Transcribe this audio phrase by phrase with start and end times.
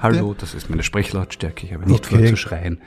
[0.00, 1.66] Hallo, das ist meine Sprechlautstärke.
[1.66, 2.18] Ich habe nicht okay.
[2.18, 2.80] vor zu schreien.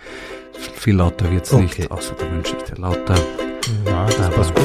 [0.54, 1.64] Viel lauter wird's okay.
[1.64, 3.16] nicht, außer da wünsche ich dir lauter.
[3.86, 4.64] Ja, das Aber passt gut.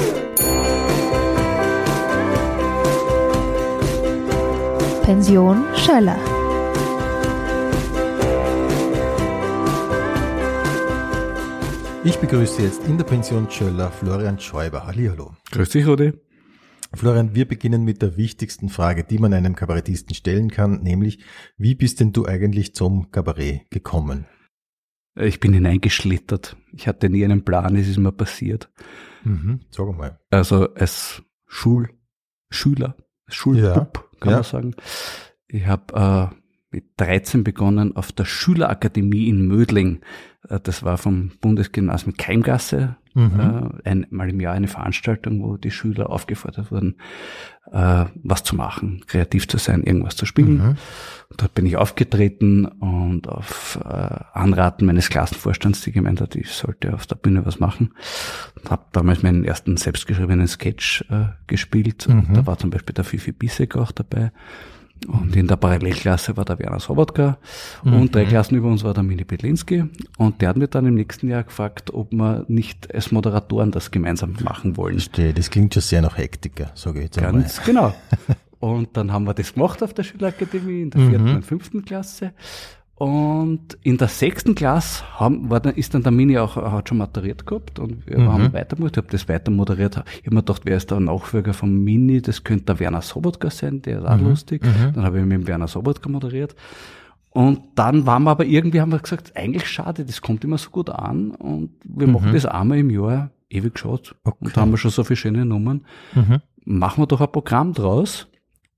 [5.02, 6.18] Pension Schöller.
[12.04, 14.86] Ich begrüße jetzt in der Pension Schöller Florian Schäuber.
[14.86, 15.34] Hallihallo.
[15.50, 16.12] Grüß dich, Rudi.
[16.94, 21.24] Florian, wir beginnen mit der wichtigsten Frage, die man einem Kabarettisten stellen kann, nämlich,
[21.56, 24.26] wie bist denn du eigentlich zum Kabarett gekommen?
[25.14, 26.56] Ich bin hineingeschlittert.
[26.72, 28.70] Ich hatte nie einen Plan, es ist mir passiert.
[29.24, 30.20] Mhm, sag mal.
[30.30, 31.88] Also als Schul
[32.50, 32.96] Schüler,
[33.28, 33.64] Schulbub,
[34.12, 34.36] ja, kann ja.
[34.36, 34.74] man sagen.
[35.48, 36.36] Ich habe äh,
[36.70, 40.00] mit 13 begonnen auf der Schülerakademie in Mödling.
[40.48, 43.80] Äh, das war vom Bundesgymnasium Keimgasse, mhm.
[43.84, 46.96] äh, einmal im Jahr eine Veranstaltung, wo die Schüler aufgefordert wurden,
[47.72, 50.56] äh, was zu machen, kreativ zu sein, irgendwas zu spielen.
[50.56, 50.76] Mhm.
[51.36, 57.06] dort bin ich aufgetreten und auf Anraten meines Klassenvorstands, die gemeint hat, ich sollte auf
[57.06, 57.94] der Bühne was machen,
[58.68, 61.04] habe damals meinen ersten selbstgeschriebenen Sketch
[61.46, 62.08] gespielt.
[62.08, 62.32] Mhm.
[62.32, 64.30] Da war zum Beispiel der Fifi Bissek auch dabei.
[65.06, 67.38] Und in der Parallelklasse war der Werner Sobotka
[67.84, 67.94] mhm.
[67.94, 69.84] und drei Klassen über uns war der Mini Petlinski.
[70.18, 73.90] Und der hat mir dann im nächsten Jahr gefragt, ob wir nicht als Moderatoren das
[73.90, 74.94] gemeinsam machen wollen.
[74.94, 77.66] Verstehe, das klingt schon sehr nach Hektiker, sage ich jetzt Ganz einmal.
[77.66, 77.94] genau.
[78.58, 81.36] Und dann haben wir das gemacht auf der Schülerakademie in der vierten mhm.
[81.36, 82.32] und fünften Klasse.
[82.98, 86.96] Und in der sechsten Klasse haben, war dann, ist dann der Mini auch, hat schon
[86.96, 88.32] maturiert gehabt und wir mhm.
[88.32, 88.92] haben weitergemacht.
[88.92, 90.02] Ich habe das weiter moderiert.
[90.20, 92.22] Ich habe mir gedacht, wer ist der Nachfolger vom Mini?
[92.22, 94.28] Das könnte der Werner Sobotka sein, der ist auch mhm.
[94.28, 94.64] lustig.
[94.64, 94.94] Mhm.
[94.94, 96.56] Dann habe ich mit dem Werner Sobotka moderiert.
[97.28, 100.70] Und dann waren wir aber irgendwie, haben wir gesagt, eigentlich schade, das kommt immer so
[100.70, 102.32] gut an und wir machen mhm.
[102.32, 104.16] das einmal im Jahr ewig geschaut.
[104.24, 104.38] Okay.
[104.40, 105.84] Und da haben wir schon so viele schöne Nummern.
[106.14, 106.40] Mhm.
[106.64, 108.26] Machen wir doch ein Programm draus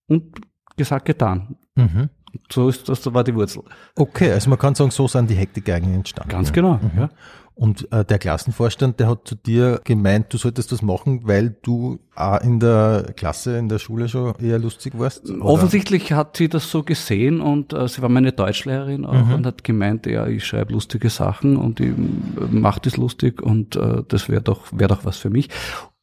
[0.09, 0.41] und
[0.77, 1.57] gesagt, getan.
[1.77, 2.09] Mhm.
[2.51, 3.63] So ist das, war die Wurzel.
[3.97, 6.31] Okay, also man kann sagen, so sind die Hektik eigentlich entstanden.
[6.31, 6.91] Ganz genau, mhm.
[6.97, 7.09] ja.
[7.59, 11.99] Und äh, der Klassenvorstand, der hat zu dir gemeint, du solltest das machen, weil du
[12.15, 15.29] auch in der Klasse, in der Schule schon eher lustig warst?
[15.29, 15.45] Oder?
[15.45, 19.35] Offensichtlich hat sie das so gesehen und äh, sie war meine Deutschlehrerin auch mhm.
[19.35, 21.93] und hat gemeint, ja, ich schreibe lustige Sachen und ich äh,
[22.49, 25.49] mache das lustig und äh, das wäre doch, wäre doch was für mich.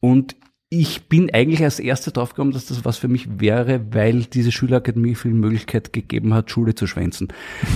[0.01, 0.35] Und
[0.69, 5.13] ich bin eigentlich als Erster draufgekommen, dass das was für mich wäre, weil diese Schülerakademie
[5.13, 7.27] viel Möglichkeit gegeben hat, Schule zu schwänzen.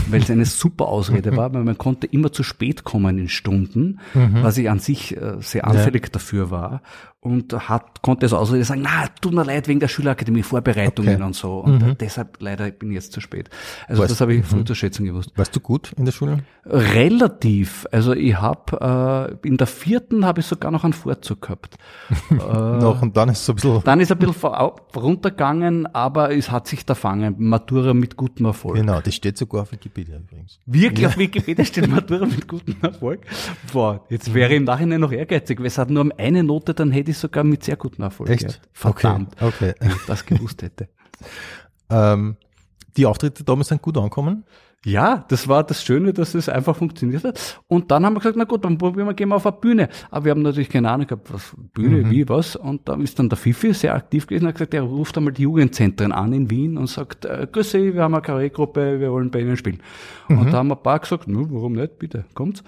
[0.10, 4.00] Weil es eine super Ausrede war, weil man konnte immer zu spät kommen in Stunden,
[4.14, 4.42] mhm.
[4.42, 6.10] was ich an sich äh, sehr anfällig ja.
[6.14, 6.82] dafür war
[7.22, 11.24] und hat, konnte es außerdem sagen, na, tut mir leid wegen der Schülerakademie, Vorbereitungen okay.
[11.24, 11.60] und so.
[11.60, 11.98] Und mhm.
[12.00, 13.50] deshalb leider bin ich jetzt zu spät.
[13.88, 14.66] Also weißt, das habe ich früh mhm.
[14.66, 15.32] zu schätzen gewusst.
[15.36, 16.44] Warst du gut in der Schule?
[16.66, 17.86] Relativ.
[17.92, 21.76] Also ich habe äh, in der vierten habe ich sogar noch einen Vorzug gehabt.
[22.32, 23.84] äh, noch und dann ist es ein bisschen.
[23.84, 24.52] Dann ist ein bisschen
[24.96, 27.36] runtergegangen, aber es hat sich da fangen.
[27.38, 28.78] Matura mit gutem Erfolg.
[28.78, 30.62] Genau, das steht sogar auf Wikipedia übrigens.
[30.66, 31.10] Wirklich ja.
[31.10, 33.26] auf Wikipedia steht Matura mit gutem Erfolg.
[33.74, 36.74] Boah, jetzt wäre ich im Nachhinein noch ehrgeizig, weil es hat nur um eine Note,
[36.74, 38.30] dann hätte ich sogar mit sehr gutem Erfolg.
[38.30, 38.62] Echt?
[38.72, 39.34] Verdammt.
[39.42, 39.46] Okay.
[39.46, 39.74] okay.
[39.80, 40.90] Wenn ich das gewusst hätte.
[41.90, 42.38] ähm,
[42.98, 44.44] die Auftritte damals sind gut angekommen?
[44.86, 47.62] Ja, das war das Schöne, dass es einfach funktioniert hat.
[47.68, 49.90] Und dann haben wir gesagt, na gut, dann probieren wir, gehen wir auf eine Bühne.
[50.10, 52.12] Aber wir haben natürlich keine Ahnung gehabt, was Bühne, mhm.
[52.12, 52.56] wie, was.
[52.56, 55.34] Und da ist dann der Fifi sehr aktiv gewesen und hat gesagt, er ruft einmal
[55.34, 59.12] die Jugendzentren an in Wien und sagt, äh, grüß Sie, wir haben eine Kabarettgruppe, wir
[59.12, 59.82] wollen bei Ihnen spielen.
[60.30, 60.40] Mhm.
[60.40, 62.64] Und da haben ein paar gesagt, warum nicht, bitte, kommt's.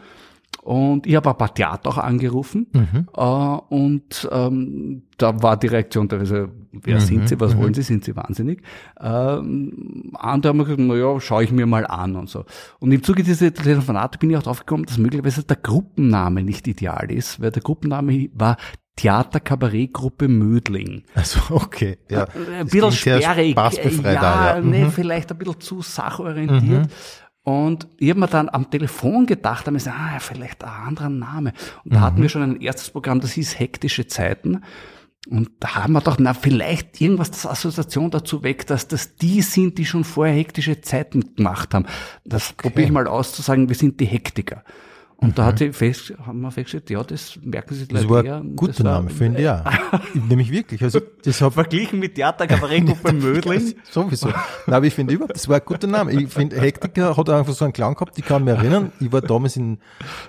[0.62, 3.08] Und ich habe ein paar Theater auch angerufen mhm.
[3.16, 7.00] äh, und ähm, da war die Reaktion teilweise, wer mhm.
[7.00, 7.60] sind Sie, was mhm.
[7.60, 8.62] wollen Sie, sind Sie wahnsinnig?
[9.00, 12.46] Ähm, andere haben gesagt, na ja, schaue ich mir mal an und so.
[12.80, 16.68] Und im Zuge dieser Telefonate bin ich auch drauf gekommen, dass möglicherweise der Gruppenname nicht
[16.68, 18.58] ideal ist, weil der Gruppenname war
[18.98, 21.04] Theaterkabarettgruppe Mödling.
[21.16, 22.28] Also okay, ja.
[22.60, 23.56] Ein bisschen sperrig,
[24.04, 24.12] ja,
[24.56, 24.62] ja.
[24.62, 24.92] Nee, mhm.
[24.92, 26.84] vielleicht ein bisschen zu sachorientiert.
[26.84, 26.92] Mhm.
[27.44, 31.09] Und ich habe mir dann am Telefon gedacht, da ich gesagt, ah, vielleicht ein anderer
[31.09, 31.53] Name.
[31.84, 32.03] Und da mhm.
[32.03, 34.62] hatten wir schon ein erstes Programm, das hieß Hektische Zeiten.
[35.29, 39.41] Und da haben wir gedacht, na, vielleicht irgendwas das Assoziation dazu weckt, dass das die
[39.41, 41.85] sind, die schon vorher hektische Zeiten gemacht haben.
[42.25, 42.63] Das okay.
[42.63, 44.64] probiere ich mal auszusagen, wir sind die Hektiker.
[45.22, 45.35] Und mhm.
[45.35, 48.84] da hat sie fest, haben wir festgestellt, ja, das merken sie Das war ein guter
[48.84, 49.64] Name, finde ich ja.
[50.14, 50.84] Nämlich wirklich.
[50.84, 53.76] Also, das hat Verglichen mit Theater Kabarettgruppe Mödling.
[53.90, 54.29] Sowieso.
[54.29, 56.12] Nein, aber ich finde überhaupt, das war ein guter Name.
[56.12, 58.91] Ich finde, Hektiker hat einfach so einen Klang gehabt, ich kann mich erinnern.
[59.00, 59.78] Ich war damals in,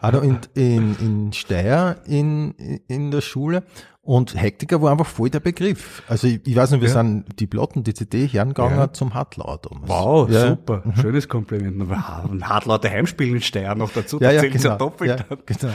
[0.03, 2.53] in, in, in Steyr in,
[2.87, 3.63] in der Schule
[4.05, 6.03] Und Hektiker war einfach voll der Begriff.
[6.09, 6.95] Also ich, ich weiß nicht, wir ja.
[6.95, 8.93] sind die Platten, die CD hergegangen ja.
[8.93, 9.89] zum Hartlauer damals.
[9.89, 10.49] Wow, ja.
[10.49, 10.83] super.
[10.85, 10.97] Mhm.
[10.97, 11.81] Schönes Kompliment.
[11.89, 14.19] Ein Hartlauer Heimspiel in Steyr noch dazu.
[14.19, 14.71] Ja, ja, genau.
[14.71, 15.25] Ja doppelt.
[15.31, 15.73] Ja, genau.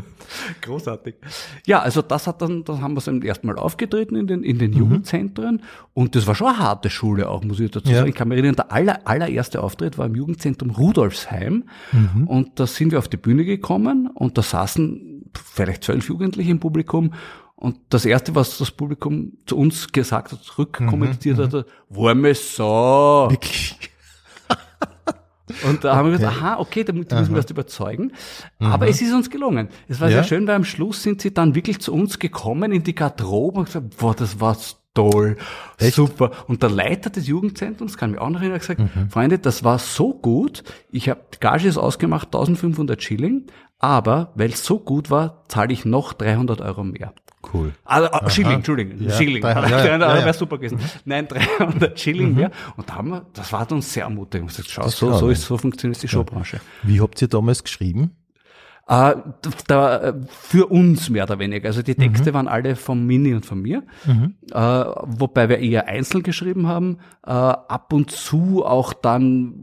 [0.60, 1.14] Großartig.
[1.64, 4.58] Ja, also das hat dann, das haben wir zum ersten Mal aufgetreten in den, in
[4.58, 4.76] den mhm.
[4.76, 5.62] Jugendzentren.
[5.94, 8.06] Und das war schon eine harte Schule auch, muss ich dazu sagen.
[8.06, 11.64] Ich kann mich erinnern, der aller, allererste Auftritt war im Jugendzentrum Rudolfsheim.
[11.92, 12.26] Mhm.
[12.26, 16.60] Und da sind wir auf die Bühne gekommen und da saßen vielleicht zwölf Jugendliche im
[16.60, 17.14] Publikum
[17.56, 23.28] und das Erste, was das Publikum zu uns gesagt hat, zurückkommentiert mhm, hat, warme so.
[23.30, 23.78] Wirklich?
[25.64, 28.12] Und da haben wir gesagt, aha, okay, damit müssen wir erst überzeugen.
[28.58, 28.90] Aber mhm.
[28.90, 29.68] es ist uns gelungen.
[29.88, 30.16] Es war ja.
[30.16, 33.60] sehr schön, weil am Schluss sind sie dann wirklich zu uns gekommen in die Garderobe
[33.60, 34.56] und gesagt, boah, das war
[34.94, 35.36] toll,
[35.78, 35.94] Echt?
[35.94, 36.30] super.
[36.48, 39.10] Und der Leiter des Jugendzentrums, kann mich auch noch erinnern, hat gesagt, mhm.
[39.10, 43.46] Freunde, das war so gut, ich habe, die Gage ist ausgemacht, 1500 Schilling,
[43.78, 47.12] aber weil es so gut war, zahle ich noch 300 Euro mehr.
[47.52, 47.72] Cool.
[47.84, 48.30] Also, Aha.
[48.30, 49.42] Schilling, Entschuldigung, ja, Schilling.
[49.42, 50.78] 300, ja, ja, ja, wäre super gewesen.
[50.78, 51.00] Mhm.
[51.04, 52.36] Nein, 300 Schilling mhm.
[52.36, 52.50] mehr.
[52.76, 54.50] Und da haben wir, das war uns sehr ermutigend.
[54.50, 56.60] Gesagt, schau, so, so ist, so funktioniert die Showbranche.
[56.84, 58.12] Wie habt ihr damals geschrieben?
[58.88, 59.14] Äh,
[59.68, 61.68] da, für uns mehr oder weniger.
[61.68, 62.34] Also die Texte mhm.
[62.34, 64.34] waren alle von Mini und von mir, mhm.
[64.50, 66.98] äh, wobei wir eher einzeln geschrieben haben.
[67.24, 69.54] Äh, ab und zu auch dann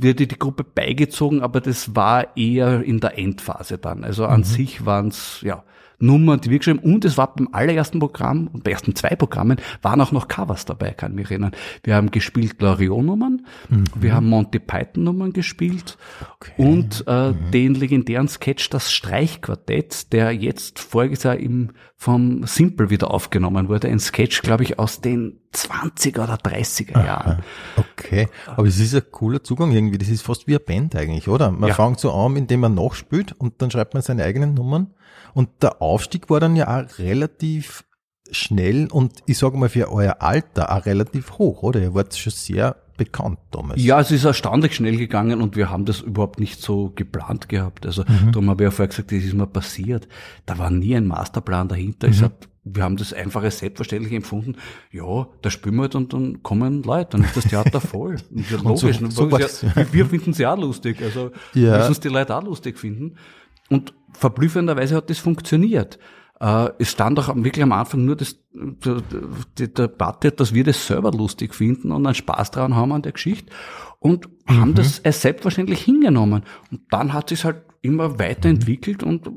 [0.00, 4.04] wird die Gruppe beigezogen, aber das war eher in der Endphase dann.
[4.04, 4.44] Also an mhm.
[4.44, 5.64] sich waren es ja
[5.98, 9.58] Nummern, die wir geschrieben und es war beim allerersten Programm und bei ersten zwei Programmen
[9.82, 11.52] waren auch noch Covers dabei, kann mich erinnern.
[11.82, 13.84] Wir haben gespielt Loriot-Nummern, mhm.
[13.96, 15.98] wir haben Monty Python-Nummern gespielt
[16.34, 16.52] okay.
[16.56, 17.50] und äh, mhm.
[17.50, 23.88] den legendären Sketch Das Streichquartett, der jetzt voriges Jahr im, vom Simple wieder aufgenommen wurde.
[23.88, 27.42] Ein Sketch, glaube ich, aus den 20er oder 30er Jahren.
[27.76, 29.98] Okay, aber es ist ein cooler Zugang irgendwie.
[29.98, 31.50] Das ist fast wie eine Band eigentlich, oder?
[31.50, 31.74] Man ja.
[31.74, 34.94] fängt so an, indem man nachspielt und dann schreibt man seine eigenen Nummern.
[35.38, 37.84] Und der Aufstieg war dann ja auch relativ
[38.32, 41.80] schnell und ich sage mal für euer Alter auch relativ hoch, oder?
[41.80, 43.80] Ihr wart schon sehr bekannt damals.
[43.80, 47.86] Ja, es ist erstaunlich schnell gegangen und wir haben das überhaupt nicht so geplant gehabt.
[47.86, 48.32] Also mhm.
[48.32, 50.08] darum habe ich ja vorher gesagt, das ist mir passiert.
[50.44, 52.08] Da war nie ein Masterplan dahinter.
[52.08, 52.20] Mhm.
[52.20, 54.56] Hab, wir haben das einfach als selbstverständlich empfunden.
[54.90, 58.16] Ja, da spielen wir halt und dann kommen Leute, dann ist das Theater voll.
[58.34, 59.00] Und ja, logisch.
[59.00, 59.46] Und so, so ja,
[59.92, 61.00] wir finden es ja auch lustig.
[61.00, 61.78] Also ja.
[61.78, 63.14] müssen es die Leute auch lustig finden.
[63.68, 65.98] Und verblüffenderweise hat das funktioniert.
[66.40, 71.10] Äh, es stand auch wirklich am Anfang nur das, die Debatte, dass wir das selber
[71.10, 73.52] lustig finden und einen Spaß daran haben an der Geschichte
[73.98, 74.60] und mhm.
[74.60, 76.44] haben das als selbstverständlich hingenommen.
[76.70, 79.28] Und dann hat sich halt immer weiterentwickelt und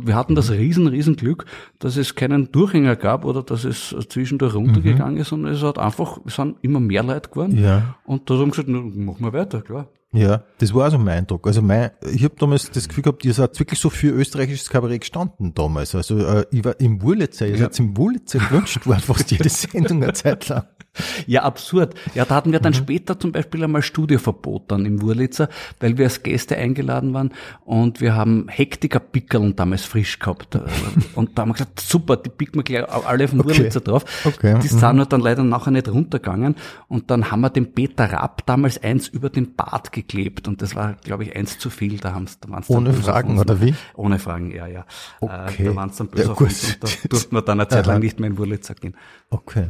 [0.00, 1.46] wir hatten das riesen, riesen Glück,
[1.78, 5.20] dass es keinen Durchhänger gab oder dass es zwischendurch runtergegangen mhm.
[5.20, 7.58] ist, sondern es hat einfach, es sind immer mehr Leute geworden.
[7.58, 7.96] Ja.
[8.04, 9.88] Und da haben wir gesagt, machen wir weiter, klar.
[10.16, 11.46] Ja, das war also mein Eindruck.
[11.46, 15.00] Also mein, ich habe damals das Gefühl gehabt, ihr seid wirklich so für österreichisches Kabarett
[15.00, 15.94] gestanden damals.
[15.94, 17.64] Also äh, ich war im Wurlitzer, ihr ja.
[17.64, 20.64] seid im Wurlitzer gewünscht worden, fast jede Sendung eine Zeit lang.
[21.26, 21.94] Ja, absurd.
[22.14, 22.76] Ja, da hatten wir dann mhm.
[22.76, 25.48] später zum Beispiel einmal Studioverbot dann im Wurlitzer,
[25.80, 27.32] weil wir als Gäste eingeladen waren
[27.64, 30.58] und wir haben Hektiker Pickeln damals frisch gehabt.
[31.14, 33.50] Und da haben wir gesagt, super, die picken wir gleich alle vom okay.
[33.50, 34.04] Wurlitzer drauf.
[34.24, 34.58] Okay.
[34.62, 35.08] Die sind mhm.
[35.08, 36.56] dann leider nachher nicht runtergegangen
[36.88, 40.74] und dann haben wir dem Peter Rapp damals eins über den Bart geklebt und das
[40.74, 41.98] war, glaube ich, eins zu viel.
[41.98, 43.74] Da, haben's, da waren's Ohne Fragen, oder wie?
[43.94, 44.84] Ohne Fragen, ja, ja.
[45.20, 45.64] Äh, okay.
[45.64, 47.86] Da waren es dann böse ja, auf uns und da durften wir dann eine Zeit
[47.86, 48.96] lang nicht mehr in Wurlitzer gehen.
[49.30, 49.68] Okay.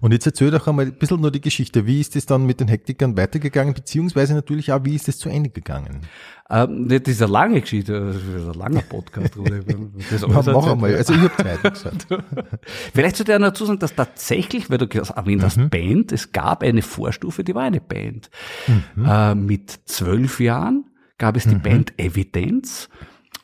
[0.00, 1.86] Und jetzt erzähl doch einmal ein bisschen nur die Geschichte.
[1.86, 5.28] Wie ist es dann mit den Hektikern weitergegangen, beziehungsweise natürlich auch, wie ist es zu
[5.28, 6.00] Ende gegangen?
[6.48, 9.36] Ähm, das ist eine lange Geschichte, das ist ein langer Podcast.
[10.10, 12.06] das ja, mach einmal, also ich habe Zeit gesagt.
[12.94, 15.70] Vielleicht sollte ich dazu sagen, dass tatsächlich, weil du erwähnt hast, mhm.
[15.70, 18.30] Band, es gab eine Vorstufe, die war eine Band.
[18.66, 19.04] Mhm.
[19.04, 20.84] Äh, mit zwölf Jahren
[21.18, 21.62] gab es die mhm.
[21.62, 22.88] Band Evidenz.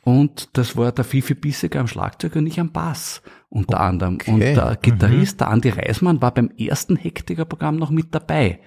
[0.05, 3.23] Und das war der Fifi Bisseger am Schlagzeug und ich am Bass
[3.53, 3.85] unter okay.
[3.85, 4.19] anderem.
[4.27, 5.39] Und der Gitarrist, mhm.
[5.39, 8.61] der Andi Reismann, war beim ersten Hektiker-Programm noch mit dabei.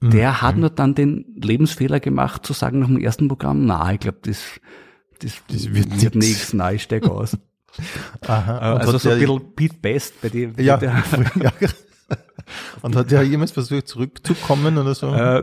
[0.00, 0.42] Der mhm.
[0.42, 4.18] hat nur dann den Lebensfehler gemacht, zu sagen nach dem ersten Programm, na, ich glaube,
[4.22, 4.60] das,
[5.20, 7.36] das, das wird, wird nichts, na, ich steig aus.
[8.26, 8.76] Aha.
[8.76, 10.52] Äh, also so ein bisschen Pete Best bei dir.
[10.56, 11.02] Ja, ja.
[12.82, 15.12] Und hat er jemals versucht zurückzukommen oder so?
[15.12, 15.42] Äh,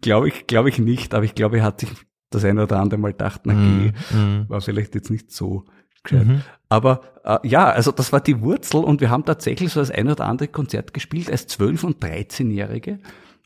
[0.00, 1.90] glaube ich, glaube ich nicht, aber ich glaube, er hat sich
[2.30, 4.48] das eine oder andere Mal gedacht, na mm, geh, mm.
[4.48, 5.64] war vielleicht jetzt nicht so.
[6.10, 6.42] Mhm.
[6.68, 10.08] Aber äh, ja, also das war die Wurzel und wir haben tatsächlich so das ein
[10.08, 12.98] oder andere Konzert gespielt als 12- und 13-Jährige.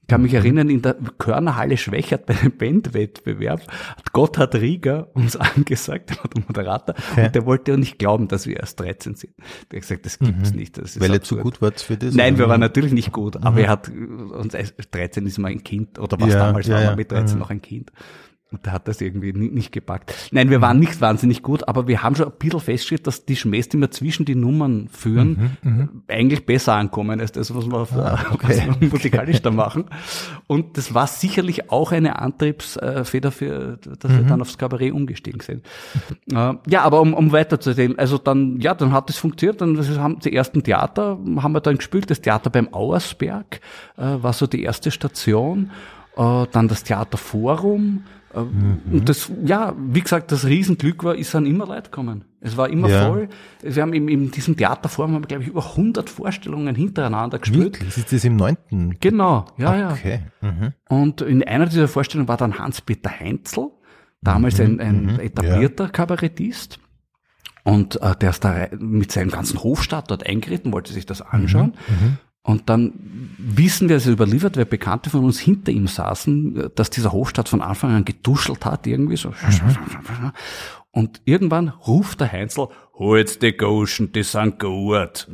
[0.06, 0.38] Ich kann mich mhm.
[0.38, 6.30] erinnern, in der Körnerhalle Schwächert bei einem Bandwettbewerb hat Gotthard Rieger uns angesagt, der war
[6.32, 7.26] der Moderator, okay.
[7.26, 9.34] und der wollte ja nicht glauben, dass wir erst 13 sind.
[9.72, 10.58] Der hat gesagt, das gibt's mhm.
[10.60, 10.78] nicht.
[10.78, 12.14] Das Weil er zu gut war für das?
[12.14, 13.58] Nein, wir waren natürlich nicht gut, aber mhm.
[13.58, 14.54] er hat uns,
[14.92, 17.40] 13 ist mal ein Kind, oder was ja, damals ja, war man mit 13 mhm.
[17.40, 17.90] noch ein Kind.
[18.52, 20.14] Und der hat das irgendwie nicht gepackt.
[20.30, 23.34] Nein, wir waren nicht wahnsinnig gut, aber wir haben schon ein bisschen festgestellt, dass die
[23.34, 26.02] Schmähs, die wir zwischen die Nummern führen, mhm, mhm.
[26.06, 28.62] eigentlich besser ankommen als das, was wir, ah, okay.
[28.68, 29.86] was wir musikalisch da machen.
[30.46, 34.18] Und das war sicherlich auch eine Antriebsfeder für, dass mhm.
[34.18, 35.66] wir dann aufs Kabarett umgestiegen sind.
[36.30, 40.20] Äh, ja, aber um, um weiterzusehen, also dann, ja, dann hat es funktioniert, dann haben
[40.20, 43.60] die ersten Theater, haben wir dann gespielt, das Theater beim Auersberg
[43.96, 45.72] äh, war so die erste Station,
[46.16, 48.04] äh, dann das Theaterforum,
[48.45, 48.81] Mhm.
[48.93, 52.25] Und das, ja, wie gesagt, das Riesenglück war, ist dann immer Leute gekommen.
[52.40, 53.09] Es war immer ja.
[53.09, 53.28] voll.
[53.62, 57.81] Wir haben in, in diesem Theaterform, haben wir, glaube ich, über 100 Vorstellungen hintereinander gespielt.
[57.81, 57.97] Wirklich?
[57.97, 58.97] Ist das im neunten?
[59.00, 60.21] Genau, ja, okay.
[60.43, 60.50] ja.
[60.50, 60.73] Mhm.
[60.88, 63.71] Und in einer dieser Vorstellungen war dann Hans-Peter Heinzel,
[64.23, 64.64] damals mhm.
[64.64, 65.21] ein, ein mhm.
[65.21, 65.90] etablierter ja.
[65.90, 66.78] Kabarettist.
[67.64, 71.75] Und äh, der ist da mit seinem ganzen Hofstaat dort eingeritten, wollte sich das anschauen.
[71.88, 72.19] Mhm.
[72.46, 72.92] Und dann
[73.38, 77.48] wissen wir, es ist überliefert, wer Bekannte von uns hinter ihm saßen, dass dieser Hofstaat
[77.48, 79.30] von Anfang an geduschelt hat, irgendwie so.
[79.30, 80.32] Mhm.
[80.92, 85.26] Und irgendwann ruft der Heinzel, holt die Goschen, die sind gut.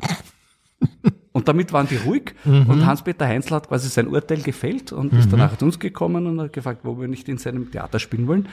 [1.32, 2.34] und damit waren die ruhig.
[2.46, 2.64] Mhm.
[2.66, 5.18] Und Hans-Peter Heinzel hat quasi sein Urteil gefällt und mhm.
[5.18, 8.26] ist danach zu uns gekommen und hat gefragt, wo wir nicht in seinem Theater spielen
[8.26, 8.48] wollen.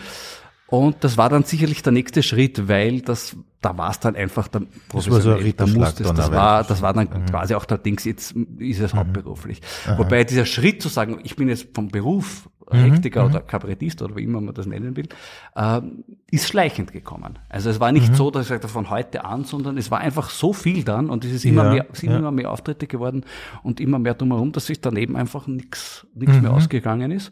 [0.70, 4.48] Und das war dann sicherlich der nächste Schritt, weil das, da war es dann einfach
[4.48, 4.62] der
[4.94, 7.26] das war so ein da musste es, das war, das war dann mhm.
[7.26, 9.00] quasi auch der Dings, jetzt ist es mhm.
[9.00, 9.62] hauptberuflich.
[9.88, 9.98] Aha.
[9.98, 12.78] Wobei dieser Schritt zu sagen, ich bin jetzt vom Beruf mhm.
[12.78, 13.32] Hektiker mhm.
[13.32, 15.08] oder Kabarettist oder wie immer man das nennen will,
[15.56, 15.82] äh,
[16.30, 17.40] ist schleichend gekommen.
[17.50, 18.16] Also es war nicht mhm.
[18.16, 21.26] so, dass ich sagte von heute an, sondern es war einfach so viel dann und
[21.26, 22.20] es ist immer ja, mehr, sind ja.
[22.20, 23.26] immer mehr Auftritte geworden
[23.64, 26.58] und immer mehr drumherum, dass sich daneben einfach nichts nichts mehr mhm.
[26.58, 27.32] ausgegangen ist.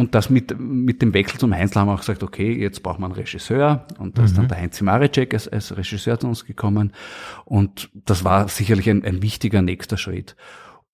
[0.00, 2.98] Und das mit, mit dem Wechsel zum Heinzel haben wir auch gesagt, okay, jetzt braucht
[2.98, 3.86] man einen Regisseur.
[3.98, 4.48] Und da ist dann mhm.
[4.48, 6.92] der Heinz Maricek als, als Regisseur zu uns gekommen.
[7.44, 10.36] Und das war sicherlich ein, ein wichtiger nächster Schritt.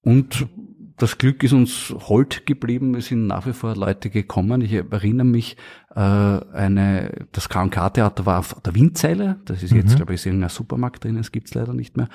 [0.03, 0.49] Und
[0.97, 2.97] das Glück ist uns hold geblieben.
[2.97, 4.61] Es sind nach wie vor Leute gekommen.
[4.63, 5.57] Ich erinnere mich,
[5.95, 9.37] äh, eine, das K&K-Theater war auf der Windzeile.
[9.45, 9.97] Das ist jetzt, mhm.
[9.99, 11.15] glaube ich, ist irgendein Supermarkt drin.
[11.15, 12.09] Das gibt's leider nicht mehr.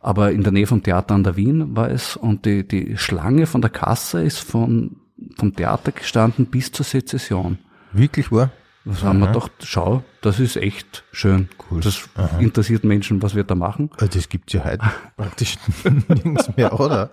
[0.00, 2.16] Aber in der Nähe vom Theater an der Wien war es.
[2.16, 5.00] Und die, die Schlange von der Kasse ist von
[5.36, 7.58] vom Theater gestanden bis zur Sezession.
[7.92, 8.50] Wirklich wahr?
[8.88, 11.50] Das haben wir gedacht, schau, das ist echt schön.
[11.70, 11.80] Cool.
[11.80, 12.38] Das Aha.
[12.38, 13.90] interessiert Menschen, was wir da machen.
[13.98, 14.82] Also das gibt's ja heute
[15.16, 17.10] praktisch nirgends mehr, oder?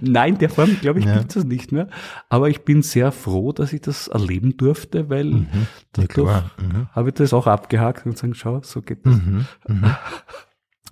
[0.00, 1.18] Nein, der Form, glaube ich, ja.
[1.18, 1.88] gibt's das nicht mehr.
[2.28, 5.66] Aber ich bin sehr froh, dass ich das erleben durfte, weil mhm.
[5.94, 6.88] dadurch ja, mhm.
[6.92, 9.16] habe ich das auch abgehakt und sagen, schau, so geht das.
[9.16, 9.46] Mhm.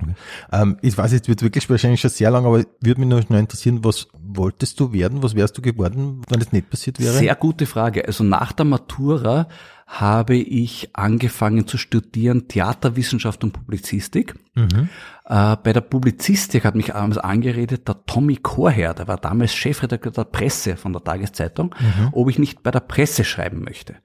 [0.02, 0.14] Okay.
[0.52, 3.84] Ähm, ich weiß, es wird wirklich wahrscheinlich schon sehr lang, aber würde mich noch interessieren,
[3.84, 5.22] was wolltest du werden?
[5.22, 7.14] Was wärst du geworden, wenn das nicht passiert wäre?
[7.14, 8.04] Sehr gute Frage.
[8.06, 9.48] Also nach der Matura
[9.86, 14.34] habe ich angefangen zu studieren Theaterwissenschaft und Publizistik.
[14.54, 14.88] Mhm.
[15.26, 20.12] Äh, bei der Publizistik hat mich damals angeredet der Tommy Korher, der war damals Chefredakteur
[20.12, 22.08] der Presse von der Tageszeitung, mhm.
[22.12, 23.96] ob ich nicht bei der Presse schreiben möchte.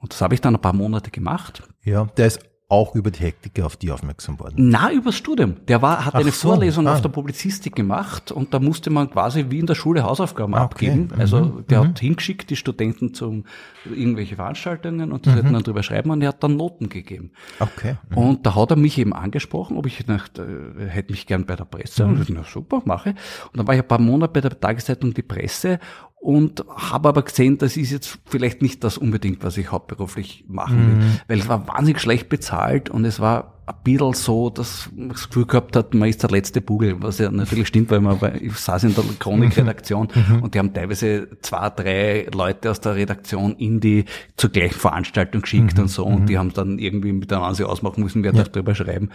[0.00, 1.62] Und das habe ich dann ein paar Monate gemacht.
[1.84, 2.40] Ja, der ist
[2.70, 4.68] auch über die Hektiker auf die aufmerksam worden?
[4.68, 5.56] Na, übers Studium.
[5.68, 6.94] Der war, hat Ach eine so, Vorlesung ah.
[6.94, 10.64] auf der Publizistik gemacht und da musste man quasi wie in der Schule Hausaufgaben ah,
[10.64, 10.90] okay.
[10.90, 11.10] abgeben.
[11.18, 11.66] Also mhm.
[11.68, 11.88] der mhm.
[11.88, 13.44] hat hingeschickt die Studenten zum
[13.86, 15.34] irgendwelche Veranstaltungen und die mhm.
[15.34, 17.30] sollten dann drüber schreiben und er hat dann Noten gegeben.
[17.58, 17.96] Okay.
[18.10, 18.16] Mhm.
[18.18, 21.56] Und da hat er mich eben angesprochen, ob ich nach, äh, hätte mich gern bei
[21.56, 22.04] der Presse.
[22.04, 23.10] Und ich, na super, mache.
[23.10, 25.78] Und dann war ich ein paar Monate bei der Tageszeitung Die Presse
[26.20, 30.78] und habe aber gesehen, das ist jetzt vielleicht nicht das unbedingt, was ich hauptberuflich machen
[30.78, 31.20] will, mhm.
[31.28, 35.28] weil es war wahnsinnig schlecht bezahlt und es war ein bisschen so, dass man das
[35.28, 38.54] Gefühl gehabt hat, man ist der letzte Bugel, was ja natürlich stimmt, weil man, ich
[38.54, 40.36] saß in der Chronikredaktion mhm.
[40.36, 40.42] mhm.
[40.42, 44.06] und die haben teilweise zwei, drei Leute aus der Redaktion in die
[44.36, 45.82] zur gleichen Veranstaltung geschickt mhm.
[45.82, 46.26] und so und mhm.
[46.26, 48.38] die haben dann irgendwie miteinander sich ausmachen müssen, wer ja.
[48.38, 49.10] darf drüber schreiben.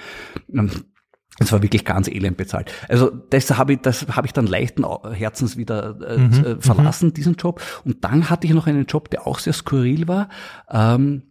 [1.40, 2.72] Es war wirklich ganz elend bezahlt.
[2.90, 7.08] Also das habe ich, das habe ich dann leichten Herzens wieder äh, mhm, äh, verlassen,
[7.08, 7.14] mhm.
[7.14, 7.62] diesen Job.
[7.84, 10.30] Und dann hatte ich noch einen Job, der auch sehr skurril war.
[10.70, 11.24] Ähm,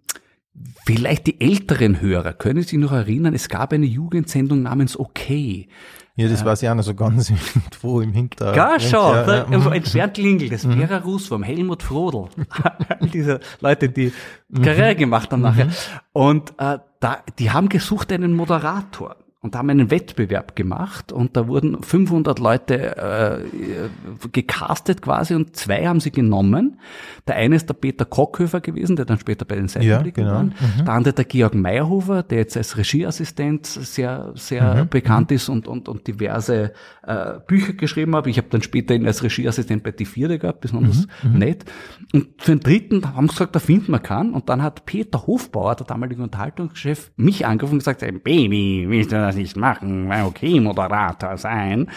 [0.85, 5.69] vielleicht die älteren Hörer können sich noch erinnern, es gab eine Jugendsendung namens Okay.
[6.15, 8.57] Ja, das äh, weiß ich auch noch so ganz irgendwo im Hintergrund.
[8.57, 9.15] Ja, schon.
[9.15, 9.47] Ja, ja.
[9.47, 10.79] Also entfernt Klingel, das mhm.
[10.79, 12.27] Vera Russwurm, Helmut Frodel.
[13.01, 14.13] All diese Leute, die
[14.49, 14.63] mhm.
[14.63, 15.67] Karriere gemacht haben nachher.
[15.67, 15.73] Mhm.
[16.13, 21.49] Und äh, da, die haben gesucht einen Moderator und haben einen Wettbewerb gemacht und da
[21.49, 26.79] wurden 500 Leute äh, gecastet quasi und zwei haben sie genommen.
[27.27, 30.53] Der eine ist der Peter Kockhöfer gewesen, der dann später bei den Seitenblicken ja, genau.
[30.53, 30.69] war.
[30.79, 30.85] Mhm.
[30.85, 34.89] Der andere der Georg Meyerhofer, der jetzt als Regieassistent sehr sehr mhm.
[34.89, 35.37] bekannt mhm.
[35.37, 36.73] ist und, und, und diverse
[37.03, 38.29] äh, Bücher geschrieben hat.
[38.29, 41.33] Ich habe dann später ihn als Regieassistent bei Die Vierde gehabt, besonders mhm.
[41.33, 41.39] mhm.
[41.41, 41.65] nett.
[42.13, 44.35] Und für den dritten haben sie gesagt, da finden wir keinen.
[44.35, 49.32] Und dann hat Peter Hofbauer, der damalige Unterhaltungschef, mich angerufen und gesagt, Baby, willst du
[49.33, 50.11] das nicht machen?
[50.11, 51.89] Okay, Moderator sein.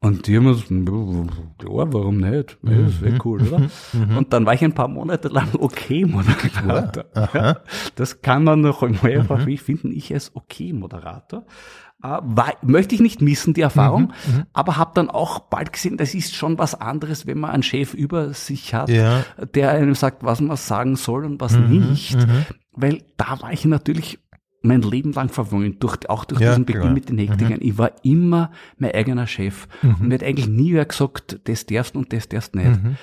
[0.00, 2.58] Und die haben uns, ja, warum nicht?
[2.64, 3.60] Ja, das wäre cool, oder?
[3.92, 4.16] Mhm.
[4.16, 7.04] Und dann war ich ein paar Monate lang okay-Moderator.
[7.34, 7.58] Ja,
[7.94, 11.44] das kann man noch mehrfach, wie finden, ich als okay-Moderator.
[12.02, 14.42] Äh, war, möchte ich nicht missen, die Erfahrung, mhm, mhm.
[14.52, 17.94] aber habe dann auch bald gesehen, das ist schon was anderes, wenn man einen Chef
[17.94, 19.24] über sich hat, ja.
[19.54, 22.16] der einem sagt, was man sagen soll und was mhm, nicht.
[22.16, 22.44] Mhm.
[22.72, 24.18] Weil da war ich natürlich
[24.62, 26.94] mein Leben lang verwöhnt, durch, auch durch ja, diesen Beginn klar.
[26.94, 27.54] mit den Hektikern.
[27.54, 27.68] Mhm.
[27.68, 29.66] Ich war immer mein eigener Chef.
[29.82, 29.94] Mhm.
[29.94, 32.82] Und mir hat eigentlich nie wer gesagt, das darfst und das darfst nicht.
[32.82, 32.96] Mhm.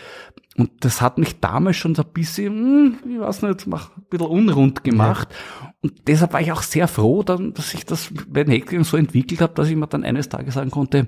[0.58, 4.28] Und das hat mich damals schon so ein bisschen, hm, ich weiß nicht, ein bisschen
[4.28, 5.30] unrund gemacht.
[5.62, 5.69] Ja.
[5.82, 8.98] Und deshalb war ich auch sehr froh, dann, dass sich das bei den Hektikern so
[8.98, 11.08] entwickelt hat, dass ich mir dann eines Tages sagen konnte,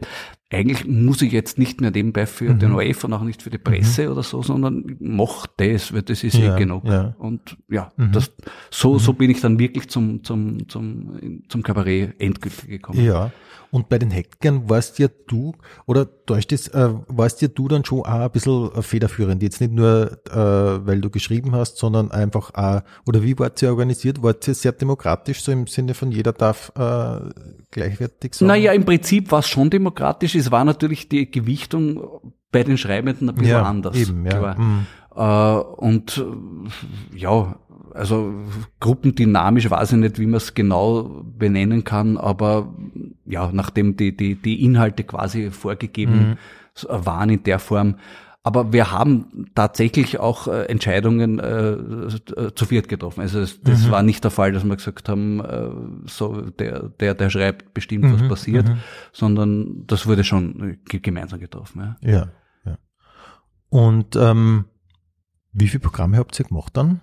[0.49, 2.59] eigentlich muss ich jetzt nicht mehr nebenbei für mhm.
[2.59, 4.11] den ORF und auch nicht für die Presse mhm.
[4.11, 6.85] oder so, sondern mach das, weil das ist eh ja, eh genug.
[6.85, 7.15] Ja.
[7.17, 8.11] Und ja, mhm.
[8.11, 8.31] das,
[8.69, 9.17] so, so mhm.
[9.17, 13.03] bin ich dann wirklich zum, zum, zum, zum Kabarett endgültig gekommen.
[13.03, 13.31] Ja.
[13.71, 15.53] Und bei den Hackern warst ja du,
[15.85, 19.71] oder täuscht es, äh, warst ja du dann schon auch ein bisschen federführend, jetzt nicht
[19.71, 24.21] nur, äh, weil du geschrieben hast, sondern einfach auch, oder wie wart ihr organisiert?
[24.21, 27.19] Wart ihr sehr demokratisch, so im Sinne von jeder darf äh,
[27.71, 28.47] gleichwertig sein?
[28.47, 33.29] Naja, im Prinzip war es schon demokratisch, es war natürlich die Gewichtung bei den Schreibenden
[33.29, 33.95] ein bisschen ja, anders.
[33.95, 34.55] Eben, ja.
[34.55, 34.85] Mhm.
[35.15, 36.23] Äh, und
[37.15, 37.55] ja,
[37.93, 38.33] also
[38.79, 42.73] gruppendynamisch weiß ich nicht, wie man es genau benennen kann, aber
[43.25, 46.37] ja, nachdem die, die, die Inhalte quasi vorgegeben
[46.81, 46.87] mhm.
[46.89, 47.95] waren in der Form.
[48.43, 52.15] Aber wir haben tatsächlich auch äh, Entscheidungen äh,
[52.55, 53.21] zu viert getroffen.
[53.21, 53.91] Also das, das mhm.
[53.91, 55.69] war nicht der Fall, dass wir gesagt haben, äh,
[56.07, 58.13] so der, der, der schreibt bestimmt, mhm.
[58.13, 58.77] was passiert, mhm.
[59.13, 61.95] sondern das wurde schon gemeinsam getroffen.
[62.01, 62.27] Ja, ja.
[62.65, 62.77] ja.
[63.69, 64.65] Und ähm,
[65.53, 67.01] wie viele Programme habt ihr gemacht dann?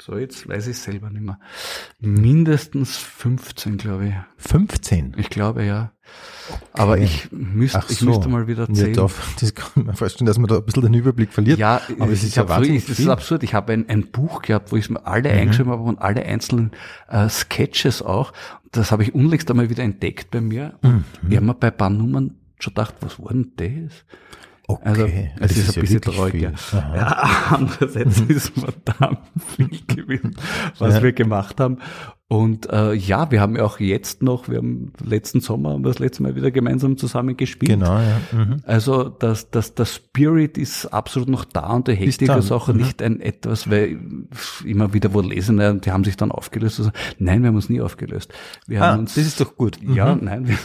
[0.00, 1.38] So, jetzt weiß ich selber nicht mehr.
[2.00, 4.14] Mindestens 15, glaube ich.
[4.38, 5.14] 15?
[5.18, 5.92] Ich glaube, ja.
[6.48, 6.60] Okay.
[6.72, 7.92] Aber ich müsste, so.
[7.92, 8.88] ich müsste mal wieder zählen.
[8.88, 11.60] Ja, darf, das kann man vorstellen, dass man da ein bisschen den Überblick verliert.
[11.60, 13.44] Ja, aber es ist ja wahnsinnig Das ist absurd.
[13.44, 15.38] Ich habe ein, ein Buch gehabt, wo ich mir alle mhm.
[15.38, 16.72] eingeschrieben habe und alle einzelnen
[17.08, 18.32] äh, Sketches auch.
[18.72, 20.76] Das habe ich unlängst einmal wieder entdeckt bei mir.
[20.82, 21.30] Und mhm.
[21.30, 24.04] ich habe mir bei ein paar Nummern schon gedacht, was war denn das?
[24.66, 25.30] Okay.
[25.40, 26.42] Also, es ist, ist, ein bisschen traurig.
[26.42, 26.52] Ja.
[26.72, 29.20] ja, andererseits ist verdammt
[29.56, 30.36] viel gewesen,
[30.78, 31.02] was ja.
[31.02, 31.78] wir gemacht haben.
[32.34, 36.24] Und äh, ja, wir haben ja auch jetzt noch, wir haben letzten Sommer das letzte
[36.24, 37.70] Mal wieder gemeinsam zusammen gespielt.
[37.70, 38.20] Genau, ja.
[38.32, 38.56] Mhm.
[38.64, 42.66] Also das, das, das Spirit ist absolut noch da und der Hektik ist, ist auch
[42.66, 42.78] mhm.
[42.78, 44.00] nicht ein etwas, weil
[44.64, 46.80] immer wieder wo lesen, die haben sich dann aufgelöst.
[46.80, 48.34] Also, nein, wir haben uns nie aufgelöst.
[48.66, 49.78] Wir ah, haben uns, das ist doch gut.
[49.80, 50.24] Ja, mhm.
[50.24, 50.58] nein, wir,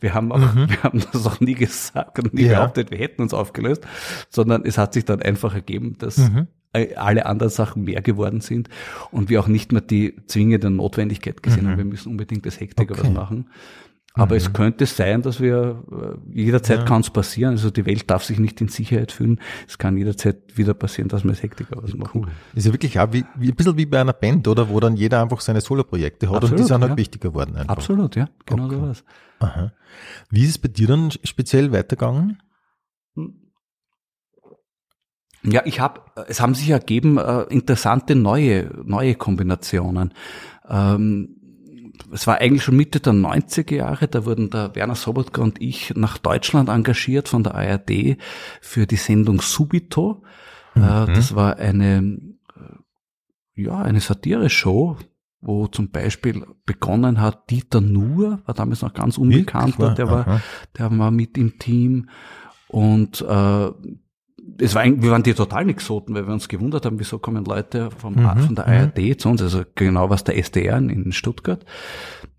[0.00, 0.70] wir haben auch, mhm.
[0.70, 2.58] wir haben das auch nie gesagt und nie ja.
[2.58, 3.86] behauptet, wir hätten uns aufgelöst,
[4.28, 6.48] sondern es hat sich dann einfach ergeben, dass mhm.
[6.72, 8.68] Alle anderen Sachen mehr geworden sind
[9.10, 11.70] und wir auch nicht mehr die zwingende Notwendigkeit gesehen mhm.
[11.70, 13.02] haben, wir müssen unbedingt das Hektiker okay.
[13.04, 13.46] was machen.
[14.14, 14.38] Aber mhm.
[14.38, 16.84] es könnte sein, dass wir äh, jederzeit ja.
[16.84, 17.52] kann es passieren.
[17.52, 19.40] Also die Welt darf sich nicht in Sicherheit fühlen.
[19.66, 22.22] Es kann jederzeit wieder passieren, dass wir als Hektiker was machen.
[22.22, 22.28] Cool.
[22.54, 24.68] Ist ja wirklich auch wie, wie ein bisschen wie bei einer Band, oder?
[24.68, 26.96] Wo dann jeder einfach seine Solo-Projekte hat Absolut, und die sind halt ja.
[26.98, 27.56] wichtiger geworden.
[27.56, 27.76] Einfach.
[27.76, 28.28] Absolut, ja.
[28.44, 28.74] Genau okay.
[28.74, 29.04] so was.
[29.40, 29.72] Aha.
[30.28, 32.38] Wie ist es bei dir dann speziell weitergegangen?
[35.44, 40.14] Ja, ich habe, es haben sich ergeben äh, interessante neue neue Kombinationen.
[40.68, 41.36] Ähm,
[42.12, 45.94] es war eigentlich schon Mitte der 90er Jahre, da wurden der Werner Sobotka und ich
[45.96, 48.16] nach Deutschland engagiert von der ARD
[48.60, 50.22] für die Sendung Subito.
[50.74, 51.14] Äh, mhm.
[51.14, 52.18] Das war eine,
[52.56, 54.98] äh, ja, eine Satire-Show,
[55.40, 60.40] wo zum Beispiel begonnen hat Dieter Nuhr, war damals noch ganz unbekannter, der war,
[60.78, 62.08] der war mit im Team
[62.68, 63.70] und äh,
[64.58, 67.90] es war, wir waren die total Exoten, weil wir uns gewundert haben, wieso kommen Leute
[67.90, 68.38] vom, mhm.
[68.38, 69.18] von der ARD mhm.
[69.18, 71.64] zu uns, also genau was der SDR in Stuttgart,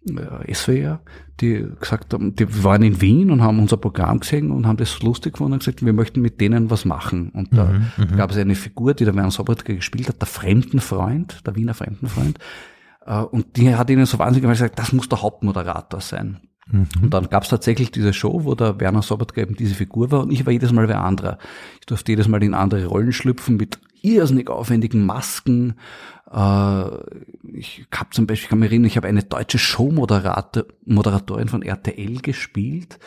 [0.08, 1.02] äh, SWR,
[1.40, 5.02] die gesagt haben, die waren in Wien und haben unser Programm gesehen und haben das
[5.02, 7.30] lustig gefunden und gesagt, wir möchten mit denen was machen.
[7.30, 7.92] Und da mhm.
[7.98, 8.18] mhm.
[8.18, 12.38] gab es eine Figur, die der Werner Sobotka gespielt hat, der Fremdenfreund, der Wiener Fremdenfreund,
[13.06, 16.42] äh, und die hat ihnen so wahnsinnig gesagt, das muss der Hauptmoderator sein.
[16.72, 20.22] Und dann gab es tatsächlich diese Show, wo der Werner Sobotka eben diese Figur war
[20.22, 21.38] und ich war jedes Mal wer anderer.
[21.80, 25.76] Ich durfte jedes Mal in andere Rollen schlüpfen mit irrsinnig aufwendigen Masken.
[26.32, 26.86] Äh,
[27.54, 32.22] ich habe zum Beispiel, ich kann mich erinnern, ich habe eine deutsche Showmoderatorin von RTL
[32.22, 32.98] gespielt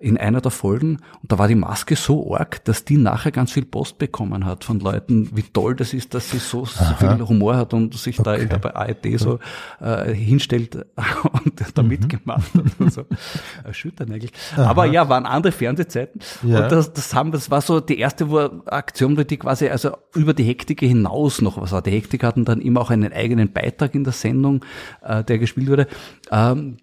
[0.00, 3.50] in einer der Folgen und da war die Maske so arg, dass die nachher ganz
[3.52, 7.18] viel Post bekommen hat von Leuten, wie toll das ist, dass sie so, so viel
[7.28, 8.46] Humor hat und sich okay.
[8.48, 9.40] da der ARD so
[9.80, 10.76] äh, hinstellt
[11.32, 11.88] und da mhm.
[11.88, 13.06] mitgemacht hat und so.
[13.64, 14.32] Erschütternd eigentlich.
[14.52, 14.66] Aha.
[14.66, 16.62] Aber ja, waren andere Fernsehzeiten ja.
[16.62, 18.28] und das, das haben, das war so die erste
[18.66, 21.82] Aktion, die quasi also über die Hektik hinaus noch was war.
[21.82, 24.64] Die Hektik hatten dann immer auch einen eigenen Beitrag in der Sendung,
[25.02, 25.88] äh, der gespielt wurde.
[26.30, 26.76] Ähm,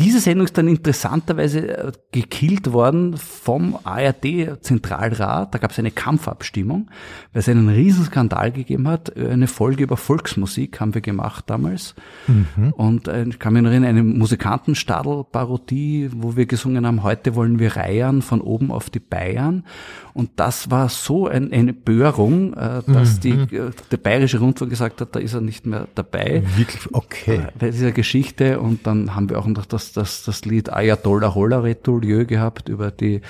[0.00, 5.54] diese Sendung ist dann interessanterweise äh, gekillt worden vom ARD-Zentralrat.
[5.54, 6.90] Da gab es eine Kampfabstimmung,
[7.32, 9.14] weil es einen Riesenskandal gegeben hat.
[9.16, 11.94] Eine Folge über Volksmusik haben wir gemacht damals.
[12.26, 12.72] Mhm.
[12.72, 17.76] Und äh, ich kann mich erinnern, eine Musikantenstadel-Parodie, wo wir gesungen haben, heute wollen wir
[17.76, 19.64] reiern von oben auf die Bayern.
[20.14, 23.20] Und das war so ein, eine Böhrung, äh, dass mhm.
[23.20, 26.42] die, äh, der Bayerische Rundfunk gesagt hat, da ist er nicht mehr dabei.
[26.56, 26.92] Wirklich?
[26.92, 27.42] Okay.
[27.58, 28.60] Bei dieser Geschichte.
[28.60, 32.90] Und dann haben wir auch noch das, das, das Lied Ayatollah Holla Retoulieu gehabt über
[32.90, 33.20] die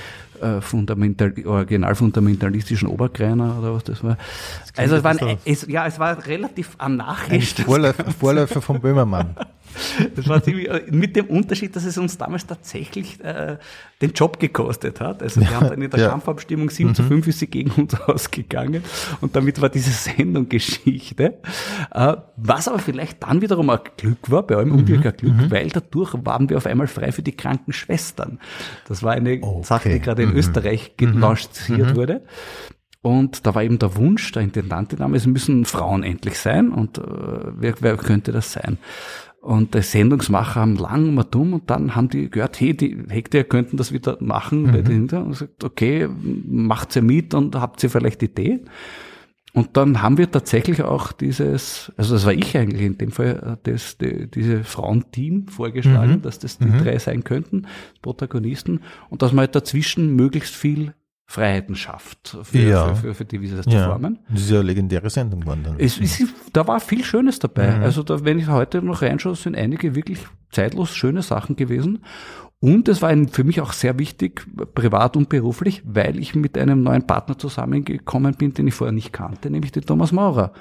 [0.41, 4.17] äh, fundamental, originalfundamentalistischen Oberkreiner oder was das war.
[4.75, 7.55] Das also es war, ein, es, ja, es war relativ anarchisch.
[7.55, 9.37] Vorläufer, Vorläufer von Böhmermann.
[10.15, 13.59] Das war ziemlich, mit dem Unterschied, dass es uns damals tatsächlich äh,
[14.01, 15.23] den Job gekostet hat.
[15.23, 16.09] Also wir haben dann in der ja.
[16.09, 16.95] Kampfabstimmung 7 mhm.
[16.95, 18.83] zu 5 ist sie gegen uns ausgegangen
[19.21, 21.39] und damit war diese Sendung Geschichte.
[21.91, 25.51] Äh, was aber vielleicht dann wiederum ein Glück war, bei allem Unglück ein Glück, mhm.
[25.51, 28.39] weil dadurch waren wir auf einmal frei für die Krankenschwestern.
[28.89, 29.63] Das war eine okay.
[29.65, 30.37] Sache, die gerade in mhm.
[30.37, 31.97] Österreich gelanciert mhm.
[31.97, 32.23] wurde.
[33.03, 36.71] Und da war eben der Wunsch der Intendantin es müssen Frauen endlich sein.
[36.71, 38.79] Und äh, wer, wer könnte das sein?
[39.41, 43.45] Und die Sendungsmacher haben lang mal dumm und dann haben die gehört, hey, die Hektar
[43.45, 44.73] könnten das wieder machen mhm.
[44.73, 46.09] bei dahinter und gesagt, okay,
[46.47, 48.61] macht ihr mit und habt ihr vielleicht Idee?
[49.53, 53.59] Und dann haben wir tatsächlich auch dieses, also das war ich eigentlich in dem Fall,
[53.65, 56.23] äh, das, die, diese Frauenteam vorgeschlagen, mhm.
[56.23, 56.85] dass das die mhm.
[56.85, 57.67] drei sein könnten,
[58.03, 60.95] Protagonisten, und dass man halt dazwischen möglichst viel
[61.31, 62.93] Freiheiten schafft, für, ja.
[62.93, 63.63] für, für, für die Visa ja.
[63.63, 64.19] zu formen.
[64.31, 65.77] Das ist ja eine legendäre Sendung geworden dann.
[65.79, 67.77] Es, es, da war viel Schönes dabei.
[67.77, 67.85] Mhm.
[67.85, 70.19] Also da, wenn ich heute noch reinschaue, sind einige wirklich
[70.51, 72.05] zeitlos schöne Sachen gewesen.
[72.59, 76.59] Und es war ein, für mich auch sehr wichtig, privat und beruflich, weil ich mit
[76.59, 80.53] einem neuen Partner zusammengekommen bin, den ich vorher nicht kannte, nämlich den Thomas Maurer.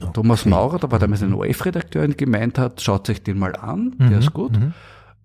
[0.00, 0.10] Okay.
[0.12, 4.08] Thomas Maurer, da war damals ein OF-Redakteur, gemeint hat, schaut euch den mal an, der
[4.08, 4.18] mhm.
[4.18, 4.58] ist gut.
[4.58, 4.72] Mhm.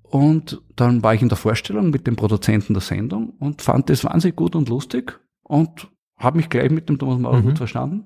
[0.10, 4.04] Und dann war ich in der Vorstellung mit dem Produzenten der Sendung und fand das
[4.04, 7.44] wahnsinnig gut und lustig und habe mich gleich mit dem Thomas Maurer mhm.
[7.44, 8.06] gut verstanden.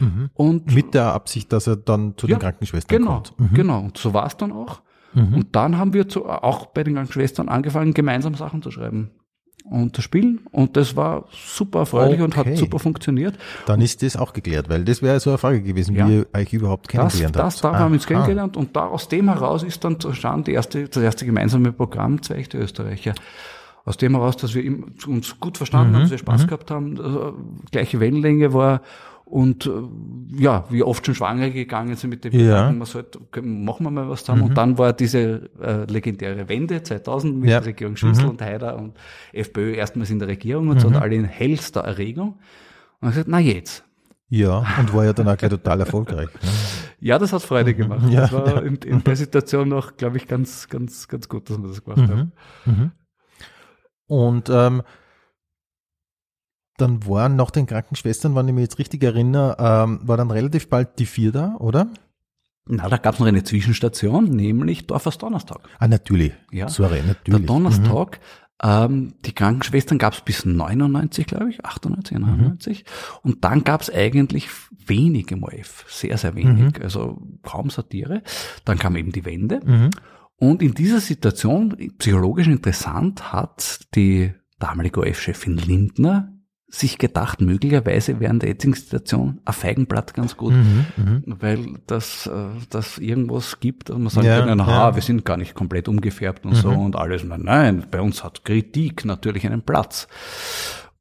[0.00, 0.30] Mhm.
[0.34, 3.38] Und mit der Absicht, dass er dann zu ja, den Krankenschwestern genau, kommt.
[3.38, 3.54] Mhm.
[3.54, 4.82] Genau, und so war es dann auch.
[5.14, 5.34] Mhm.
[5.34, 9.10] Und dann haben wir zu, auch bei den Krankenschwestern angefangen, gemeinsam Sachen zu schreiben
[9.64, 10.40] und zu spielen.
[10.50, 12.22] Und das war super erfreulich okay.
[12.22, 13.36] und hat super funktioniert.
[13.66, 16.06] Dann ist das auch geklärt, weil das wäre so eine Frage gewesen, ja.
[16.06, 17.54] wie ihr euch überhaupt kennengelernt das, habt.
[17.54, 20.52] Das, da haben wir uns kennengelernt und da aus dem heraus ist dann zustande die
[20.52, 23.14] erste, das erste gemeinsame Programm Zwei echte Österreicher.
[23.84, 24.62] Aus dem heraus, dass wir
[25.06, 25.94] uns gut verstanden mhm.
[25.94, 26.46] haben, dass wir Spaß mhm.
[26.46, 27.34] gehabt haben, also
[27.70, 28.80] gleiche Wellenlänge war
[29.24, 29.70] und äh,
[30.42, 32.40] ja, wie oft schon schwanger gegangen sind mit dem ja.
[32.40, 34.42] Gedanken, man sollte, machen wir mal was zusammen.
[34.42, 34.48] Mhm.
[34.48, 37.60] Und dann war diese äh, legendäre Wende 2000 mit ja.
[37.60, 38.30] der Regierung Schüssel mhm.
[38.30, 38.98] und Haider und
[39.32, 41.02] FPÖ erstmals in der Regierung und so und mhm.
[41.02, 42.38] alle in hellster Erregung.
[43.00, 43.84] Und ich gesagt, na jetzt.
[44.28, 46.28] Ja, und war ja dann auch gleich total erfolgreich.
[46.42, 46.50] Ne?
[47.00, 48.08] Ja, das hat Freude gemacht.
[48.10, 48.60] Ja, das war ja.
[48.60, 52.00] in, in, der Situation noch, glaube ich, ganz, ganz, ganz gut, dass wir das gemacht
[52.00, 52.08] mhm.
[52.08, 52.32] haben.
[52.64, 52.90] Mhm.
[54.06, 54.82] Und ähm,
[56.82, 60.68] dann waren nach den Krankenschwestern, wenn ich mich jetzt richtig erinnere, ähm, war dann relativ
[60.68, 61.88] bald die vier da, oder?
[62.66, 65.60] Na, da gab es noch eine Zwischenstation, nämlich Dorfers Donnerstag.
[65.78, 66.32] Ah, natürlich.
[66.52, 66.68] Ja.
[66.68, 67.40] Sorry, natürlich.
[67.40, 68.20] Der Donnerstag,
[68.62, 68.68] mhm.
[68.68, 72.84] ähm, die Krankenschwestern gab es bis 99, glaube ich, 98, 99.
[72.84, 73.30] Mhm.
[73.30, 76.82] Und dann gab es eigentlich wenig im OF, sehr, sehr wenig, mhm.
[76.82, 78.22] also kaum Satire.
[78.64, 79.60] Dann kam eben die Wende.
[79.64, 79.90] Mhm.
[80.36, 86.32] Und in dieser Situation, psychologisch interessant, hat die damalige OF-Chefin Lindner
[86.74, 91.22] sich gedacht, möglicherweise während der jetzigen Situation ein Feigenblatt ganz gut, mhm, mhm.
[91.26, 92.30] weil das, äh,
[92.70, 94.94] das irgendwas gibt, und man sagt, ja, können, aha, ja.
[94.94, 96.56] wir sind gar nicht komplett umgefärbt und mhm.
[96.56, 97.24] so und alles.
[97.24, 100.08] Nein, bei uns hat Kritik natürlich einen Platz.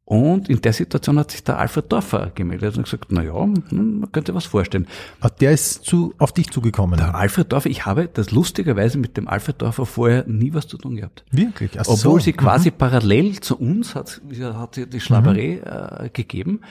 [0.03, 3.99] Und in der Situation hat sich der Alfred Dorfer gemeldet und gesagt, na ja, hm,
[4.01, 4.87] man könnte was vorstellen.
[5.39, 6.97] Der ist zu, auf dich zugekommen.
[6.97, 10.77] Der Alfred Dorfer, ich habe das lustigerweise mit dem Alfred Dorfer vorher nie was zu
[10.77, 11.23] tun gehabt.
[11.31, 11.79] Wirklich?
[11.79, 12.25] Ach Obwohl so.
[12.25, 12.77] sie quasi mhm.
[12.77, 16.05] parallel zu uns hat, hat sie die Schlaberei mhm.
[16.05, 16.61] äh, gegeben.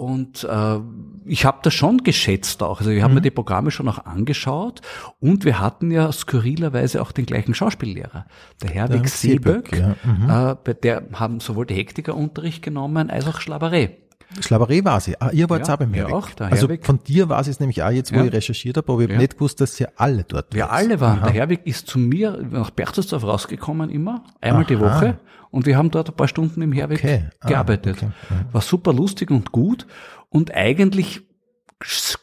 [0.00, 0.78] Und äh,
[1.26, 2.78] ich habe das schon geschätzt auch.
[2.78, 3.16] Also ich habe mhm.
[3.16, 4.80] mir die Programme schon auch angeschaut
[5.20, 8.24] und wir hatten ja skurrilerweise auch den gleichen Schauspiellehrer,
[8.62, 9.76] der Herwig Seeböck.
[9.76, 9.96] Ja.
[10.02, 10.30] Mhm.
[10.30, 13.98] Äh, bei der haben sowohl die Hektiker Unterricht genommen als auch Schlaberei.
[14.40, 15.20] Schlaberei war sie.
[15.20, 16.14] Ah, ihr wart ja, auch beim Herwig.
[16.14, 16.86] Auch, also Herwig.
[16.86, 18.24] von dir war es nämlich auch jetzt, wo ja.
[18.24, 19.20] ich recherchiert habe, aber ich habe ja.
[19.20, 21.18] nicht gewusst, dass sie alle dort Wir alle waren.
[21.18, 21.26] Aha.
[21.26, 24.68] Der Herwig ist zu mir nach Berchtesdorf rausgekommen immer, einmal Aha.
[24.68, 25.18] die Woche.
[25.50, 27.24] Und wir haben dort ein paar Stunden im Herweg okay.
[27.40, 27.96] ah, gearbeitet.
[27.96, 28.06] Okay.
[28.06, 28.52] Mhm.
[28.52, 29.86] War super lustig und gut.
[30.28, 31.22] Und eigentlich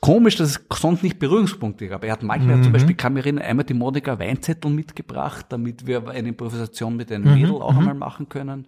[0.02, 2.04] komisch, dass es sonst nicht Berührungspunkte gab.
[2.04, 2.63] Er hat manchmal mhm.
[2.63, 7.34] zum Beispiel, erinnern, einmal die Monika Weinzettel mitgebracht, damit wir eine Improvisation mit einem mhm.
[7.34, 7.80] Mädel auch mhm.
[7.80, 8.68] einmal machen können.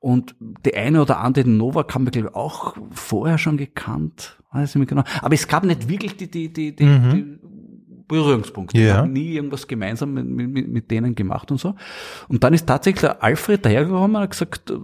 [0.00, 4.38] Und die eine oder andere, den Novak, haben wir, glaube ich, auch vorher schon gekannt.
[4.52, 5.02] Weiß ich nicht genau.
[5.22, 7.40] Aber es gab nicht wirklich die, die, die, die, mhm.
[8.08, 8.78] Die Berührungspunkte.
[8.78, 8.84] Ja.
[8.84, 11.74] Wir haben nie irgendwas gemeinsam mit, mit, mit denen gemacht und so.
[12.28, 14.74] Und dann ist tatsächlich der Alfred dahergekommen und hat gesagt, äh,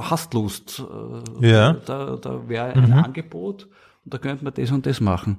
[0.00, 0.82] hast Lust?
[1.40, 1.72] Äh, ja.
[1.84, 2.92] Da, da wäre ein mhm.
[2.94, 3.68] Angebot
[4.04, 5.38] und da könnte man das und das machen.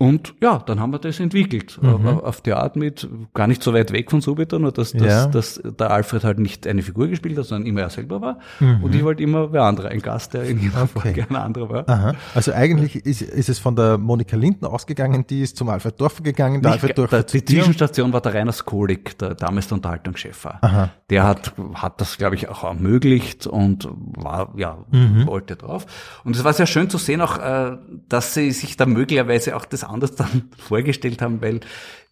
[0.00, 1.76] Und ja, dann haben wir das entwickelt.
[1.82, 2.06] Mhm.
[2.06, 5.26] Auf die Art mit, gar nicht so weit weg von Subiton, nur dass, ja.
[5.26, 8.38] dass, dass der Alfred halt nicht eine Figur gespielt hat, sondern immer er selber war.
[8.60, 8.84] Mhm.
[8.84, 10.88] Und ich wollte immer wer andere, ein Gast, der in jeder okay.
[11.00, 11.88] Folge ein anderer war.
[11.88, 12.14] Aha.
[12.32, 16.22] Also eigentlich ist, ist es von der Monika Linden ausgegangen, die ist zum Alfred Dorfer
[16.22, 20.44] gegangen, der nicht, Alfred Dorfer Die Zwischenstation war der Rainer Skolik, der damals der Unterhaltungschef
[20.44, 20.58] war.
[20.60, 20.90] Aha.
[21.10, 25.26] Der hat, hat das, glaube ich, auch ermöglicht und war, ja, mhm.
[25.26, 25.86] wollte drauf.
[26.22, 29.64] Und es war sehr schön zu sehen auch, äh, dass sie sich da möglicherweise auch
[29.64, 31.60] das anders dann vorgestellt haben, weil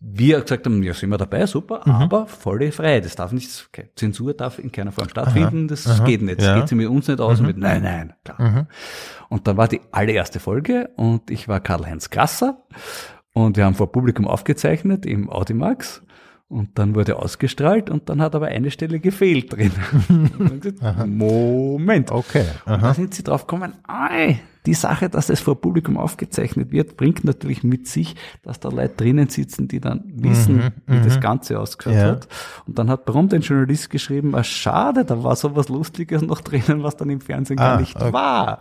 [0.00, 1.92] wir gesagt haben, ja, sind wir dabei, super, mhm.
[1.92, 3.04] aber volle Freiheit.
[3.04, 6.38] Das darf nicht, Zensur darf in keiner Form stattfinden, aha, das aha, geht nicht.
[6.38, 6.58] Das ja.
[6.58, 7.46] geht sie mit uns nicht aus mhm.
[7.46, 8.40] mit, nein, nein, klar.
[8.40, 8.66] Mhm.
[9.28, 12.62] Und dann war die allererste Folge und ich war Karl-Heinz Grasser
[13.32, 16.02] und wir haben vor Publikum aufgezeichnet im Audimax
[16.48, 19.72] und dann wurde ausgestrahlt und dann hat aber eine Stelle gefehlt drin.
[20.61, 22.12] gesagt, Moment.
[22.12, 22.44] Okay.
[22.64, 22.74] Aha.
[22.74, 26.96] Und da sind sie drauf gekommen, ei, die Sache, dass es vor Publikum aufgezeichnet wird,
[26.96, 31.16] bringt natürlich mit sich, dass da Leute drinnen sitzen, die dann wissen, mhm, wie das
[31.16, 31.20] mhm.
[31.20, 32.06] Ganze ausgeschaut ja.
[32.06, 32.28] hat.
[32.66, 36.40] Und dann hat prompt ein Journalist geschrieben, ah, schade, da war so was Lustiges noch
[36.42, 38.12] drinnen, was dann im Fernsehen ah, gar nicht okay.
[38.12, 38.59] war.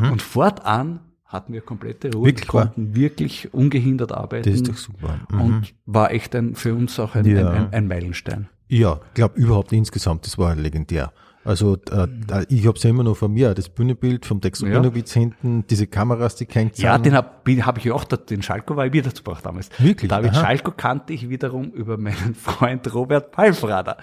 [0.00, 0.10] Mhm.
[0.12, 1.00] Und fortan
[1.32, 4.48] hatten wir komplette Ruhe, wirklich, konnten wirklich ungehindert arbeiten.
[4.48, 5.18] Das ist doch super.
[5.30, 5.40] Mhm.
[5.40, 7.50] Und war echt ein, für uns auch ein, ja.
[7.50, 8.48] ein, ein, ein Meilenstein.
[8.68, 11.12] Ja, ich glaube überhaupt insgesamt, das war legendär.
[11.44, 12.06] Also äh,
[12.48, 15.22] ich habe es ja immer noch von mir, das Bühnenbild vom Tex Urbinowitz ja.
[15.22, 18.92] hinten, diese Kameras, die kein Ja, den habe hab ich auch, den Schalko war ich
[18.92, 19.68] wieder zu damals.
[19.78, 20.08] Wirklich?
[20.08, 20.40] David Aha.
[20.40, 23.96] Schalko kannte ich wiederum über meinen Freund Robert Palfrader.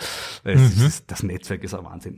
[0.44, 0.86] Das, mhm.
[0.86, 2.18] ist, das Netzwerk ist ein Wahnsinn.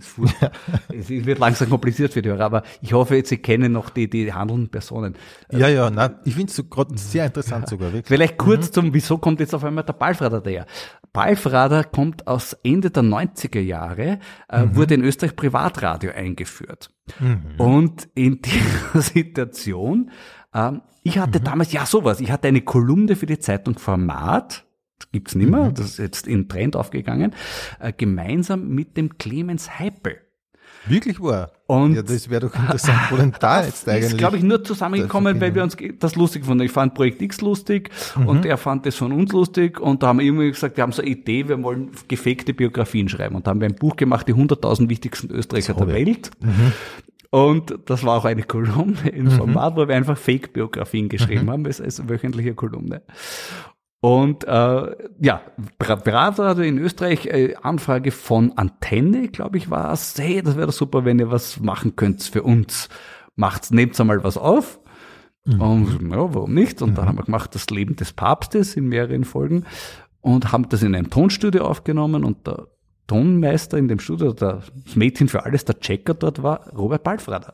[0.90, 4.10] Es, wird langsam kompliziert für die Hörer, aber ich hoffe, jetzt, Sie kennen noch die,
[4.10, 5.16] die handelnden Personen.
[5.52, 7.94] Ja, ja, nein, ich finde es so gerade sehr interessant sogar.
[7.94, 8.08] Wirklich.
[8.08, 8.74] Vielleicht kurz mhm.
[8.74, 10.66] zum, wieso kommt jetzt auf einmal der Palfrader daher?
[11.14, 14.76] Palfrader kommt aus Ende der 90er Jahre, äh, mhm.
[14.76, 16.92] wurde in Österreich Privatradio eingeführt.
[17.20, 17.56] Mhm.
[17.58, 18.42] Und in
[18.94, 20.12] dieser Situation,
[20.54, 21.44] ähm, ich hatte mhm.
[21.44, 24.66] damals, ja sowas, ich hatte eine Kolumne für die Zeitung Format,
[25.12, 25.74] gibt's nimmer, mhm.
[25.74, 27.34] das ist jetzt in Trend aufgegangen,
[27.80, 30.22] äh, gemeinsam mit dem Clemens Heipel.
[30.88, 31.52] Wirklich wahr?
[31.68, 34.12] Und ja, das wäre doch interessant, wo denn da jetzt eigentlich?
[34.12, 36.66] ist, glaube ich, nur zusammengekommen, weil wir uns das lustig fanden.
[36.66, 38.28] Ich fand Projekt X lustig mhm.
[38.28, 40.92] und er fand das von uns lustig und da haben wir immer gesagt, wir haben
[40.92, 44.28] so eine Idee, wir wollen gefakte Biografien schreiben und da haben wir ein Buch gemacht,
[44.28, 46.32] die 100.000 wichtigsten Österreicher der Welt.
[46.42, 46.74] Mhm.
[47.30, 49.32] Und das war auch eine Kolumne im mhm.
[49.32, 51.52] Format, wo wir einfach Fake-Biografien geschrieben mhm.
[51.52, 53.04] haben, als, als wöchentliche Kolumne.
[54.02, 55.42] Und äh, ja,
[55.78, 60.16] Berater in Österreich, äh, Anfrage von Antenne, glaube ich, war es.
[60.18, 62.90] Hey, das wäre super, wenn ihr was machen könnt für uns.
[63.36, 64.80] Macht's, nehmt einmal was auf.
[65.46, 65.62] Mhm.
[65.62, 66.82] Und ja, warum nicht?
[66.82, 66.96] Und mhm.
[66.96, 69.66] dann haben wir gemacht das Leben des Papstes in mehreren Folgen
[70.20, 72.68] und haben das in einem Tonstudio aufgenommen und der
[73.06, 77.54] Tonmeister in dem Studio, das Mädchen für alles, der Checker dort war Robert Baldfrader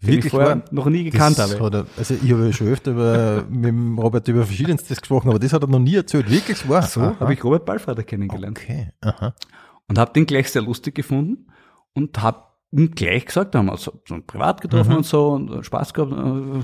[0.00, 1.54] Wirklich ich vorher noch nie gekannt habe.
[1.54, 5.52] Er, also ich habe schon öfter über, mit dem Robert über Verschiedenstes gesprochen, aber das
[5.52, 6.30] hat er noch nie erzählt.
[6.30, 6.82] Wirklich wahr.
[6.82, 8.58] So habe ich Robert Ballvater kennengelernt.
[8.58, 8.92] Okay.
[9.00, 9.34] Aha.
[9.88, 11.46] Und habe den gleich sehr lustig gefunden
[11.94, 13.92] und habe ihm gleich gesagt, da haben wir uns so,
[14.26, 14.96] privat getroffen mhm.
[14.98, 16.12] und so und Spaß gehabt.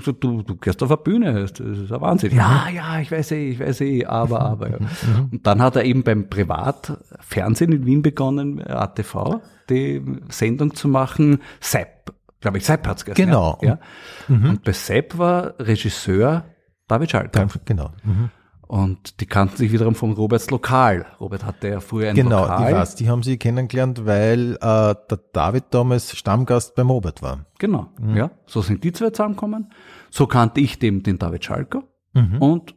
[0.03, 2.31] So, du, du gehst auf eine Bühne, das ist ein Wahnsinn.
[2.31, 2.37] Mhm.
[2.37, 4.71] Ja, ja, ich weiß eh, ich weiß eh, aber, aber.
[4.71, 4.79] Ja.
[4.79, 5.29] Mhm.
[5.31, 11.39] Und dann hat er eben beim Privatfernsehen in Wien begonnen, ATV, die Sendung zu machen,
[11.59, 12.14] Sepp
[12.45, 13.25] glaube ich, Sepp hat's geheißen.
[13.25, 13.57] Genau.
[13.63, 13.79] Ja.
[14.27, 14.49] Mhm.
[14.49, 16.45] Und bei Sepp war Regisseur
[16.87, 17.47] David Schalter.
[17.65, 17.89] Genau.
[18.03, 18.29] Mhm.
[18.67, 21.07] Und die kannten sich wiederum von Roberts Lokal.
[21.19, 22.67] Robert hatte ja früher ein genau, Lokal.
[22.67, 27.47] Genau, weiß, die haben sie kennengelernt, weil äh, der David damals Stammgast beim Robert war.
[27.57, 28.15] Genau, mhm.
[28.15, 28.31] ja.
[28.45, 29.71] So sind die zwei zusammengekommen.
[30.11, 31.83] So kannte ich dem, den David Schalker.
[32.13, 32.37] Mhm.
[32.37, 32.75] Und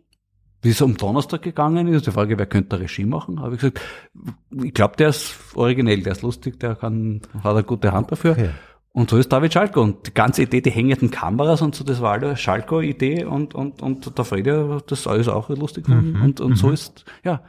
[0.63, 3.81] wie es um Donnerstag gegangen ist, die Frage, wer könnte Regie machen, habe ich gesagt,
[4.63, 8.33] ich glaube, der ist originell, der ist lustig, der kann, hat eine gute Hand dafür.
[8.33, 8.51] Okay.
[8.99, 9.81] Und so ist David Schalko.
[9.81, 13.81] Und die ganze Idee, die hängenden Kameras und so, das war alle Schalko-Idee und, und,
[13.81, 15.89] und der Fredi das alles auch lustig.
[15.89, 16.75] Mhm, und, und so mhm.
[16.75, 17.41] ist, ja,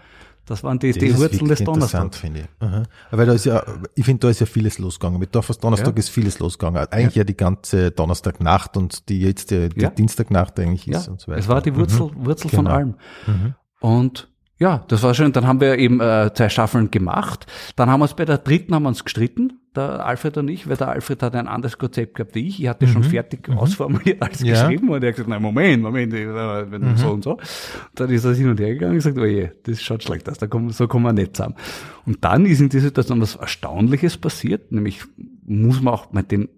[0.45, 2.19] das waren die, die Wurzeln des Donnerstags.
[2.19, 2.47] finde ich.
[2.59, 2.83] Aha.
[3.09, 3.63] Weil da ist ja,
[3.95, 5.19] ich finde, da ist ja vieles losgegangen.
[5.19, 5.99] Mit Dorfers Donnerstag ja.
[5.99, 6.85] ist vieles losgegangen.
[6.91, 7.21] Eigentlich ja.
[7.21, 9.89] ja die ganze Donnerstagnacht und die jetzt die, die ja.
[9.89, 11.39] Dienstagnacht eigentlich ist und so weiter.
[11.39, 12.25] Es war die Wurzel, mhm.
[12.27, 12.61] Wurzel genau.
[12.63, 12.95] von allem.
[13.25, 13.55] Mhm.
[13.79, 15.31] Und ja, das war schön.
[15.31, 17.47] Dann haben wir eben äh, zwei Staffeln gemacht.
[17.75, 20.67] Dann haben wir uns bei der dritten haben wir uns gestritten der Alfred und ich,
[20.67, 22.61] weil der Alfred hat ein anderes Konzept gehabt wie ich.
[22.61, 22.91] Ich hatte mhm.
[22.91, 23.57] schon fertig mhm.
[23.57, 24.53] ausformuliert alles ja.
[24.53, 26.97] geschrieben und er hat gesagt, nein, Moment, Moment, wenn mhm.
[26.97, 27.37] so und so.
[27.95, 30.37] Dann ist er hin und her gegangen und gesagt, oh je, das schaut schlecht aus,
[30.37, 31.55] da kommen, so kommen wir nicht zusammen.
[32.05, 35.01] Und dann ist in dieser Situation was Erstaunliches passiert, nämlich
[35.45, 36.49] muss man auch mit den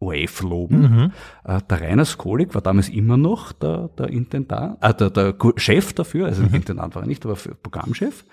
[0.00, 0.80] OF loben.
[0.80, 1.12] Mhm.
[1.44, 5.92] Äh, der Rainer Skolik war damals immer noch der, der Intendant, äh, der, der Chef
[5.92, 6.54] dafür, also mhm.
[6.54, 8.24] Intendant war er nicht, aber Programmchef.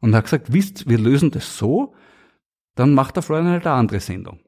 [0.00, 1.94] Und hat gesagt, wisst, wir lösen das so,
[2.74, 4.40] dann macht der Florian halt eine andere Sendung.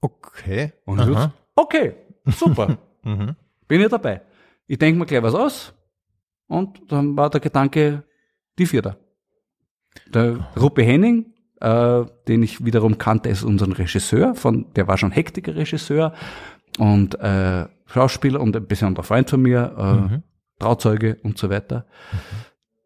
[0.00, 0.72] Okay.
[0.84, 1.16] Und ich
[1.54, 1.94] okay,
[2.26, 2.78] super.
[3.04, 3.36] mhm.
[3.68, 4.22] Bin ich dabei.
[4.66, 5.74] Ich denke mir gleich was aus.
[6.48, 8.04] Und dann war der Gedanke,
[8.58, 8.98] die Vierter.
[10.12, 15.12] Der Ruppe Henning, äh, den ich wiederum kannte, ist unser Regisseur, von, der war schon
[15.12, 16.12] hektiker Regisseur
[16.78, 20.22] und äh, Schauspieler und ein besonderer Freund von mir, äh, mhm.
[20.58, 21.86] Trauzeuge und so weiter.
[22.12, 22.16] Mhm.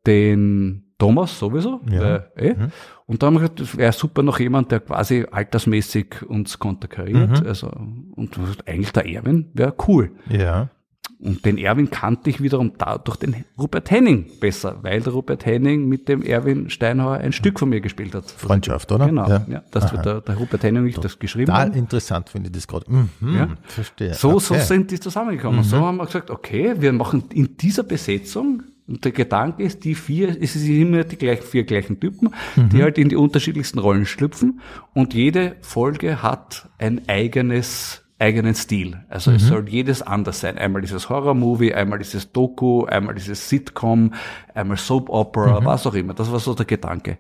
[0.07, 1.81] Den Thomas sowieso.
[1.91, 2.17] Ja.
[2.17, 2.55] Äh, eh.
[2.55, 2.73] mhm.
[3.07, 7.41] Und dann haben wir gesagt, das wäre super noch jemand, der quasi altersmäßig uns konterkariert.
[7.41, 7.47] Mhm.
[7.47, 10.11] Also, und eigentlich der Erwin wäre cool.
[10.29, 10.71] Ja.
[11.19, 15.47] Und den Erwin kannte ich wiederum da durch den Rupert Henning besser, weil der Rupert
[15.47, 18.31] Henning mit dem Erwin Steinhauer ein Stück von mir gespielt hat.
[18.31, 19.07] Freundschaft, oder?
[19.07, 19.47] Genau, ja.
[19.49, 21.73] ja dass der, der Rupert Henning und ich das geschrieben haben.
[21.73, 22.85] interessant finde ich das gerade.
[22.91, 23.49] Mhm, ja.
[23.65, 24.15] Verstehe.
[24.15, 24.41] So, okay.
[24.41, 25.61] so sind die zusammengekommen.
[25.61, 25.65] Mhm.
[25.65, 29.95] So haben wir gesagt, okay, wir machen in dieser Besetzung und der Gedanke ist, die
[29.95, 32.69] vier, es sind immer die gleichen, vier gleichen Typen, mhm.
[32.69, 34.61] die halt in die unterschiedlichsten Rollen schlüpfen
[34.95, 39.05] und jede Folge hat ein eigenes eigenen Stil.
[39.09, 39.37] Also mhm.
[39.37, 40.59] es soll jedes anders sein.
[40.59, 44.15] Einmal dieses Horror-Movie, einmal dieses Doku, einmal dieses Sitcom,
[44.55, 45.65] einmal Soap-Opera, mhm.
[45.65, 46.15] was auch immer.
[46.15, 47.19] Das war so der Gedanke.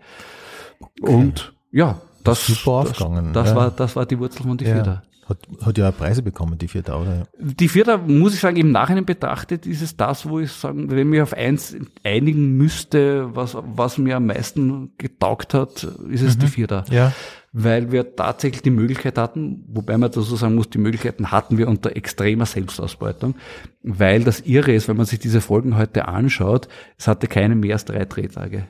[1.00, 1.14] Okay.
[1.14, 3.32] Und ja, das, aufgegangen.
[3.32, 3.56] Das, das ja.
[3.56, 4.74] war, das war die Wurzel von die ja.
[4.74, 5.02] Vierter.
[5.28, 7.26] Hat, hat ja Preise bekommen, die Vierter, oder?
[7.38, 11.08] Die Vierter, muss ich sagen, im Nachhinein betrachtet, ist es das, wo ich sagen, wenn
[11.08, 16.40] mir auf eins einigen müsste, was, was mir am meisten getaugt hat, ist es mhm.
[16.40, 16.84] die Vierter.
[16.90, 17.12] Ja
[17.58, 21.68] weil wir tatsächlich die Möglichkeit hatten, wobei man dazu sagen muss, die Möglichkeiten hatten wir
[21.68, 23.34] unter extremer Selbstausbeutung,
[23.82, 27.76] weil das Irre ist, wenn man sich diese Folgen heute anschaut, es hatte keine mehr
[27.76, 28.68] als drei Drehtage.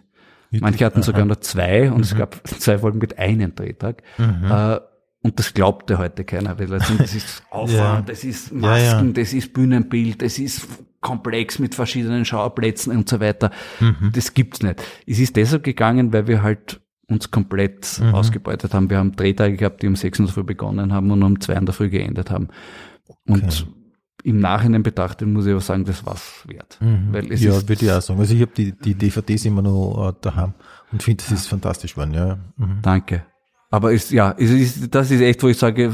[0.53, 2.03] Manche hatten sogar nur zwei und mhm.
[2.03, 4.05] es gab zwei Folgen mit einem Drehtag.
[4.19, 4.51] Mhm.
[4.51, 4.79] Äh,
[5.27, 8.01] und das glaubte heute keiner, weil das ist Aufwand, ja.
[8.03, 9.13] das ist Masken, ja, ja.
[9.13, 10.69] das ist Bühnenbild, das ist
[11.01, 13.51] komplex mit verschiedenen Schauplätzen und so weiter.
[13.81, 14.13] Mhm.
[14.15, 14.81] Das gibt's nicht.
[15.05, 18.15] Es ist deshalb gegangen, weil wir halt uns komplett mhm.
[18.15, 18.89] ausgebeutet haben.
[18.89, 21.55] Wir haben Drehtage gehabt, die um sechs in der Früh begonnen haben und um zwei
[21.55, 22.49] in der Früh geendet haben.
[23.27, 23.65] Und okay.
[24.23, 26.79] im Nachhinein betrachtet muss ich aber sagen, das war's wert.
[26.81, 27.09] Mhm.
[27.11, 28.21] Weil es ja, würde ich auch sagen.
[28.21, 30.55] Also ich habe die, die DVDs immer noch äh, daheim
[30.93, 32.15] und finde, das ist fantastisch geworden.
[32.15, 32.39] Ja.
[32.57, 32.79] Mhm.
[32.83, 33.27] Danke.
[33.71, 35.93] Aber ist, ja, es ist, das ist echt, wo ich sage,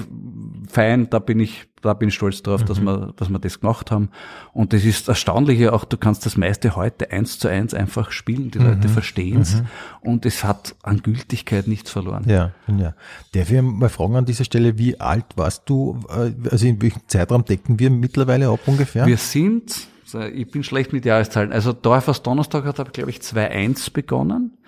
[0.72, 2.66] fein, da bin ich, da bin ich stolz drauf, mhm.
[2.66, 4.10] dass wir, dass wir das gemacht haben.
[4.52, 8.50] Und das ist erstaunliche auch, du kannst das meiste heute eins zu eins einfach spielen,
[8.50, 8.66] die mhm.
[8.66, 9.66] Leute verstehen's mhm.
[10.00, 12.24] und es hat an Gültigkeit nichts verloren.
[12.26, 12.94] Ja, ja.
[13.32, 17.02] Darf ich mal fragen an dieser Stelle, wie alt warst du, äh, also in welchem
[17.06, 19.06] Zeitraum decken wir mittlerweile ab ungefähr?
[19.06, 19.88] Wir sind,
[20.34, 24.58] ich bin schlecht mit Jahreszahlen, also Dorfers Donnerstag hat, glaube ich, 2.1 begonnen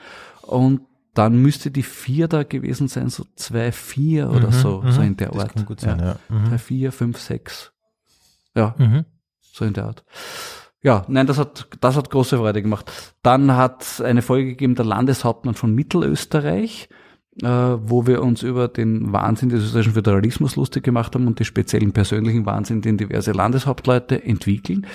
[0.42, 0.80] und
[1.14, 5.06] dann müsste die vier da gewesen sein, so zwei, vier oder mhm, so, so mhm.
[5.06, 5.44] in der Art.
[5.44, 6.06] Das kann gut sein, ja.
[6.06, 6.16] ja.
[6.28, 6.48] Mhm.
[6.48, 7.72] Drei, vier, fünf, sechs.
[8.54, 9.04] Ja, mhm.
[9.40, 10.04] so in der Art.
[10.82, 13.16] Ja, nein, das hat, das hat große Freude gemacht.
[13.22, 16.90] Dann hat eine Folge gegeben, der Landeshauptmann von Mittelösterreich,
[17.42, 21.46] äh, wo wir uns über den Wahnsinn des österreichischen Föderalismus lustig gemacht haben und die
[21.46, 24.86] speziellen persönlichen Wahnsinn, den diverse Landeshauptleute entwickeln.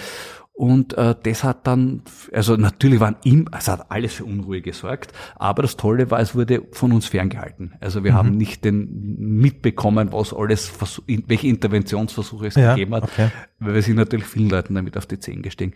[0.59, 2.01] Und äh, das hat dann,
[2.33, 6.35] also natürlich waren ihm, es hat alles für Unruhe gesorgt, aber das Tolle war, es
[6.35, 7.75] wurde von uns ferngehalten.
[7.79, 8.15] Also wir mhm.
[8.17, 10.73] haben nicht den mitbekommen, was alles,
[11.07, 13.29] welche Interventionsversuche es ja, gegeben hat, okay.
[13.59, 15.75] weil wir sind natürlich vielen Leuten damit auf die Zehen gestiegen.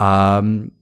[0.00, 0.72] Ähm,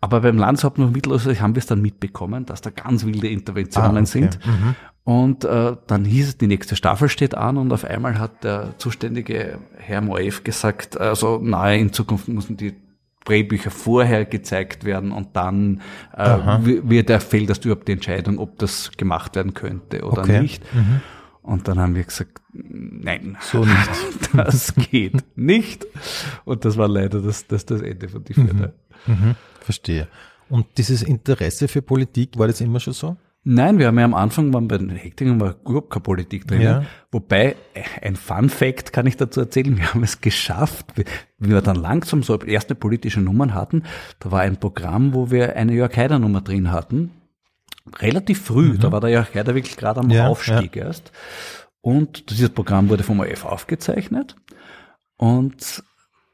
[0.00, 3.96] aber beim Landeshauptmann und Mittelösterreich haben wir es dann mitbekommen, dass da ganz wilde Interventionen
[3.96, 4.06] ah, okay.
[4.06, 4.38] sind.
[4.46, 4.76] Mhm.
[5.02, 8.78] Und äh, dann hieß es, die nächste Staffel steht an und auf einmal hat der
[8.78, 12.76] zuständige Herr Moev gesagt, also nahe in Zukunft müssen die
[13.24, 15.80] Drehbücher vorher gezeigt werden und dann
[16.16, 16.38] äh,
[16.82, 20.40] wird er fällt das überhaupt die Entscheidung, ob das gemacht werden könnte oder okay.
[20.40, 20.62] nicht.
[20.74, 21.00] Mhm.
[21.42, 23.90] Und dann haben wir gesagt, nein, so nicht.
[24.32, 25.86] das geht nicht.
[26.44, 28.74] Und das war leider das, das, das Ende von die Vierte.
[29.06, 29.12] Mhm.
[29.12, 29.34] Mhm.
[29.60, 30.08] Verstehe.
[30.48, 33.16] Und dieses Interesse für Politik, war das immer schon so?
[33.44, 36.60] Nein, wir haben ja am Anfang waren bei den Hektigen war überhaupt keine Politik drin.
[36.60, 36.84] Ja.
[37.10, 37.56] Wobei,
[38.00, 42.22] ein Fun Fact kann ich dazu erzählen, wir haben es geschafft, wie wir dann langsam
[42.22, 43.82] so erste politische Nummern hatten,
[44.20, 47.10] da war ein Programm, wo wir eine Jörg Haider Nummer drin hatten.
[47.98, 48.80] Relativ früh, mhm.
[48.80, 50.84] da war der Jörg Haider wirklich gerade am ja, Aufstieg ja.
[50.84, 51.10] erst.
[51.80, 54.36] Und dieses Programm wurde vom ORF aufgezeichnet.
[55.16, 55.82] Und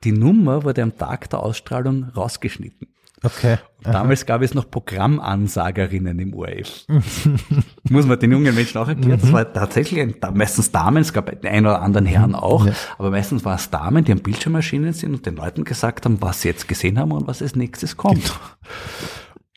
[0.05, 2.89] die Nummer wurde am Tag der Ausstrahlung rausgeschnitten.
[3.23, 3.59] Okay.
[3.83, 6.87] Damals gab es noch Programmansagerinnen im ORF.
[7.91, 9.21] Muss man den jungen Menschen auch erklären.
[9.21, 9.35] Das mhm.
[9.35, 12.73] war tatsächlich ein, meistens Damen, es gab einen oder anderen Herren auch, ja.
[12.99, 16.43] aber meistens war es Damen, die am Bildschirmmaschinen sind und den Leuten gesagt haben, was
[16.43, 18.25] sie jetzt gesehen haben und was als nächstes kommt.
[18.25, 18.37] Genau.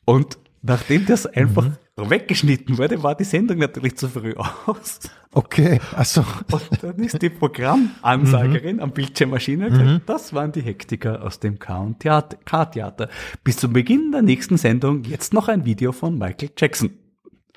[0.05, 4.99] Und nachdem das einfach mhm weggeschnitten wurde, war die Sendung natürlich zu früh aus.
[5.33, 6.25] Okay, also.
[6.51, 8.81] Und dann ist die Programmansagerin mhm.
[8.81, 10.01] am Bildschirmmaschine gesagt, mhm.
[10.05, 13.09] das waren die Hektiker aus dem K-Theater.
[13.43, 17.00] Bis zum Beginn der nächsten Sendung jetzt noch ein Video von Michael Jackson.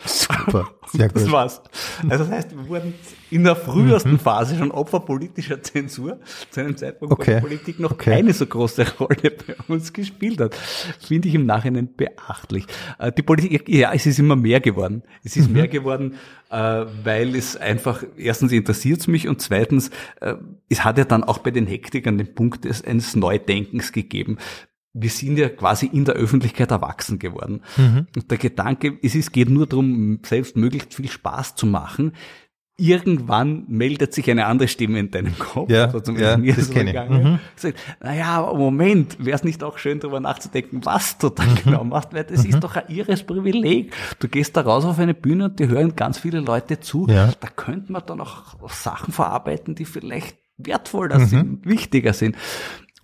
[0.04, 1.16] Super, sehr gut.
[1.16, 1.62] Das war's.
[2.08, 2.94] Also das heißt, wir wurden
[3.30, 4.18] in der frühesten mhm.
[4.18, 6.18] Phase schon Opfer politischer Zensur,
[6.50, 7.36] zu einem Zeitpunkt, okay.
[7.36, 8.10] wo Politik noch okay.
[8.10, 10.54] keine so große Rolle bei uns gespielt hat.
[11.00, 12.66] Finde ich im Nachhinein beachtlich.
[12.98, 15.02] Äh, die Politik, ja, es ist immer mehr geworden.
[15.22, 15.54] Es ist mhm.
[15.54, 16.14] mehr geworden,
[16.50, 16.56] äh,
[17.04, 19.90] weil es einfach, erstens interessiert es mich und zweitens,
[20.20, 20.34] äh,
[20.68, 24.38] es hat ja dann auch bei den Hektikern den Punkt eines Neudenkens gegeben
[24.94, 27.62] wir sind ja quasi in der Öffentlichkeit erwachsen geworden.
[27.76, 28.06] Mhm.
[28.14, 32.12] Und der Gedanke, es ist, geht nur darum, selbst möglichst viel Spaß zu machen.
[32.76, 35.70] Irgendwann meldet sich eine andere Stimme in deinem Kopf.
[35.70, 37.10] Ja, also ja mir das kenne ich.
[37.10, 37.38] Mhm.
[37.56, 41.54] Sagt, naja, Moment, wäre es nicht auch schön, darüber nachzudenken, was du da mhm.
[41.64, 42.50] genau machst, weil das mhm.
[42.50, 43.92] ist doch ein irres Privileg.
[44.20, 47.06] Du gehst da raus auf eine Bühne und dir hören ganz viele Leute zu.
[47.08, 47.32] Ja.
[47.40, 51.26] Da könnte man dann auch Sachen verarbeiten, die vielleicht wertvoller mhm.
[51.26, 52.36] sind, wichtiger sind.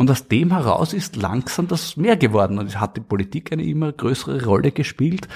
[0.00, 3.62] Und aus dem heraus ist langsam das mehr geworden und es hat die Politik eine
[3.64, 5.28] immer größere Rolle gespielt.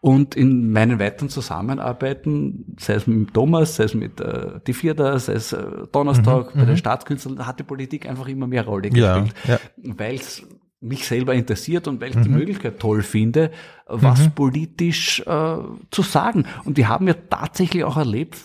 [0.00, 5.16] Und in meinen weiteren Zusammenarbeiten, sei es mit Thomas, sei es mit äh, die Vierter,
[5.20, 5.62] sei es äh,
[5.92, 6.78] Donnerstag mhm, bei den mhm.
[6.78, 9.34] Staatskünstlern, hat die Politik einfach immer mehr Rolle gespielt.
[9.46, 9.60] Ja, ja.
[9.76, 10.44] Weil es
[10.80, 12.22] mich selber interessiert und weil ich mhm.
[12.24, 13.52] die Möglichkeit toll finde,
[13.86, 14.32] was mhm.
[14.32, 15.58] politisch äh,
[15.92, 16.44] zu sagen.
[16.64, 18.36] Und die haben ja tatsächlich auch erlebt,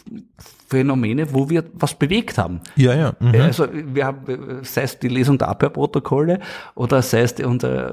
[0.73, 2.61] Phänomene, wo wir was bewegt haben.
[2.75, 3.13] Ja, ja.
[3.19, 3.41] Mhm.
[3.41, 6.39] Also wir haben, sei es die Lesung der Abhörprotokolle
[6.73, 7.45] oder sei es die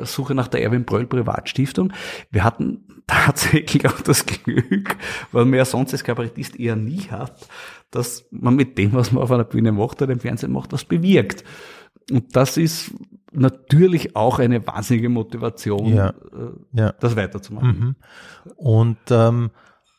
[0.04, 1.92] Suche nach der Erwin Bröll Privatstiftung.
[2.30, 4.96] Wir hatten tatsächlich auch das Glück,
[5.32, 7.48] weil man ja sonst als Kabarettist eher nie hat,
[7.90, 10.84] dass man mit dem, was man auf einer Bühne macht oder im Fernsehen macht, was
[10.84, 11.44] bewirkt.
[12.10, 12.92] Und das ist
[13.32, 16.12] natürlich auch eine wahnsinnige Motivation, ja, äh,
[16.72, 16.92] ja.
[16.98, 17.78] das weiterzumachen.
[17.78, 17.96] Mhm.
[18.56, 19.50] Und ähm,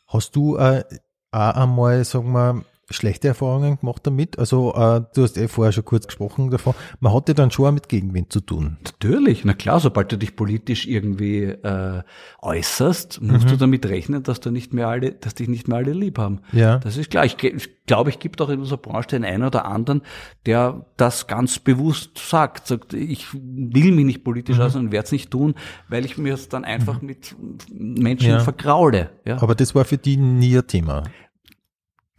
[0.08, 0.84] hast du äh,
[1.30, 4.38] auch einmal, sagen wir, schlechte Erfahrungen gemacht damit?
[4.38, 6.74] Also äh, du hast eh vorher schon kurz gesprochen davon.
[7.00, 8.78] Man hat ja dann schon auch mit Gegenwind zu tun.
[8.84, 12.02] Natürlich, na klar, sobald du dich politisch irgendwie äh,
[12.40, 13.50] äußerst, musst mhm.
[13.50, 16.40] du damit rechnen, dass du nicht mehr alle, dass dich nicht mehr alle lieb haben.
[16.52, 16.78] Ja.
[16.78, 17.24] Das ist klar.
[17.24, 20.02] Ich, ich glaube, ich gibt auch in unserer Branche den einen oder anderen,
[20.46, 22.66] der das ganz bewusst sagt.
[22.66, 24.62] Sagt, ich will mich nicht politisch mhm.
[24.62, 25.54] aus und werde es nicht tun,
[25.88, 27.06] weil ich mir es dann einfach mhm.
[27.06, 27.36] mit
[27.72, 28.40] Menschen ja.
[28.40, 29.10] vergraule.
[29.24, 29.42] Ja.
[29.42, 31.04] Aber das war für die nie ein Thema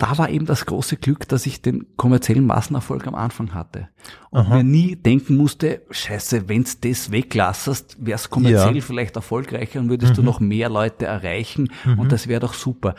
[0.03, 3.87] da war eben das große Glück, dass ich den kommerziellen Massenerfolg am Anfang hatte.
[4.31, 4.55] Und Aha.
[4.57, 8.81] mir nie denken musste, scheiße, wenn's das weglassest, wär's kommerziell ja.
[8.81, 10.15] vielleicht erfolgreicher und würdest mhm.
[10.17, 11.99] du noch mehr Leute erreichen mhm.
[11.99, 12.95] und das wäre doch super.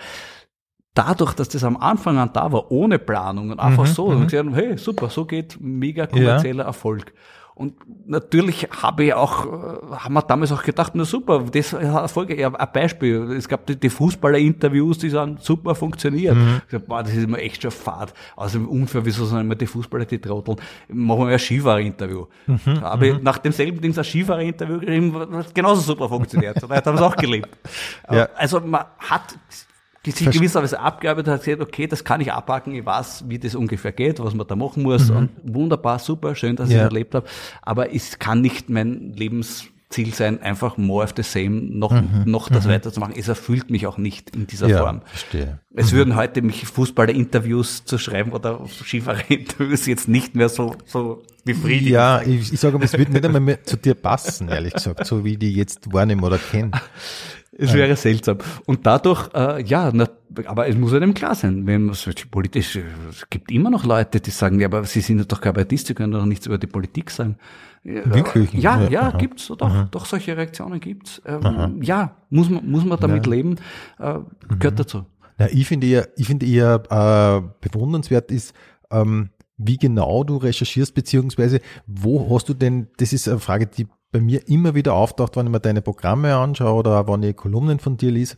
[0.95, 3.93] Dadurch, dass das am Anfang an da war, ohne Planung und einfach mhm.
[3.93, 4.27] so, und mhm.
[4.29, 6.69] gesagt, hey, super, so geht mega kommerzieller ja.
[6.69, 7.13] Erfolg.
[7.57, 7.75] Und
[8.09, 12.39] natürlich habe ich auch, äh, haben wir damals auch gedacht, na super, das hat Erfolge.
[12.39, 13.31] Ja, ein Beispiel.
[13.33, 16.35] Es gab die, die Fußballer-Interviews, die sagen, super funktioniert.
[16.35, 16.63] Mhm.
[16.67, 18.13] Ich sag, boah, das ist immer echt schon fad.
[18.37, 20.59] Also unfair, wieso sind immer die Fußballer die Trotteln?
[20.89, 22.27] Machen wir ein Skifahrer-Interview.
[22.47, 22.59] Mhm.
[22.65, 23.23] Ich mhm.
[23.23, 26.61] nach demselben Ding ein Skifahrer-Interview geschrieben, was genauso super funktioniert.
[26.61, 27.57] Da haben sie auch gelebt.
[28.11, 28.29] Ja.
[28.35, 29.39] Also man hat
[30.05, 33.55] die sich gewisserweise abgearbeitet hat, gesagt, okay, das kann ich abhaken, ich weiß, wie das
[33.55, 35.09] ungefähr geht, was man da machen muss.
[35.09, 35.17] Mhm.
[35.17, 36.77] Und wunderbar, super, schön, dass ja.
[36.77, 37.27] ich es erlebt habe.
[37.63, 42.25] Aber es kann nicht mein Lebensziel sein, einfach more of the same, noch, mhm.
[42.27, 42.71] noch das mhm.
[42.71, 43.15] weiterzumachen.
[43.17, 45.01] Es erfüllt mich auch nicht in dieser ja, Form.
[45.07, 45.61] Verstehe.
[45.75, 45.97] Es mhm.
[45.97, 51.93] würden heute mich Fußballer-Interviews zu schreiben oder Skifahrer-Interviews jetzt nicht mehr so, so befriedigen.
[51.93, 55.07] Ja, ich, ich sage aber, es würde nicht einmal mehr zu dir passen, ehrlich gesagt,
[55.07, 56.73] so wie die jetzt wahrnehmen oder kennen.
[57.57, 58.39] Es wäre seltsam.
[58.67, 60.09] Und dadurch, äh, ja, na,
[60.47, 61.97] aber es muss einem klar sein, wenn man
[62.31, 62.77] politisch,
[63.11, 66.13] es gibt immer noch Leute, die sagen, ja, aber sie sind doch Kabarettist, sie können
[66.13, 67.37] doch nichts über die Politik sagen.
[67.85, 68.53] Wirklich?
[68.55, 69.89] Ja, ja, ja gibt's, doch, Aha.
[69.91, 71.21] doch, solche Reaktionen gibt's.
[71.27, 73.33] Ähm, ja, muss man, muss man damit ja.
[73.33, 73.57] leben,
[73.99, 74.77] äh, gehört mhm.
[74.77, 75.07] dazu.
[75.39, 78.55] Na, ich finde eher, ich finde eher äh, bewundernswert ist,
[78.91, 83.87] ähm, wie genau du recherchierst, beziehungsweise wo hast du denn, das ist eine Frage, die
[84.15, 87.81] bei mir immer wieder auftaucht, wenn ich mir deine Programme anschaue oder wenn ich Kolumnen
[87.81, 88.37] von dir lese.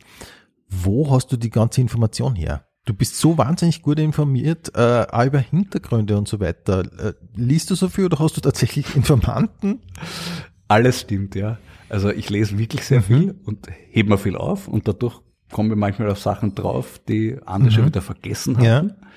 [0.69, 2.65] Wo hast du die ganze Information her?
[2.85, 6.79] Du bist so wahnsinnig gut informiert, äh, auch über Hintergründe und so weiter.
[6.99, 9.81] Äh, liest du so viel oder hast du tatsächlich Informanten?
[10.67, 11.59] Alles stimmt, ja.
[11.89, 13.03] Also ich lese wirklich sehr mhm.
[13.03, 15.21] viel und hebe mir viel auf und dadurch
[15.51, 17.75] kommen wir manchmal auf Sachen drauf, die andere mhm.
[17.75, 18.65] schon wieder vergessen haben.
[18.65, 19.07] Ja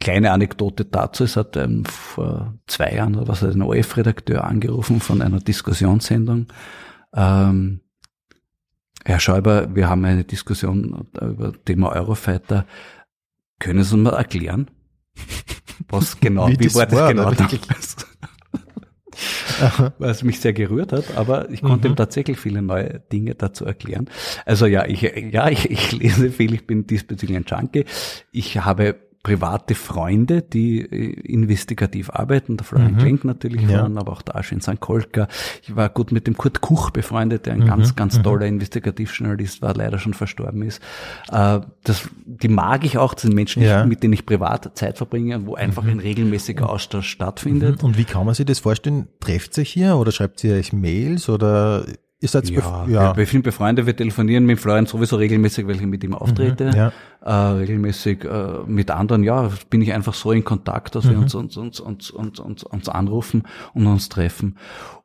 [0.00, 5.22] kleine Anekdote dazu, es hat ähm, vor zwei Jahren oder was ein OF-Redakteur angerufen von
[5.22, 6.46] einer Diskussionssendung.
[7.14, 7.80] Ähm,
[9.04, 12.66] Herr Schäuber, wir haben eine Diskussion über Thema Eurofighter.
[13.58, 14.70] Können Sie uns mal erklären,
[15.88, 17.32] was genau, wie, wie war das war, genau?
[19.98, 21.94] was mich sehr gerührt hat, aber ich konnte mhm.
[21.94, 24.10] ihm tatsächlich viele neue Dinge dazu erklären.
[24.44, 27.84] Also ja, ich, ja, ich, ich lese viel, ich bin diesbezüglich ein Junkie.
[28.32, 32.98] Ich habe private Freunde, die äh, investigativ arbeiten, der Florian mhm.
[32.98, 33.80] Klenk natürlich ja.
[33.80, 35.26] waren, aber auch der Aschin Sankolka.
[35.64, 37.66] Ich war gut mit dem Kurt Kuch befreundet, der ein mhm.
[37.66, 38.22] ganz, ganz mhm.
[38.22, 40.80] toller Investigativjournalist war, leider schon verstorben ist.
[41.32, 43.84] Äh, das, die mag ich auch, das sind Menschen, ja.
[43.84, 45.90] mit denen ich privat Zeit verbringe, wo einfach mhm.
[45.90, 47.82] ein regelmäßiger Austausch stattfindet.
[47.82, 47.88] Mhm.
[47.88, 49.08] Und wie kann man sich das vorstellen?
[49.18, 51.84] Trefft sich hier oder schreibt ihr euch Mails oder
[52.18, 53.10] Ihr seid ja, ja.
[53.10, 56.68] Wir, wir sind befreundet, wir telefonieren mit Florian sowieso regelmäßig, weil ich mit ihm auftrete.
[56.68, 56.92] Mhm, ja.
[57.22, 61.10] äh, regelmäßig äh, mit anderen, ja, bin ich einfach so in Kontakt, dass mhm.
[61.10, 63.42] wir uns, uns, uns, uns, uns, uns, uns anrufen
[63.74, 64.56] und uns treffen.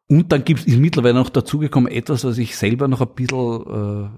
[0.08, 4.10] Und dann gibt es mittlerweile noch dazugekommen etwas, was ich selber noch ein bisschen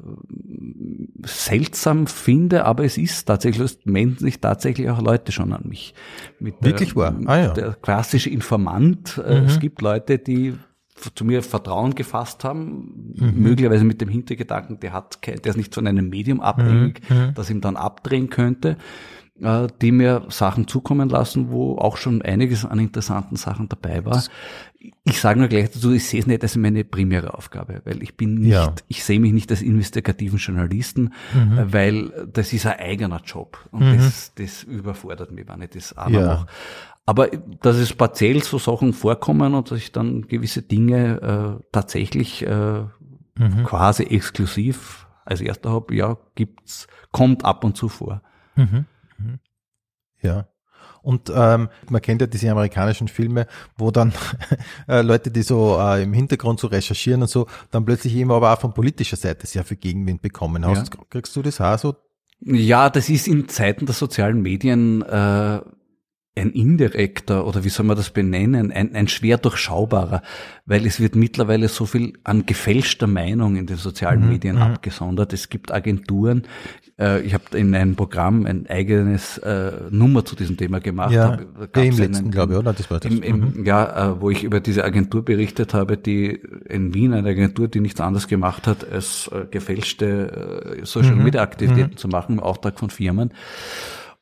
[1.24, 5.64] äh, seltsam finde, aber es ist tatsächlich, es wenden sich tatsächlich auch Leute schon an
[5.68, 5.94] mich.
[6.40, 7.16] Mit Wirklich der, wahr?
[7.26, 7.54] Ah, ja.
[7.54, 9.22] Der klassische Informant.
[9.24, 9.48] Äh, mhm.
[9.48, 10.56] Es gibt Leute, die
[11.14, 13.42] zu mir Vertrauen gefasst haben, mhm.
[13.42, 17.18] möglicherweise mit dem Hintergedanken, der hat, der ist nicht von einem Medium abhängig, mhm.
[17.18, 17.34] mhm.
[17.34, 18.78] das ihm dann abdrehen könnte,
[19.42, 24.24] äh, die mir Sachen zukommen lassen, wo auch schon einiges an interessanten Sachen dabei war.
[25.06, 28.16] Ich sage nur gleich dazu, ich sehe es nicht als meine primäre Aufgabe, weil ich
[28.16, 28.74] bin nicht, ja.
[28.90, 31.58] ich sehe mich nicht als investigativen Journalisten, mhm.
[31.58, 33.98] Äh, weil das ist ein eigener Job und mhm.
[33.98, 36.26] das, das überfordert mich, wenn ich das auch ja.
[36.26, 36.46] mache.
[37.06, 42.46] Aber dass es partiell so Sachen vorkommen und dass ich dann gewisse Dinge äh, tatsächlich
[42.46, 42.82] äh,
[43.36, 43.64] mhm.
[43.66, 48.22] quasi exklusiv als erster habe, ja, gibt's, kommt ab und zu vor.
[48.56, 48.86] Mhm.
[49.18, 49.40] Mhm.
[50.22, 50.48] Ja.
[51.02, 53.48] Und ähm, man kennt ja diese amerikanischen Filme,
[53.78, 54.14] wo dann
[54.88, 58.54] äh, Leute, die so äh, im Hintergrund so recherchieren und so, dann plötzlich eben aber
[58.54, 60.66] auch von politischer Seite sehr viel Gegenwind bekommen.
[60.66, 61.02] Hast, ja.
[61.10, 61.96] Kriegst du das auch so?
[62.40, 65.60] Ja, das ist in Zeiten der sozialen Medien äh,
[66.36, 70.24] ein indirekter oder wie soll man das benennen, ein, ein schwer durchschaubarer,
[70.66, 74.30] weil es wird mittlerweile so viel an gefälschter Meinung in den sozialen mhm.
[74.30, 74.64] Medien mhm.
[74.64, 75.32] abgesondert.
[75.34, 76.44] Es gibt Agenturen,
[77.00, 81.12] äh, ich habe in einem Programm ein eigenes äh, Nummer zu diesem Thema gemacht.
[81.12, 82.74] Ja, hab, im letzten, glaube ich, oder?
[82.74, 83.12] Das war das.
[83.12, 83.66] Im, im, mhm.
[83.66, 87.80] Ja, äh, wo ich über diese Agentur berichtet habe, die in Wien, eine Agentur, die
[87.80, 91.26] nichts anderes gemacht hat, als äh, gefälschte äh, Social mhm.
[91.26, 91.98] Mhm.
[91.98, 93.32] zu machen im Auftrag von Firmen.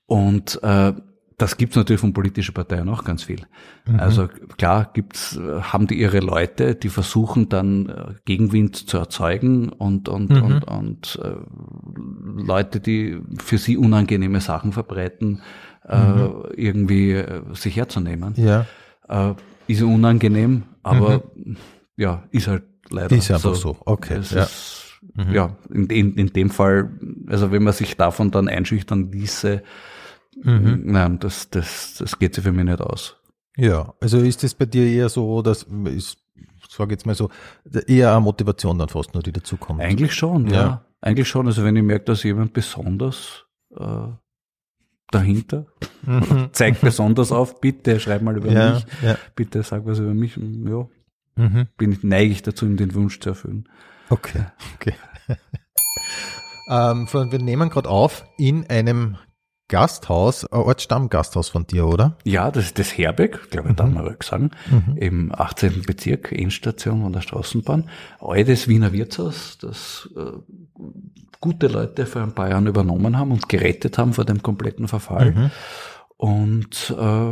[0.06, 0.94] Und äh,
[1.42, 3.42] das gibt's natürlich von politischen Parteien auch ganz viel.
[3.88, 4.00] Mhm.
[4.00, 4.28] Also
[4.58, 10.30] klar gibt's, haben die ihre Leute, die versuchen dann äh, Gegenwind zu erzeugen und und
[10.30, 10.44] mhm.
[10.44, 11.36] und, und äh,
[12.44, 15.42] Leute, die für sie unangenehme Sachen verbreiten,
[15.88, 16.20] äh, mhm.
[16.20, 18.36] äh, irgendwie äh, sich herzunehmen.
[18.38, 18.66] Ja.
[19.10, 19.34] Äh,
[19.68, 21.58] ist unangenehm, aber mhm.
[21.98, 23.74] ja, ist halt leider ist einfach so.
[23.74, 23.78] so.
[23.86, 24.18] Okay.
[24.20, 24.44] Es ja.
[24.44, 25.34] Ist, mhm.
[25.34, 26.92] ja, in, in, in dem Fall,
[27.28, 29.64] also wenn man sich davon dann einschüchtern ließe,
[30.44, 30.82] Mhm.
[30.86, 33.18] Nein, das, das, das geht sich für mich nicht aus.
[33.58, 36.18] Ja, also ist das bei dir eher so, dass ist,
[36.70, 37.30] sage jetzt mal so,
[37.88, 39.82] eher eine Motivation dann fast nur, die dazukommt?
[39.82, 40.54] Eigentlich schon, ja.
[40.54, 40.86] ja.
[41.02, 41.48] Eigentlich schon.
[41.48, 44.08] Also wenn ich merke, dass jemand besonders äh,
[45.10, 45.66] dahinter
[46.04, 46.50] mhm.
[46.54, 49.18] zeigt besonders auf, bitte schreib mal über ja, mich, ja.
[49.36, 50.38] bitte sag was über mich.
[50.38, 50.88] Ja,
[51.36, 51.68] mhm.
[51.78, 53.68] bin ich neige ich dazu, ihm den Wunsch zu erfüllen.
[54.10, 54.94] Okay, okay.
[56.70, 59.18] ähm, wir nehmen gerade auf in einem
[59.72, 62.18] Gasthaus, ein Ortsstammgasthaus von dir, oder?
[62.26, 63.78] Ja, das ist das Herbeck, glaube ich, mhm.
[63.78, 64.98] darf man sagen, mhm.
[64.98, 65.84] im 18.
[65.84, 67.90] Bezirk, Endstation von der Straßenbahn.
[68.20, 70.38] Altes Wiener Wirtshaus, das äh,
[71.40, 75.32] gute Leute vor ein paar Jahren übernommen haben und gerettet haben vor dem kompletten Verfall.
[75.32, 75.52] Mhm.
[76.18, 77.32] Und äh,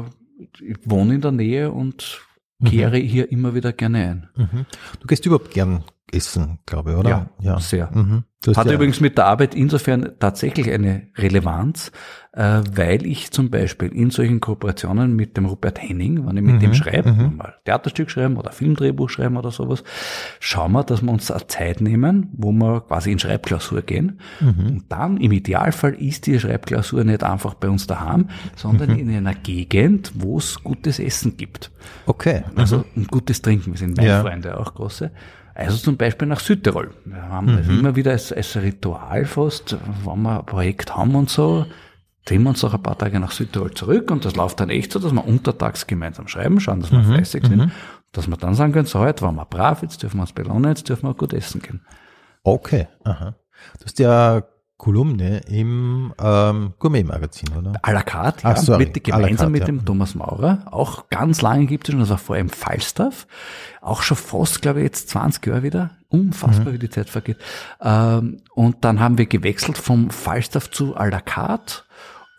[0.64, 2.22] ich wohne in der Nähe und
[2.64, 3.04] kehre mhm.
[3.04, 4.30] hier immer wieder gerne ein.
[4.38, 4.66] Mhm.
[5.02, 5.84] Du gehst überhaupt gern
[6.14, 7.10] essen, glaube ich, oder?
[7.10, 7.60] Ja, ja.
[7.60, 7.90] sehr.
[7.94, 8.24] Mhm.
[8.56, 11.92] Hat ja übrigens mit der Arbeit insofern tatsächlich eine Relevanz,
[12.32, 16.56] äh, weil ich zum Beispiel in solchen Kooperationen mit dem Rupert Henning, wenn ich mit
[16.56, 16.60] mhm.
[16.60, 17.36] dem schreibe, mhm.
[17.36, 19.84] mal Theaterstück schreiben oder Filmdrehbuch schreiben oder sowas,
[20.40, 24.22] schauen wir, dass wir uns eine Zeit nehmen, wo wir quasi in Schreibklausur gehen.
[24.40, 24.68] Mhm.
[24.68, 29.00] Und dann im Idealfall ist die Schreibklausur nicht einfach bei uns daheim, sondern mhm.
[29.00, 31.72] in einer Gegend, wo es gutes Essen gibt.
[32.06, 32.44] Okay.
[32.56, 33.04] Also mhm.
[33.04, 33.74] ein gutes Trinken.
[33.74, 34.58] Wir sind Weinfreunde ja.
[34.58, 35.12] auch große.
[35.60, 36.92] Also zum Beispiel nach Südtirol.
[37.04, 37.58] Wir haben mhm.
[37.58, 41.66] das immer wieder als, als Ritual fast, wenn wir ein Projekt haben und so,
[42.26, 44.94] ziehen wir uns noch ein paar Tage nach Südtirol zurück und das läuft dann echt
[44.94, 47.14] so, dass wir untertags gemeinsam schreiben, schauen, dass wir mhm.
[47.14, 47.72] fleißig sind, mhm.
[48.14, 50.70] dass wir dann sagen können, so heute waren wir brav, jetzt dürfen wir uns belohnen,
[50.70, 51.82] jetzt dürfen wir gut essen gehen.
[52.44, 53.36] Okay, aha.
[53.80, 54.44] Du hast ja
[54.80, 57.74] Kolumne im ähm, Gourmet-Magazin, oder?
[57.84, 58.86] À la carte, ja, sorry.
[58.86, 59.84] mit, gemeinsam carte, mit dem ja.
[59.84, 60.60] Thomas Maurer.
[60.72, 63.28] Auch ganz lange gibt es schon, das war vorher im Falstaff.
[63.82, 65.92] Auch schon fast, glaube ich, jetzt 20 Jahre wieder.
[66.08, 66.76] Unfassbar, mhm.
[66.76, 67.36] wie die Zeit vergeht.
[67.82, 71.84] Ähm, und dann haben wir gewechselt vom Falstaff zu à la carte.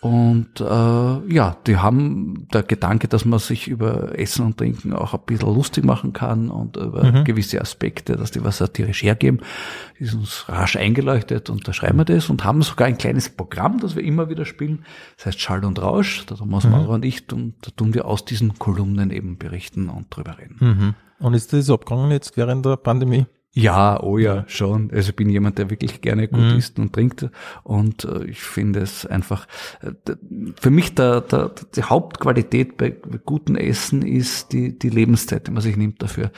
[0.00, 5.12] Und äh, ja, die haben der Gedanke, dass man sich über Essen und Trinken auch
[5.12, 7.24] ein bisschen lustig machen kann und über mhm.
[7.24, 9.40] gewisse Aspekte, dass die was satirisch hergeben,
[9.98, 13.78] ist uns rasch eingeleuchtet und da schreiben wir das und haben sogar ein kleines Programm,
[13.78, 14.86] das wir immer wieder spielen.
[15.18, 16.70] Das heißt Schall und Rausch, da Thomas mhm.
[16.70, 20.56] Maurer und ich, und da tun wir aus diesen Kolumnen eben berichten und drüber reden.
[20.60, 20.94] Mhm.
[21.18, 23.26] Und ist das abgegangen jetzt während der Pandemie?
[23.52, 24.92] Ja, oh ja, schon.
[24.92, 26.56] Also ich bin jemand, der wirklich gerne gut mhm.
[26.56, 27.28] isst und trinkt
[27.64, 29.48] und äh, ich finde es einfach,
[29.82, 29.92] äh,
[30.60, 35.62] für mich der, der, die Hauptqualität bei gutem Essen ist die, die Lebenszeit, die man
[35.62, 36.30] sich nimmt dafür.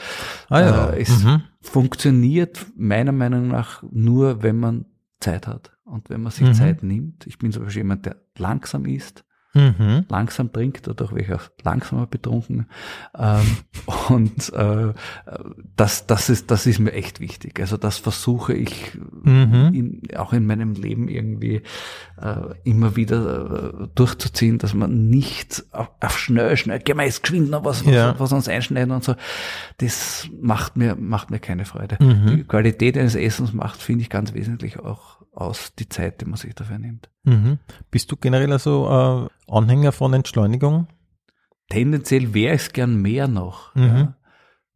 [0.49, 0.89] Ah, ja.
[0.89, 1.43] Äh, es mhm.
[1.61, 4.85] funktioniert meiner Meinung nach nur, wenn man
[5.19, 6.53] Zeit hat und wenn man sich mhm.
[6.53, 7.27] Zeit nimmt.
[7.27, 9.23] Ich bin zum Beispiel jemand, der langsam isst
[9.53, 10.05] mhm.
[10.09, 12.67] langsam trinkt oder auch welcher langsamer betrunken.
[13.17, 13.57] Ähm,
[14.09, 14.93] und äh,
[15.75, 17.59] das, das, ist, das ist mir echt wichtig.
[17.59, 19.71] Also das versuche ich mhm.
[19.73, 21.61] in, auch in meinem Leben irgendwie
[22.21, 27.23] äh, immer wieder äh, durchzuziehen, dass man nicht auf, auf schnell, schnell, gehen wir jetzt
[27.23, 28.15] geschwind noch was, was, ja.
[28.19, 29.15] was uns einschneiden und so.
[29.77, 31.97] Das macht mir, macht mir keine Freude.
[31.99, 32.37] Mhm.
[32.37, 36.37] Die Qualität eines Essens macht, finde ich, ganz wesentlich auch aus die Zeit, die man
[36.37, 37.09] sich dafür nimmt.
[37.23, 37.59] Mhm.
[37.91, 40.87] Bist du generell also äh, Anhänger von Entschleunigung?
[41.69, 43.73] Tendenziell wäre es gern mehr noch.
[43.75, 43.83] Mhm.
[43.83, 44.15] Ja.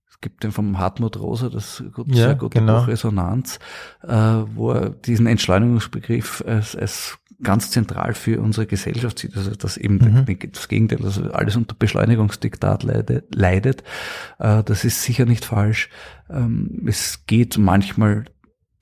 [0.09, 2.79] Es gibt den vom Hartmut Rosa, das gut, ja, sehr gute genau.
[2.79, 3.59] Buch Resonanz,
[4.01, 9.77] äh, wo er diesen Entschleunigungsbegriff als, als ganz zentral für unsere Gesellschaft sieht, also dass
[9.77, 10.51] eben mhm.
[10.51, 13.35] das Gegenteil, also alles unter Beschleunigungsdiktat leidet.
[13.35, 13.83] leidet.
[14.39, 15.89] Äh, das ist sicher nicht falsch.
[16.29, 18.25] Ähm, es geht manchmal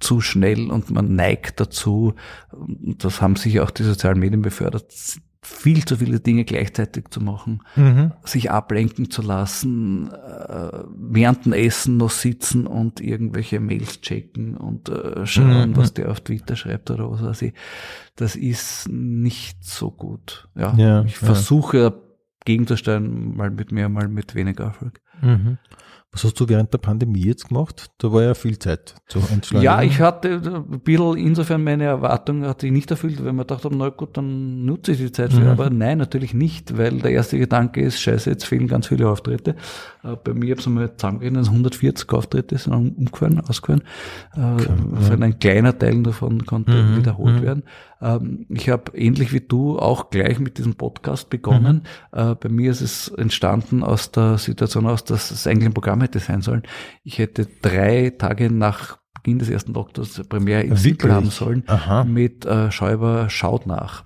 [0.05, 2.13] zu schnell und man neigt dazu,
[2.97, 4.93] das haben sicher auch die sozialen Medien befördert,
[5.41, 8.11] viel zu viele Dinge gleichzeitig zu machen, mhm.
[8.23, 14.89] sich ablenken zu lassen, äh, während dem Essen noch sitzen und irgendwelche Mails checken und
[14.89, 15.77] äh, schauen, mhm.
[15.77, 17.53] was der auf Twitter schreibt oder was weiß ich.
[18.15, 20.49] Das ist nicht so gut.
[20.55, 21.27] Ja, ja ich ja.
[21.27, 22.01] versuche
[22.45, 25.01] gegenzusteuern, mal mit mehr, mal mit weniger Erfolg.
[25.21, 25.57] Mhm.
[26.15, 27.91] Was hast du während der Pandemie jetzt gemacht?
[27.97, 29.65] Da war ja viel Zeit zu entschleunigen.
[29.65, 33.69] Ja, ich hatte ein bisschen insofern meine Erwartung hat sich nicht erfüllt, weil man dachte,
[33.69, 35.41] na gut, dann nutze ich die Zeit für.
[35.41, 35.47] Mhm.
[35.47, 39.57] Aber nein, natürlich nicht, weil der erste Gedanke ist, scheiße, jetzt fehlen ganz viele Auftritte.
[40.05, 43.83] Äh, bei mir habe es einmal zusammengerechnet, 140 Auftritte sind umgefallen, ausgefallen.
[44.31, 44.67] Okay,
[45.09, 45.17] ja.
[45.19, 46.97] Ein kleiner Teil davon konnte mhm.
[46.97, 47.43] wiederholt mhm.
[47.43, 47.63] werden.
[48.01, 51.83] Ähm, ich habe ähnlich wie du auch gleich mit diesem Podcast begonnen.
[52.13, 52.19] Mhm.
[52.19, 56.01] Äh, bei mir ist es entstanden aus der Situation aus, dass es eigentlich ein Programm
[56.05, 56.63] hätte sein sollen.
[57.03, 62.03] Ich hätte drei Tage nach Beginn des ersten Doktors Premiere in Siegel haben sollen Aha.
[62.03, 64.05] mit äh, Schäuber Schaut nach.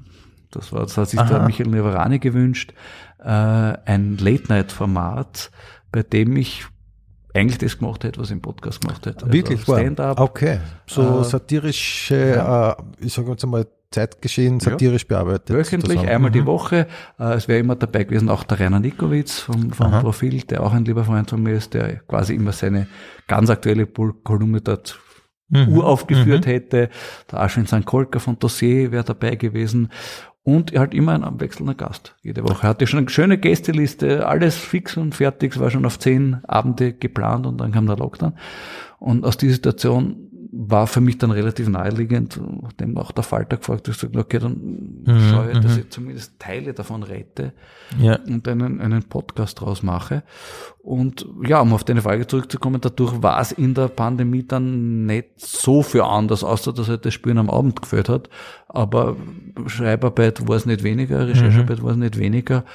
[0.52, 1.30] Das war, das hat sich Aha.
[1.30, 2.74] der Michael Nevarani gewünscht.
[3.20, 5.52] Äh, ein Late-Night-Format,
[5.91, 6.66] bei dem ich
[7.34, 9.26] eigentlich das gemacht hätte, was ich im Podcast gemacht hätte.
[9.26, 9.62] Also Wirklich?
[9.62, 10.20] Stand-up.
[10.20, 10.60] Okay.
[10.88, 12.72] So äh, satirische, ja.
[12.72, 15.08] äh, ich sage jetzt einmal, Zeitgeschehen satirisch ja.
[15.08, 15.50] bearbeitet.
[15.50, 16.10] Wöchentlich, zusammen.
[16.10, 16.34] einmal mhm.
[16.34, 16.88] die Woche.
[17.20, 20.74] Äh, es wäre immer dabei gewesen, auch der Rainer Nikowitz vom, vom Profil, der auch
[20.74, 22.88] ein lieber Freund von mir ist, der quasi immer seine
[23.28, 25.00] ganz aktuelle Kolumne dort
[25.50, 25.70] mhm.
[25.70, 26.50] uraufgeführt mhm.
[26.52, 26.90] hätte.
[27.32, 27.86] Der Aschwin St.
[27.86, 29.90] Kolker von Dossier wäre dabei gewesen.
[30.44, 32.66] Und halt immer ein abwechselnder Gast jede Woche.
[32.66, 36.44] Er hatte schon eine schöne Gästeliste, alles fix und fertig, es war schon auf zehn
[36.48, 38.34] Abende geplant und dann kam der Lockdown.
[39.00, 43.88] Und aus dieser Situation war für mich dann relativ naheliegend, nachdem auch der Falter gefragt
[43.88, 45.80] hat, gesagt, okay, dann mhm, schaue ich, dass mhm.
[45.80, 47.54] ich zumindest Teile davon rette
[48.00, 48.18] ja.
[48.28, 50.24] und einen, einen Podcast draus mache.
[50.82, 55.28] Und ja, um auf deine Frage zurückzukommen, dadurch war es in der Pandemie dann nicht
[55.38, 58.30] so viel anders, außer dass halt das Spielen am Abend geführt hat.
[58.68, 59.18] Aber
[59.68, 61.84] Schreibarbeit war es nicht weniger, Recherchearbeit mhm.
[61.84, 62.66] war es nicht weniger.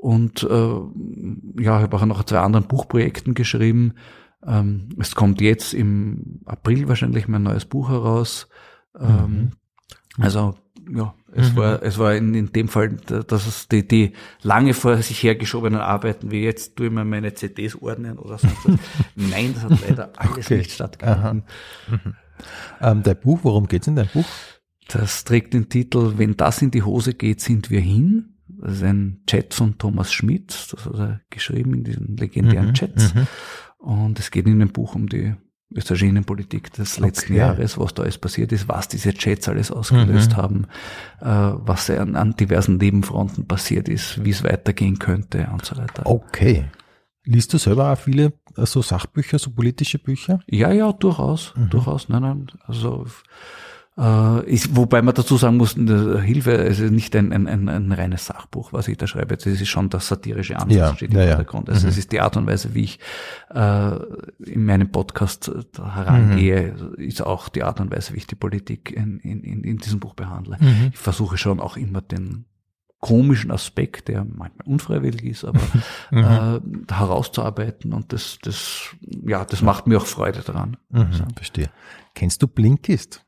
[0.00, 3.94] Und äh, ja, ich habe auch noch zwei anderen Buchprojekten geschrieben,
[4.46, 8.48] ähm, es kommt jetzt im April wahrscheinlich mein neues Buch heraus.
[8.98, 9.50] Ähm, mhm.
[10.18, 10.54] Also
[10.92, 11.56] ja, es mhm.
[11.56, 14.12] war es war in, in dem Fall, dass es die, die
[14.42, 18.56] lange vor sich hergeschobenen Arbeiten, wie jetzt tue ich mir meine CDs ordnen oder sonst
[18.64, 18.78] was.
[19.14, 20.58] Nein, das hat leider alles okay.
[20.58, 21.44] nicht stattgefunden.
[21.88, 22.14] Mhm.
[22.80, 24.26] Ähm, dein Buch, worum geht's in deinem Buch?
[24.88, 28.34] Das trägt den Titel Wenn das in die Hose geht, sind wir hin.
[28.48, 32.74] Das ist ein Chat von Thomas Schmidt, das hat er geschrieben in diesen legendären mhm.
[32.74, 33.14] Chats.
[33.80, 35.34] Und es geht in dem Buch um die
[35.72, 37.38] österreichische Innenpolitik des letzten okay.
[37.38, 40.36] Jahres, was da alles passiert ist, was diese Chats alles ausgelöst mhm.
[40.36, 40.66] haben,
[41.20, 46.06] äh, was an, an diversen Nebenfronten passiert ist, wie es weitergehen könnte und so weiter.
[46.06, 46.66] Okay.
[47.24, 50.40] Liest du selber auch viele so Sachbücher, so politische Bücher?
[50.46, 51.70] Ja, ja, durchaus, mhm.
[51.70, 52.08] durchaus.
[52.08, 53.06] Nein, nein, also
[53.96, 58.24] ist, wobei man dazu sagen muss, Hilfe, es ist nicht ein, ein, ein, ein reines
[58.26, 59.34] Sachbuch, was ich da schreibe.
[59.34, 61.68] Es ist schon das satirische Ansatz ja, steht im ja, Vordergrund.
[61.68, 61.90] Also mhm.
[61.90, 62.98] es ist die Art und Weise, wie ich
[63.52, 63.96] äh,
[64.46, 66.94] in meinem Podcast äh, herangehe, mhm.
[66.94, 70.14] ist auch die Art und Weise, wie ich die Politik in, in, in, diesem Buch
[70.14, 70.56] behandle.
[70.60, 70.90] Mhm.
[70.92, 72.46] Ich versuche schon auch immer den
[73.00, 75.60] komischen Aspekt, der manchmal unfreiwillig ist, aber
[76.10, 76.84] mhm.
[76.88, 78.94] äh, herauszuarbeiten und das, das,
[79.26, 80.76] ja, das macht mir auch Freude daran.
[80.90, 81.24] Mhm, also.
[81.34, 81.70] Verstehe.
[82.14, 83.26] Kennst du Blinkist?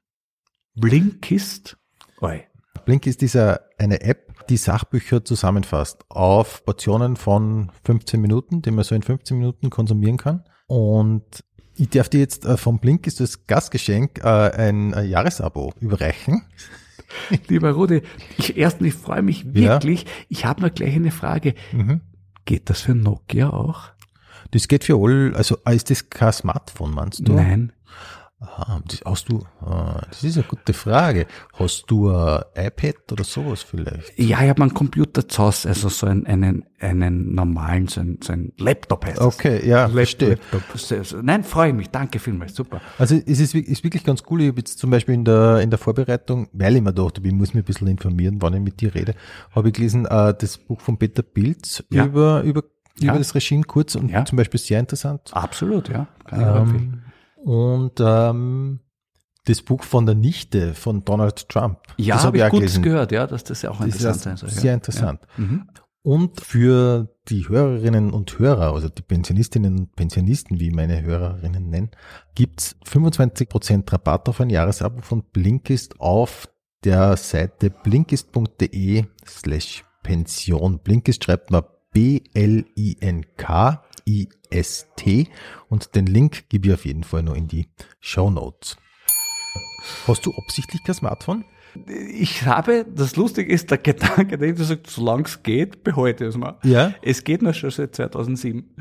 [0.74, 1.76] Blinkist?
[2.20, 2.44] Oi.
[2.84, 8.94] Blinkist ist eine App, die Sachbücher zusammenfasst auf Portionen von 15 Minuten, die man so
[8.94, 10.44] in 15 Minuten konsumieren kann.
[10.66, 11.44] Und
[11.76, 16.42] ich darf dir jetzt äh, vom Blinkist als Gastgeschenk äh, ein Jahresabo überreichen.
[17.48, 18.02] Lieber Rudi,
[18.38, 20.02] ich erstens, ich freue mich wirklich.
[20.02, 20.08] Ja.
[20.28, 21.54] Ich habe noch gleich eine Frage.
[21.72, 22.00] Mhm.
[22.44, 23.90] Geht das für Nokia auch?
[24.50, 27.34] Das geht für alle, also ist das kein Smartphone, meinst du?
[27.34, 27.72] Nein.
[28.44, 31.26] Ah, das, hast du, ah, das ist eine gute Frage.
[31.52, 34.18] Hast du ein iPad oder sowas vielleicht?
[34.18, 38.18] Ja, ich habe einen Computer zu Hause, also so einen, einen, einen normalen, so einen,
[38.20, 39.66] so einen Laptop heißt Okay, das.
[39.66, 40.38] ja, verstehe.
[40.50, 41.22] Laptop.
[41.22, 42.80] Nein, freue mich, danke vielmals, super.
[42.98, 44.42] Also es ist, ist wirklich ganz cool.
[44.42, 47.32] Ich habe jetzt zum Beispiel in der, in der Vorbereitung, weil ich mir dachte, ich
[47.32, 49.14] muss mich ein bisschen informieren, wann ich mit dir rede,
[49.52, 52.06] habe ich gelesen, äh, das Buch von Peter Pilz ja.
[52.06, 52.64] über, über,
[52.98, 53.10] ja.
[53.10, 54.24] über das Regime kurz und ja.
[54.24, 55.30] zum Beispiel sehr interessant.
[55.32, 56.08] Absolut, ja.
[56.24, 57.01] Kann ich ähm,
[57.44, 58.80] und ähm,
[59.44, 61.78] das Buch von der Nichte von Donald Trump.
[61.96, 64.50] Ja, habe ich, ich gut gehört, ja, dass das ja auch interessant sein soll.
[64.50, 64.74] Sehr ja.
[64.74, 65.20] interessant.
[65.36, 65.44] Ja.
[65.44, 65.68] Mhm.
[66.04, 71.90] Und für die Hörerinnen und Hörer, also die Pensionistinnen und Pensionisten, wie meine Hörerinnen nennen,
[72.34, 76.48] gibt's 25% Rabatt auf ein Jahresabo von Blinkist auf
[76.84, 80.80] der Seite blinkist.de slash Pension.
[80.80, 81.62] Blinkist schreibt man
[81.92, 85.28] B-L-I-N-K I-S-T
[85.68, 87.68] und den Link gebe ich auf jeden Fall noch in die
[88.00, 88.76] Show Notes.
[90.06, 91.44] Hast du absichtlich kein Smartphone?
[91.86, 96.36] Ich habe, das Lustige ist, der Gedanke, den du sagst, solange es geht, behalte es
[96.36, 96.58] mal.
[96.64, 96.94] Ja.
[97.02, 98.76] Es geht noch schon seit 2007.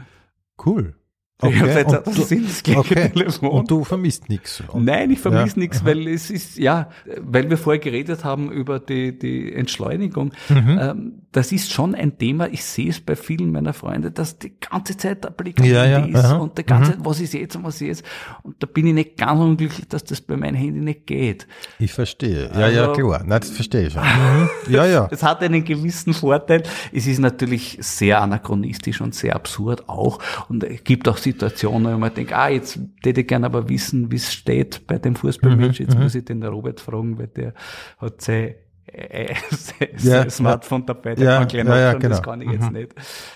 [0.63, 0.95] Cool.
[1.41, 1.55] Okay.
[1.55, 3.09] Ich habe seit 2007 das gleiche okay.
[3.09, 3.49] Telefon.
[3.49, 4.63] Und du vermisst nichts?
[4.75, 5.59] Nein, ich vermisse ja.
[5.59, 10.31] nichts, weil es ist, ja, weil wir vorher geredet haben über die, die Entschleunigung.
[10.49, 10.79] Mhm.
[10.79, 14.51] Ähm, das ist schon ein Thema, ich sehe es bei vielen meiner Freunde, dass die
[14.59, 15.99] ganze Zeit der Blick ja, ja.
[16.05, 16.37] ist Aha.
[16.37, 16.95] und die ganze mhm.
[16.95, 18.03] Zeit, was ist jetzt und was ist jetzt.
[18.43, 21.47] Und da bin ich nicht ganz unglücklich, dass das bei meinem Handy nicht geht.
[21.79, 22.51] Ich verstehe.
[22.53, 23.23] Ja, also, ja, klar.
[23.25, 24.03] Nein, das verstehe ich schon.
[24.03, 24.49] Mhm.
[24.69, 25.07] Ja, ja.
[25.11, 26.63] Es hat einen gewissen Vorteil.
[26.91, 30.19] Es ist natürlich sehr anachronistisch und sehr absurd auch.
[30.49, 34.11] Und es gibt auch Situationen, wo man denkt, ah, jetzt hätte ich gerne aber wissen,
[34.11, 35.79] wie es steht bei dem Fußballmatch.
[35.79, 35.85] Mhm.
[35.85, 36.03] Jetzt mhm.
[36.03, 37.53] muss ich den Robert fragen, weil der
[37.99, 38.55] hat sein
[38.87, 39.33] äh,
[39.99, 42.09] ja, Smartphone dabei, der ja, kann gleich ja, ja, genau.
[42.09, 42.77] das kann ich jetzt mhm.
[42.77, 42.95] nicht.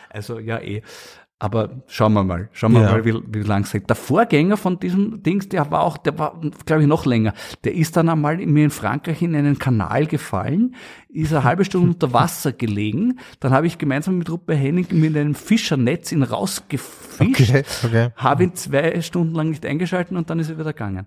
[0.10, 0.82] Also ja eh.
[1.38, 2.92] Aber schauen wir mal, schauen wir ja.
[2.92, 3.90] mal, wie, wie lang es geht.
[3.90, 7.34] Der Vorgänger von diesem Dings, der war auch, der war, glaube ich, noch länger.
[7.66, 10.76] Der ist dann einmal mir in Frankreich in einen Kanal gefallen,
[11.10, 13.20] ist eine halbe Stunde unter Wasser gelegen.
[13.42, 18.10] Dann habe ich gemeinsam mit Ruppe Henning mit einem Fischernetz ihn rausgefischt, okay, okay.
[18.16, 21.06] habe ihn zwei Stunden lang nicht eingeschalten und dann ist er wieder gegangen.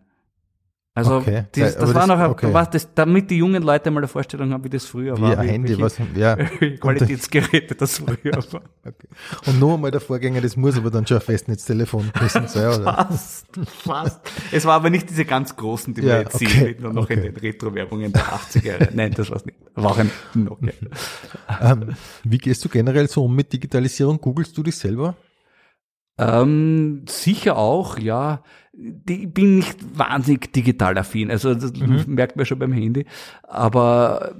[0.98, 1.44] Also okay.
[1.52, 2.48] das, das war noch, okay.
[2.52, 5.38] was das, damit die jungen Leute mal eine Vorstellung haben, wie das früher wie war.
[5.38, 6.34] Ein Handy, was, ja.
[6.80, 8.16] Qualitätsgeräte, das früher
[8.52, 8.62] war.
[8.84, 9.06] Okay.
[9.46, 12.94] Und nur einmal der Vorgänger, das muss aber dann schon ein Festnetztelefon gewesen sein, oder?
[12.94, 13.46] Fast,
[13.84, 14.20] fast.
[14.50, 16.46] Es war aber nicht diese ganz großen, die ja, wir jetzt okay.
[16.46, 18.88] sehen, nur noch in den Retro-Werbungen der 80er Jahre.
[18.92, 19.58] Nein, das war's nicht.
[19.76, 20.72] War auch ein Nokia.
[21.60, 21.94] ähm,
[22.24, 24.20] wie gehst du generell so um mit Digitalisierung?
[24.20, 25.14] Googlest du dich selber?
[26.18, 28.42] Ähm, sicher auch, ja.
[29.06, 32.04] Ich bin nicht wahnsinnig digital affin, also das mhm.
[32.06, 33.06] merkt man schon beim Handy.
[33.42, 34.34] Aber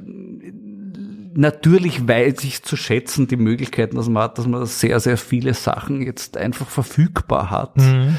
[1.34, 5.54] natürlich weiß ich zu schätzen die Möglichkeiten, dass man hat, dass man sehr, sehr viele
[5.54, 7.76] Sachen jetzt einfach verfügbar hat.
[7.76, 8.16] Mhm.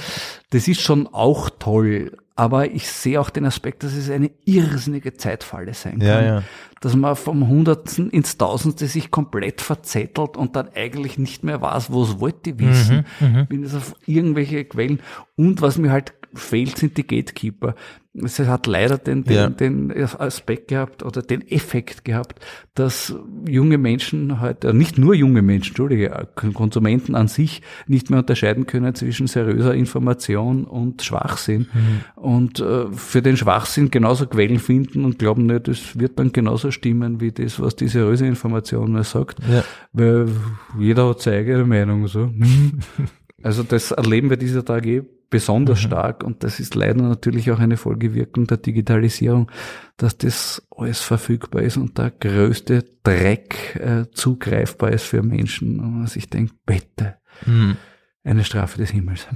[0.50, 2.18] Das ist schon auch toll.
[2.36, 6.08] Aber ich sehe auch den Aspekt, dass es eine irrsinnige Zeitfalle sein kann.
[6.08, 6.44] Ja, ja.
[6.82, 11.92] Dass man vom Hundertsten ins Tausendste sich komplett verzettelt und dann eigentlich nicht mehr weiß,
[11.92, 13.06] was wollte ich wissen.
[13.20, 13.48] Mhm, mhm.
[13.48, 15.02] Bin es auf irgendwelche Quellen.
[15.36, 17.76] Und was mir halt fehlt, sind die Gatekeeper.
[18.24, 19.50] Es hat leider den, den, ja.
[19.50, 22.40] den Aspekt gehabt oder den Effekt gehabt,
[22.76, 23.16] dass
[23.48, 28.96] junge Menschen heute, nicht nur junge Menschen, Entschuldige, Konsumenten an sich nicht mehr unterscheiden können
[28.96, 31.68] zwischen seriöser Information und Schwachsinn.
[31.74, 32.22] Mhm.
[32.22, 36.72] Und äh, für den Schwachsinn genauso Quellen finden und glauben, ne, das wird dann genauso
[36.72, 39.40] stimmen wie das, was die seriöse Information mir sagt.
[39.52, 39.64] Ja.
[39.94, 40.28] Weil
[40.80, 42.08] jeder hat seine eigene Meinung.
[42.08, 42.32] So.
[43.44, 45.88] also das erleben wir dieser Tage eh besonders mhm.
[45.88, 49.52] stark und das ist leider natürlich auch eine Folgewirkung der Digitalisierung,
[49.98, 56.00] dass das alles verfügbar ist und der größte Dreck äh, zugreifbar ist für Menschen und
[56.00, 57.78] man sich denkt, bitte, mhm.
[58.24, 59.28] eine Strafe des Himmels.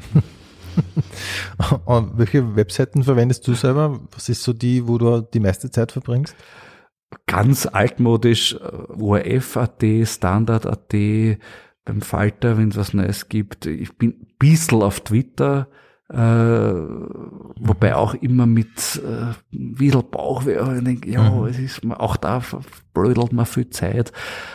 [1.85, 3.99] und welche Webseiten verwendest du selber?
[4.11, 6.35] Was ist so die, wo du die meiste Zeit verbringst?
[7.27, 10.93] Ganz altmodisch, äh, ORF.at, Standard.at,
[11.86, 13.65] beim Falter, wenn es was Neues gibt.
[13.65, 15.67] Ich bin ein bisschen auf Twitter,
[16.09, 20.59] äh, wobei auch immer mit äh, ein bisschen Bauchweh.
[20.77, 21.45] Ich denke, ja, mhm.
[21.45, 22.41] es ist auch da
[22.93, 24.11] blödelt man viel Zeit,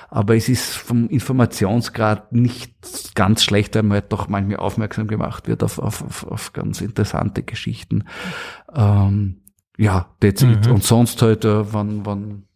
[0.09, 5.49] aber es ist vom Informationsgrad nicht ganz schlecht, weil man halt doch manchmal aufmerksam gemacht
[5.49, 8.05] wird auf, auf, auf, auf ganz interessante Geschichten.
[8.73, 9.41] Ähm,
[9.77, 10.53] ja, that's mhm.
[10.53, 10.67] it.
[10.69, 12.48] Und sonst halt, äh, wann, wann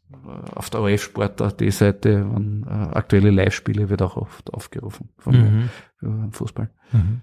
[0.54, 5.70] auf der OF-Sport.at Seite, wann äh, aktuelle Live-Spiele wird auch oft aufgerufen vom
[6.00, 6.32] mhm.
[6.32, 6.70] Fußball.
[6.92, 7.22] Mhm.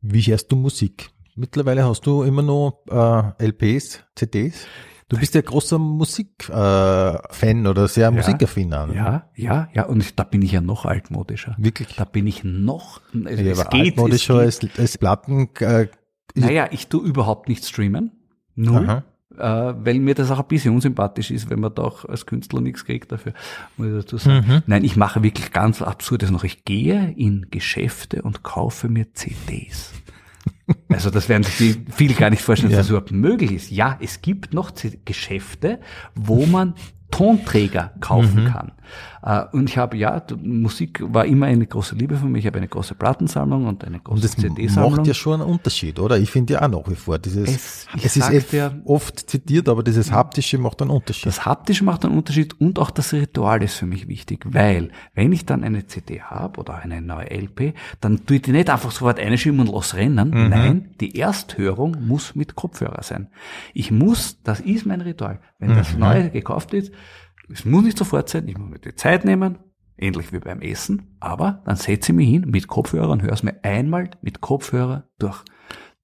[0.00, 1.10] Wie hörst du Musik?
[1.34, 4.66] Mittlerweile hast du immer noch äh, LPs, CDs?
[5.08, 8.70] Du bist ja großer Musikfan äh, oder sehr ja, musikaffin.
[8.70, 8.92] Ne?
[8.94, 11.54] Ja, ja, ja, und da bin ich ja noch altmodischer.
[11.58, 11.96] Wirklich?
[11.96, 15.50] Da bin ich noch, also ja, es geht, altmodischer als, als Platten.
[15.60, 15.88] Äh,
[16.34, 18.12] naja, ich tu überhaupt nicht streamen.
[18.54, 18.88] Null.
[18.88, 22.26] Aha äh, weil mir das auch ein bisschen unsympathisch ist, wenn man da auch als
[22.26, 23.32] Künstler nichts kriegt dafür,
[23.76, 24.46] muss ich dazu sagen.
[24.46, 24.62] Mhm.
[24.66, 26.44] Nein, ich mache wirklich ganz absurdes noch.
[26.44, 29.92] Ich gehe in Geschäfte und kaufe mir CDs.
[30.88, 32.82] Also das werden sich viele gar nicht vorstellen, dass ja.
[32.82, 33.70] das überhaupt möglich ist.
[33.70, 34.72] Ja, es gibt noch
[35.04, 35.80] Geschäfte,
[36.14, 36.74] wo man
[37.12, 38.48] Tonträger kaufen mhm.
[38.48, 38.72] kann.
[39.24, 42.40] Uh, und ich habe, ja, Musik war immer eine große Liebe für mich.
[42.40, 44.90] Ich habe eine große Plattensammlung und eine große CD-Sammlung.
[44.90, 46.18] Das macht ja schon einen Unterschied, oder?
[46.18, 49.84] Ich finde ja auch nach wie vor dieses, es, es ist ja, oft zitiert, aber
[49.84, 51.26] dieses Haptische macht einen Unterschied.
[51.26, 55.30] Das Haptische macht einen Unterschied und auch das Ritual ist für mich wichtig, weil wenn
[55.30, 58.90] ich dann eine CD habe oder eine neue LP, dann tue ich die nicht einfach
[58.90, 60.30] sofort einschieben und losrennen.
[60.30, 60.48] Mhm.
[60.48, 63.28] Nein, die Ersthörung muss mit Kopfhörer sein.
[63.72, 65.38] Ich muss, das ist mein Ritual.
[65.60, 65.76] Wenn mhm.
[65.76, 66.92] das Neue gekauft ist,
[67.52, 69.58] es muss nicht sofort sein, ich muss mir die Zeit nehmen,
[69.98, 73.42] ähnlich wie beim Essen, aber dann setze ich mich hin mit Kopfhörer und höre es
[73.42, 75.42] mir einmal mit Kopfhörer durch.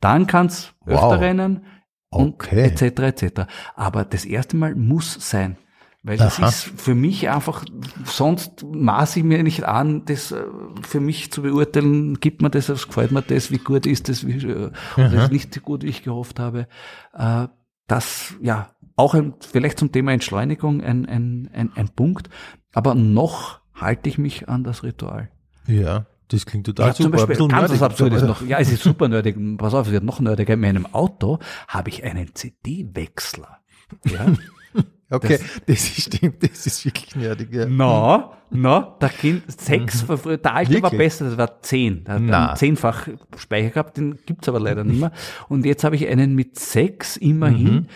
[0.00, 1.20] Dann kann es öfter wow.
[1.20, 1.64] rennen
[2.10, 2.62] und okay.
[2.62, 3.22] etc.
[3.22, 3.40] etc.
[3.74, 5.56] Aber das erste Mal muss sein.
[6.04, 6.48] Weil das Aha.
[6.48, 7.64] ist für mich einfach,
[8.04, 10.44] sonst maße ich mir nicht an, das äh,
[10.82, 14.24] für mich zu beurteilen, gibt mir das, was gefällt mir das, wie gut ist das,
[14.24, 16.68] wie, äh, oder ist nicht so gut, wie ich gehofft habe.
[17.14, 17.48] Äh,
[17.88, 22.28] das, ja, auch ein, vielleicht zum Thema Entschleunigung ein, ein, ein, ein Punkt,
[22.74, 25.30] aber noch halte ich mich an das Ritual.
[25.66, 27.18] Ja, das klingt total ja, super.
[27.18, 28.42] Zum Beispiel, ganz was Absurdes noch.
[28.42, 29.36] Ja, es ist super nerdig.
[29.56, 30.54] Pass auf, es wird noch nerdiger.
[30.54, 31.38] In meinem Auto
[31.68, 33.58] habe ich einen CD-Wechsler.
[34.04, 34.26] Ja.
[35.10, 37.52] okay, das, das stimmt, das ist wirklich nerdig.
[37.52, 37.66] Ja.
[37.66, 40.42] Na, na, da kind sechs, mhm.
[40.42, 40.82] der alte wirklich?
[40.82, 42.04] war besser, das war zehn.
[42.04, 45.12] Da hat zehnfach Speicher gehabt, den gibt's aber leider nicht mehr.
[45.48, 47.74] Und jetzt habe ich einen mit sechs immerhin.
[47.74, 47.86] Mhm.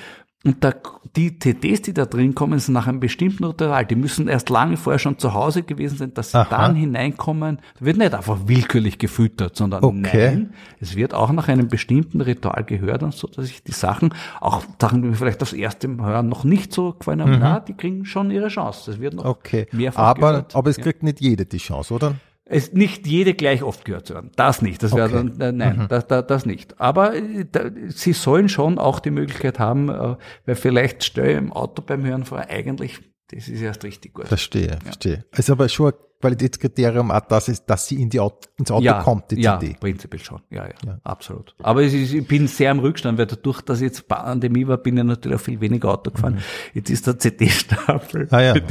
[0.45, 0.73] Und da,
[1.15, 3.87] die CDs, die da drin kommen, sind nach einem bestimmten Ritual.
[3.87, 6.49] Die müssen erst lange vorher schon zu Hause gewesen sein, dass sie Aha.
[6.51, 7.59] dann hineinkommen.
[7.79, 10.31] Da wird nicht einfach willkürlich gefüttert, sondern okay.
[10.31, 14.15] nein, es wird auch nach einem bestimmten Ritual gehört und so, dass ich die Sachen,
[14.41, 17.39] auch Sachen, die mir vielleicht das erste Mal hören, noch nicht so gefallen haben, mhm.
[17.41, 18.91] na, die kriegen schon ihre Chance.
[18.91, 19.69] Das wird noch okay.
[19.71, 20.57] mehrfach aber, gehört.
[20.57, 21.07] Aber es kriegt ja.
[21.07, 22.17] nicht jede die Chance, oder?
[22.53, 24.31] Es nicht jede gleich oft gehört zu werden.
[24.37, 24.83] Das nicht.
[24.83, 25.31] Das wäre okay.
[25.39, 25.89] dann, äh, nein, mhm.
[25.89, 26.79] das, das, das nicht.
[26.81, 31.39] Aber äh, da, sie sollen schon auch die Möglichkeit haben, äh, weil vielleicht stelle ich
[31.39, 34.29] im Auto beim Hören vor, eigentlich, das ist erst richtig gut.
[34.29, 34.77] Verstehe, ja.
[34.83, 35.25] verstehe.
[35.33, 35.93] Also aber schon
[36.23, 39.59] Qualitätskriterium auch das ist, dass sie in die Auto, ins Auto ja, kommt, die ja,
[39.59, 39.73] CD.
[39.73, 40.41] Ja, prinzipiell schon.
[40.51, 41.01] Ja, ja, ja.
[41.03, 41.55] absolut.
[41.61, 45.03] Aber ist, ich bin sehr am Rückstand, weil dadurch, dass jetzt Pandemie war, bin ich
[45.03, 46.35] natürlich auch viel weniger Auto gefahren.
[46.35, 46.41] Mhm.
[46.75, 48.29] Jetzt ist der CD-Stapel.
[48.31, 48.55] Ah, ja.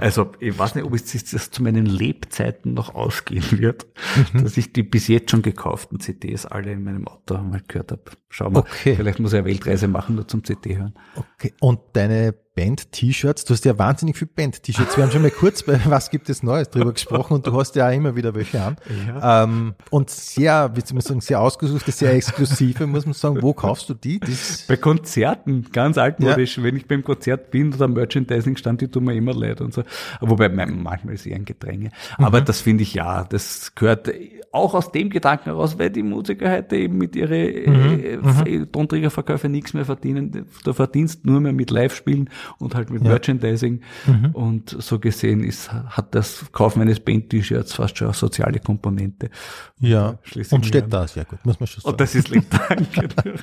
[0.00, 3.86] Also, ich weiß nicht, ob es das zu meinen Lebzeiten noch ausgehen wird,
[4.32, 4.42] mhm.
[4.42, 8.02] dass ich die bis jetzt schon gekauften CDs alle in meinem Auto mal gehört habe.
[8.28, 8.60] Schau mal.
[8.60, 8.96] Okay.
[8.96, 10.94] Vielleicht muss ich eine Weltreise machen, nur zum CD hören.
[11.14, 11.54] Okay.
[11.60, 13.44] Und deine Band-T-Shirts.
[13.44, 14.96] Du hast ja wahnsinnig viel Band-T-Shirts.
[14.96, 17.76] Wir haben schon mal kurz bei Was gibt es Neues drüber gesprochen und du hast
[17.76, 18.76] ja auch immer wieder welche an.
[19.06, 19.44] Ja.
[19.44, 23.42] Ähm, und sehr, wie soll man sagen, sehr ausgesuchte, sehr exklusive, muss man sagen.
[23.42, 24.18] Wo kaufst du die?
[24.18, 26.56] Das bei Konzerten, ganz altmodisch.
[26.56, 26.62] Ja.
[26.64, 29.84] Wenn ich beim Konzert bin oder Merchandising stand, die tun mir immer leid und so.
[30.20, 31.90] Wobei manchmal ist eher ein Gedränge.
[32.16, 32.46] Aber mhm.
[32.46, 34.10] das finde ich ja, das gehört
[34.56, 38.00] auch aus dem Gedanken heraus, weil die Musiker heute eben mit ihren mhm.
[38.44, 38.72] äh, mhm.
[38.72, 40.46] Tonträgerverkäufen nichts mehr verdienen.
[40.64, 43.10] Du verdienst nur mehr mit Live-Spielen und halt mit ja.
[43.10, 43.82] Merchandising.
[44.06, 44.30] Mhm.
[44.32, 49.30] Und so gesehen ist, hat das Kaufen eines Band-T-Shirts fast schon eine soziale Komponente.
[49.78, 50.18] Ja,
[50.50, 51.92] und steht da sehr gut, muss man schon sagen.
[51.92, 53.08] Und das ist lieb, danke.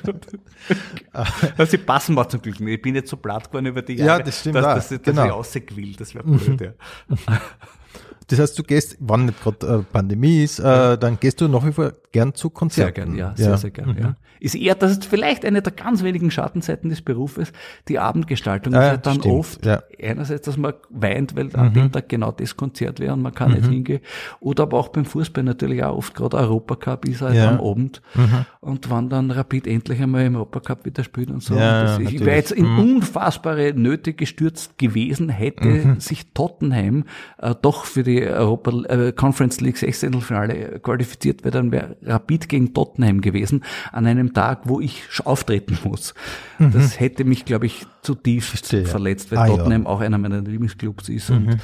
[1.56, 2.74] also sie passen mal zum Glück nicht.
[2.74, 5.02] Ich bin jetzt so platt geworden über die Jahre, ja, das stimmt dass, dass, dass,
[5.02, 5.26] genau.
[5.26, 6.00] ich rausquillt.
[6.00, 6.72] Das wäre blöd, ja.
[8.28, 11.64] Das heißt, du gehst, wann nicht gerade äh, Pandemie ist, äh, dann gehst du nach
[11.66, 12.94] wie vor gern zu Konzerten.
[12.94, 13.56] Sehr gern, ja, sehr, ja.
[13.56, 13.98] sehr gern, mhm.
[13.98, 14.16] ja.
[14.38, 17.52] Ist eher, das ist vielleicht eine der ganz wenigen Schattenseiten des Berufes,
[17.88, 18.74] die Abendgestaltung.
[18.74, 19.34] Ah, ist ja dann stimmt.
[19.34, 19.82] oft ja.
[20.00, 21.54] einerseits, dass man weint, weil mhm.
[21.56, 23.56] an dem Tag genau das Konzert wäre und man kann mhm.
[23.56, 24.00] nicht hingehen.
[24.40, 27.50] Oder aber auch beim Fußball natürlich auch oft gerade Europacup ist halt ja.
[27.50, 28.00] am Abend.
[28.14, 28.46] Mhm.
[28.60, 31.56] Und wann dann Rapid endlich einmal im Europacup wieder spielt und so.
[31.56, 32.78] Ja, und das, ich wäre jetzt in mhm.
[32.78, 36.00] unfassbare Nöte gestürzt gewesen, hätte mhm.
[36.00, 37.04] sich Tottenham
[37.38, 42.74] äh, doch für die Europa äh, Conference League Sechzehntelfinale qualifiziert wäre, dann wäre Rapid gegen
[42.74, 46.14] Tottenham gewesen, an einem Tag, wo ich auftreten muss.
[46.58, 46.72] Mhm.
[46.72, 48.86] Das hätte mich, glaube ich, zutiefst Verstehe.
[48.86, 49.88] verletzt, weil ah, Tottenham ja.
[49.88, 51.30] auch einer meiner Lieblingsclubs ist.
[51.30, 51.36] Mhm.
[51.36, 51.60] Und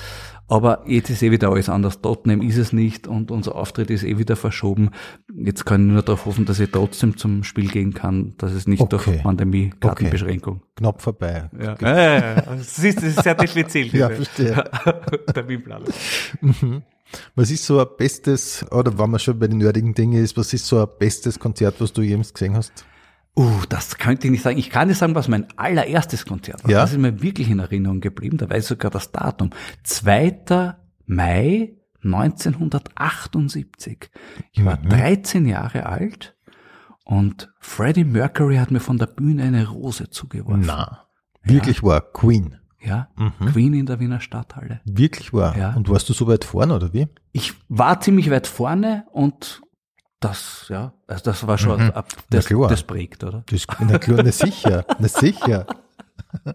[0.51, 2.01] aber jetzt ist eh wieder alles anders.
[2.01, 4.91] Tottenham ist es nicht und unser Auftritt ist eh wieder verschoben.
[5.33, 8.67] Jetzt kann ich nur darauf hoffen, dass ich trotzdem zum Spiel gehen kann, dass es
[8.67, 8.99] nicht okay.
[9.05, 10.57] durch Pandemie, Kartenbeschränkung.
[10.57, 10.67] Okay.
[10.75, 11.49] Knapp vorbei.
[11.57, 12.35] Ja, ja, ja, ja.
[12.43, 13.87] Das, ist, das ist sehr diffizil.
[13.97, 14.65] ja, verstehe.
[15.37, 15.85] Der Wimplan.
[16.41, 16.83] Mhm.
[17.35, 20.53] Was ist so ein bestes, oder wenn man schon bei den nerdigen Dingen ist, was
[20.53, 22.85] ist so ein bestes Konzert, was du jemals gesehen hast?
[23.37, 24.59] Uh, das könnte ich nicht sagen.
[24.59, 26.71] Ich kann nicht sagen, was mein allererstes Konzert war.
[26.71, 26.81] Ja?
[26.81, 28.39] Das ist mir wirklich in Erinnerung geblieben.
[28.39, 29.51] Da weiß ich sogar das Datum.
[29.85, 30.75] 2.
[31.07, 34.11] Mai 1978.
[34.53, 34.89] Ich war mhm.
[34.89, 36.37] 13 Jahre alt
[37.05, 40.65] und Freddie Mercury hat mir von der Bühne eine Rose zugeworfen.
[40.67, 41.07] Na,
[41.43, 41.83] wirklich ja.
[41.83, 42.57] war Queen.
[42.83, 43.47] Ja, mhm.
[43.47, 44.81] Queen in der Wiener Stadthalle.
[44.85, 45.57] Wirklich war.
[45.57, 45.75] Ja.
[45.75, 47.09] Und warst du so weit vorne oder wie?
[47.33, 49.61] Ich war ziemlich weit vorne und
[50.21, 51.91] das, ja, also das war schon, mhm.
[51.91, 53.43] ab, das, das prägt, oder?
[53.51, 55.67] Das, na klar, na sicher, na sicher.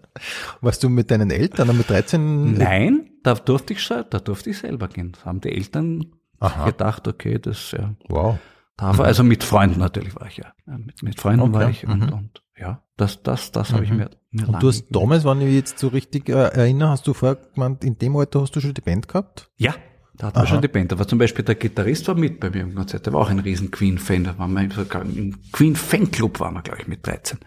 [0.60, 2.54] Warst du mit deinen Eltern mit 13?
[2.54, 5.12] Nein, da durfte ich, da durfte ich selber gehen.
[5.12, 6.06] Da haben die Eltern
[6.38, 6.66] Aha.
[6.66, 7.94] gedacht, okay, das, ja.
[8.08, 8.38] Wow.
[8.76, 9.04] Darf, mhm.
[9.04, 10.52] Also mit Freunden natürlich war ich ja.
[10.66, 11.52] Mit, mit Freunden okay.
[11.52, 12.12] war ich und, mhm.
[12.12, 13.74] und ja, das, das, das mhm.
[13.74, 16.90] habe ich mir, mir Und du hast damals, wenn ich jetzt so richtig äh, erinnere,
[16.90, 19.50] hast du vorher gemeint, in dem Alter hast du schon die Band gehabt?
[19.56, 19.74] Ja,
[20.16, 20.92] da hat man schon die Band.
[20.92, 23.04] Da war zum Beispiel der Gitarrist war mit bei mir im Konzert.
[23.04, 24.24] Der war auch ein riesen Queen-Fan.
[24.24, 27.38] Da waren wir sogar im Queen-Fanclub waren wir, glaube ich, mit 13.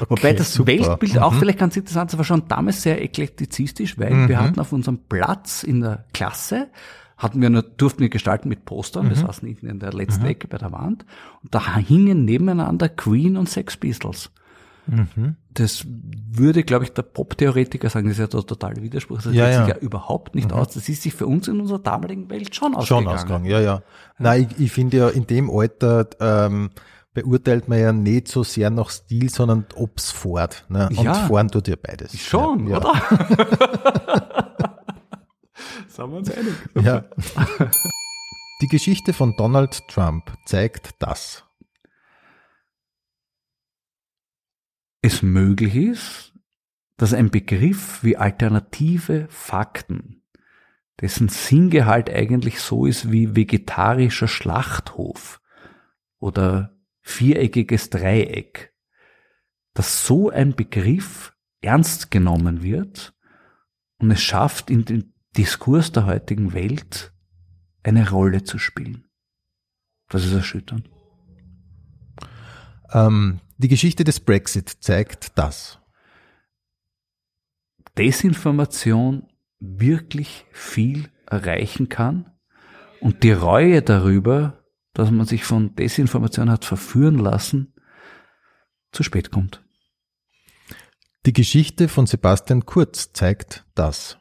[0.00, 0.72] Okay, Wobei das super.
[0.72, 1.20] Weltbild mhm.
[1.20, 4.28] auch vielleicht ganz interessant, war schon damals sehr eklektizistisch, weil mhm.
[4.28, 6.68] wir hatten auf unserem Platz in der Klasse,
[7.20, 9.04] hatten wir nur, durften wir gestalten mit Postern.
[9.04, 9.10] Mhm.
[9.10, 10.30] Wir saßen hinten in der letzten mhm.
[10.30, 11.04] Ecke bei der Wand.
[11.42, 14.30] Und da hingen nebeneinander Queen und Sex Pistols.
[14.86, 15.36] Mhm.
[15.52, 19.20] Das würde, glaube ich, der Pop-Theoretiker sagen, das ist ja der totale Widerspruch.
[19.20, 19.64] Das ja, geht ja.
[19.66, 20.56] sich ja überhaupt nicht mhm.
[20.56, 20.68] aus.
[20.70, 23.04] Das ist sich für uns in unserer damaligen Welt schon ausgegangen.
[23.04, 23.82] Schon ausgegangen, ja, ja.
[24.18, 26.70] Nein, ich, ich finde ja, in dem Alter ähm,
[27.12, 30.64] beurteilt man ja nicht so sehr nach Stil, sondern ob's fährt.
[30.70, 30.88] Ne?
[30.88, 31.12] Und ja.
[31.12, 32.18] fahren tut ja beides.
[32.18, 32.78] Schon, ja.
[32.78, 32.94] oder?
[35.90, 36.54] Sagen wir uns einig.
[36.82, 37.04] Ja.
[38.62, 41.44] Die Geschichte von Donald Trump zeigt das.
[45.02, 46.34] es möglich ist,
[46.96, 50.22] dass ein Begriff wie alternative Fakten,
[51.00, 55.40] dessen Sinngehalt eigentlich so ist wie vegetarischer Schlachthof
[56.18, 58.74] oder viereckiges Dreieck,
[59.72, 63.14] dass so ein Begriff ernst genommen wird
[63.98, 67.12] und es schafft, in den Diskurs der heutigen Welt
[67.82, 69.08] eine Rolle zu spielen.
[70.08, 70.90] Das ist erschütternd.
[72.92, 75.78] Ähm, die Geschichte des Brexit zeigt das.
[77.96, 79.28] Desinformation
[79.60, 82.32] wirklich viel erreichen kann
[83.00, 84.64] und die Reue darüber,
[84.94, 87.74] dass man sich von Desinformation hat verführen lassen,
[88.92, 89.62] zu spät kommt.
[91.26, 94.18] Die Geschichte von Sebastian Kurz zeigt das.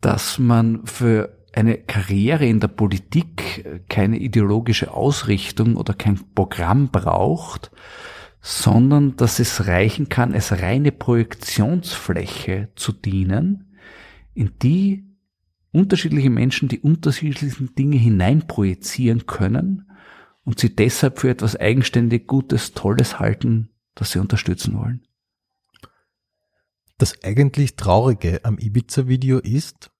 [0.00, 7.70] Dass man für eine Karriere in der Politik keine ideologische Ausrichtung oder kein Programm braucht,
[8.40, 13.76] sondern dass es reichen kann, als reine Projektionsfläche zu dienen,
[14.32, 15.04] in die
[15.72, 19.90] unterschiedliche Menschen die unterschiedlichsten Dinge hineinprojizieren können
[20.44, 25.06] und sie deshalb für etwas eigenständig Gutes, Tolles halten, das sie unterstützen wollen.
[27.00, 29.90] Das eigentlich Traurige am Ibiza-Video ist,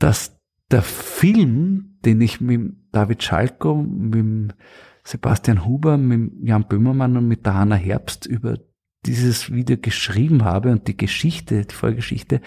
[0.00, 0.36] dass
[0.72, 4.56] der Film, den ich mit David Schalko, mit
[5.04, 8.58] Sebastian Huber, mit Jan Böhmermann und mit der Hanna Herbst über
[9.04, 12.40] dieses Video geschrieben habe und die Geschichte, die Vorgeschichte,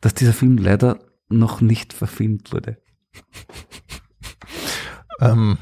[0.00, 2.82] dass dieser Film leider noch nicht verfilmt wurde.
[5.20, 5.58] ähm,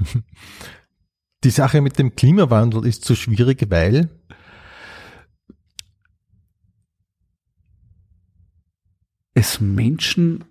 [1.45, 4.09] die Sache mit dem Klimawandel ist so schwierig, weil
[9.35, 10.45] es Menschen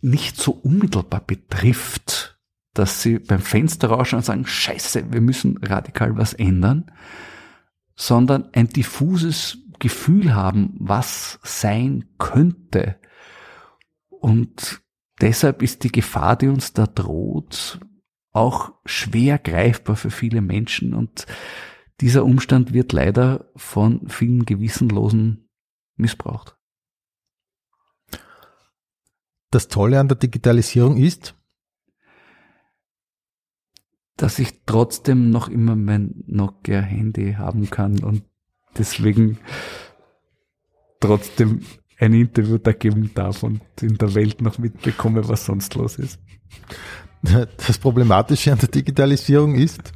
[0.00, 2.38] nicht so unmittelbar betrifft,
[2.74, 6.90] dass sie beim Fenster rauschen und sagen, scheiße, wir müssen radikal was ändern,
[7.96, 13.00] sondern ein diffuses Gefühl haben, was sein könnte.
[14.08, 14.80] Und
[15.20, 17.80] deshalb ist die Gefahr, die uns da droht,
[18.38, 20.94] auch schwer greifbar für viele Menschen.
[20.94, 21.26] Und
[22.00, 25.48] dieser Umstand wird leider von vielen Gewissenlosen
[25.96, 26.56] missbraucht.
[29.50, 31.34] Das Tolle an der Digitalisierung ist,
[34.16, 38.24] dass ich trotzdem noch immer mein Nokia-Handy haben kann und
[38.76, 39.38] deswegen
[41.00, 41.62] trotzdem
[41.98, 46.20] ein Interview da geben darf und in der Welt noch mitbekomme, was sonst los ist.
[47.22, 49.92] Das Problematische an der Digitalisierung ist,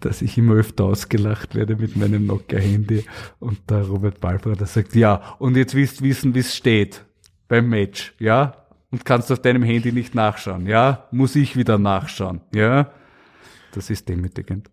[0.00, 3.04] dass ich immer öfter ausgelacht werde mit meinem Nokia-Handy
[3.40, 7.04] und der Robert Balbra, sagt, ja, und jetzt willst du wissen, wie es steht
[7.48, 8.66] beim Match, ja?
[8.90, 11.08] Und kannst auf deinem Handy nicht nachschauen, ja?
[11.10, 12.92] Muss ich wieder nachschauen, ja?
[13.72, 14.70] Das ist demütigend.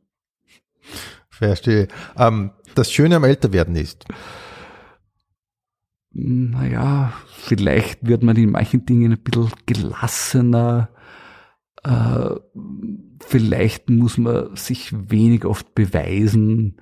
[1.30, 1.88] Verstehe.
[2.18, 4.06] Ähm, das Schöne am Älterwerden ist?
[6.18, 10.90] Naja, vielleicht wird man in manchen Dingen ein bisschen gelassener,
[11.84, 12.30] äh,
[13.20, 16.82] vielleicht muss man sich wenig oft beweisen.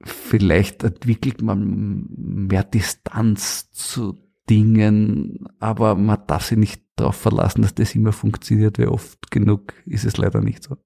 [0.00, 7.74] Vielleicht entwickelt man mehr Distanz zu Dingen, aber man darf sich nicht darauf verlassen, dass
[7.74, 10.76] das immer funktioniert, weil oft genug ist es leider nicht so.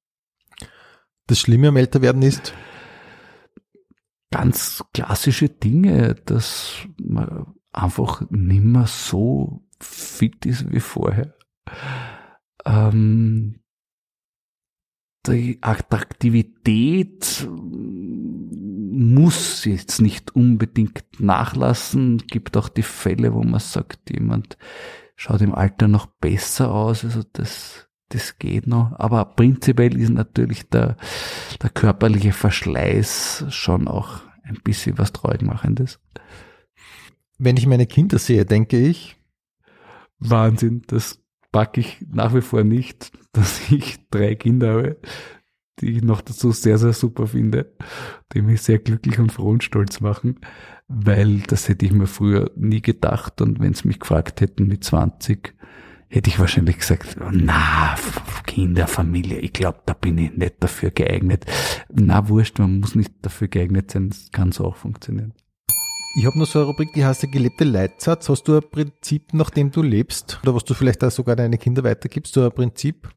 [1.26, 2.55] Das Schlimme am Älterwerden ist?
[4.31, 11.37] Ganz klassische Dinge, dass man einfach nimmer so fit ist wie vorher
[12.66, 13.61] ähm,
[15.27, 22.18] die Attraktivität muss jetzt nicht unbedingt nachlassen.
[22.18, 24.59] Gibt auch die Fälle, wo man sagt, jemand
[25.16, 27.05] schaut im Alter noch besser aus.
[27.05, 28.92] Also das, das geht noch.
[28.98, 30.96] Aber prinzipiell ist natürlich der,
[31.62, 36.00] der körperliche Verschleiß schon auch ein bisschen was Traurigmachendes.
[37.38, 39.16] Wenn ich meine Kinder sehe, denke ich.
[40.18, 41.20] Wahnsinn, das
[41.52, 45.00] packe ich nach wie vor nicht, dass ich drei Kinder habe,
[45.80, 47.74] die ich noch dazu sehr, sehr super finde,
[48.32, 50.40] die mich sehr glücklich und froh und stolz machen,
[50.88, 54.84] weil das hätte ich mir früher nie gedacht und wenn sie mich gefragt hätten mit
[54.84, 55.54] 20,
[56.09, 57.96] hätte ich wahrscheinlich gesagt, na,
[58.46, 61.44] Kinder, Familie, ich glaube, da bin ich nicht dafür geeignet.
[61.92, 65.32] Na, wurscht, man muss nicht dafür geeignet sein, es kann so auch funktionieren.
[66.18, 68.30] Ich habe noch so eine Rubrik, die heißt der gelebte Leitsatz.
[68.30, 70.40] Hast du ein Prinzip, nach dem du lebst?
[70.42, 72.32] Oder was du vielleicht auch sogar deine Kinder weitergibst?
[72.32, 73.11] So ein Prinzip?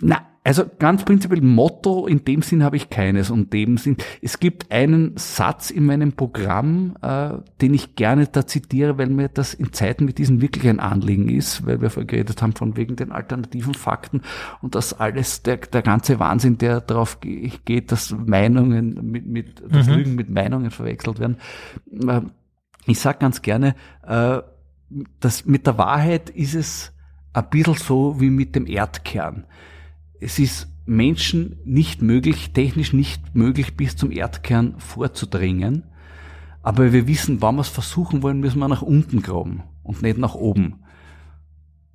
[0.00, 3.30] Na, also ganz prinzipiell Motto in dem Sinn habe ich keines.
[3.30, 8.46] Und dem Sinn, es gibt einen Satz in meinem Programm, äh, den ich gerne da
[8.46, 12.06] zitiere, weil mir das in Zeiten mit diesen wirklich ein Anliegen ist, weil wir vorher
[12.06, 14.22] geredet haben von wegen den alternativen Fakten
[14.62, 19.86] und das alles, der, der ganze Wahnsinn, der darauf geht, dass Meinungen mit, mit das
[19.86, 19.94] mhm.
[19.94, 21.36] Lügen mit Meinungen verwechselt werden.
[21.92, 22.22] Äh,
[22.86, 23.74] ich sage ganz gerne,
[24.06, 24.38] äh,
[25.20, 26.94] dass mit der Wahrheit ist es
[27.34, 29.44] ein bisschen so wie mit dem Erdkern
[30.20, 35.84] es ist Menschen nicht möglich, technisch nicht möglich, bis zum Erdkern vorzudringen.
[36.62, 40.18] Aber wir wissen, wann wir es versuchen wollen, müssen wir nach unten graben und nicht
[40.18, 40.84] nach oben.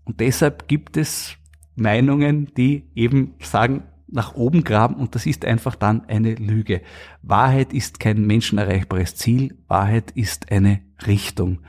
[0.03, 1.37] Und deshalb gibt es
[1.75, 6.81] Meinungen, die eben sagen, nach oben graben und das ist einfach dann eine Lüge.
[7.23, 11.61] Wahrheit ist kein menschenerreichbares Ziel, Wahrheit ist eine Richtung.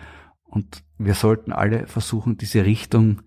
[0.44, 3.22] Und wir sollten alle versuchen, diese Richtung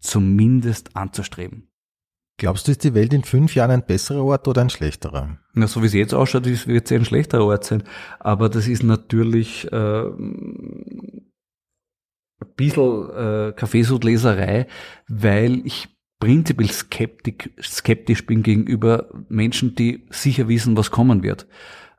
[0.00, 1.67] zumindest anzustreben.
[2.38, 5.38] Glaubst du, ist die Welt in fünf Jahren ein besserer Ort oder ein schlechterer?
[5.54, 7.82] Na, so wie es jetzt ausschaut, wird es ein schlechterer Ort sein.
[8.20, 11.32] Aber das ist natürlich äh, ein
[12.56, 14.68] bisschen äh, Kaffeesudleserei,
[15.08, 15.88] weil ich
[16.20, 21.48] prinzipiell skeptisch, skeptisch bin gegenüber Menschen, die sicher wissen, was kommen wird.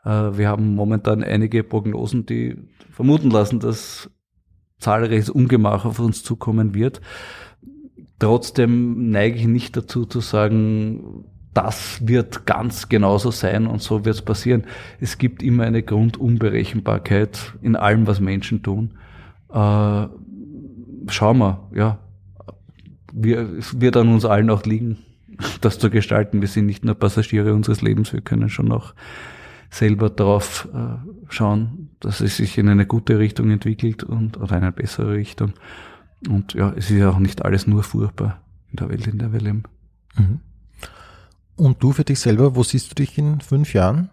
[0.06, 2.56] Äh, wir haben momentan einige Prognosen, die
[2.92, 4.10] vermuten lassen, dass
[4.80, 7.02] zahlreiches Ungemach auf uns zukommen wird.
[8.20, 14.16] Trotzdem neige ich nicht dazu zu sagen, das wird ganz genauso sein und so wird
[14.16, 14.66] es passieren.
[15.00, 18.92] Es gibt immer eine Grundunberechenbarkeit in allem, was Menschen tun.
[19.50, 20.08] Äh,
[21.08, 22.00] schauen wir, ja.
[23.12, 25.00] Wir, es wird an uns allen auch liegen,
[25.62, 26.42] das zu gestalten.
[26.42, 28.94] Wir sind nicht nur Passagiere unseres Lebens, wir können schon auch
[29.72, 30.98] selber darauf äh,
[31.30, 35.54] schauen, dass es sich in eine gute Richtung entwickelt und oder eine bessere Richtung.
[36.28, 38.42] Und ja, es ist ja auch nicht alles nur furchtbar
[38.72, 39.64] in der Welt, in der wir leben.
[40.16, 40.40] Mhm.
[41.56, 44.10] Und du für dich selber, wo siehst du dich in fünf Jahren?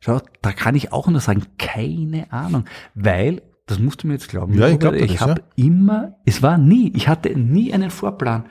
[0.00, 4.28] Schau, da kann ich auch nur sagen, keine Ahnung, weil, das musst du mir jetzt
[4.28, 5.66] glauben, ja, ich, glaub, ich habe ja.
[5.66, 8.44] immer, es war nie, ich hatte nie einen Vorplan.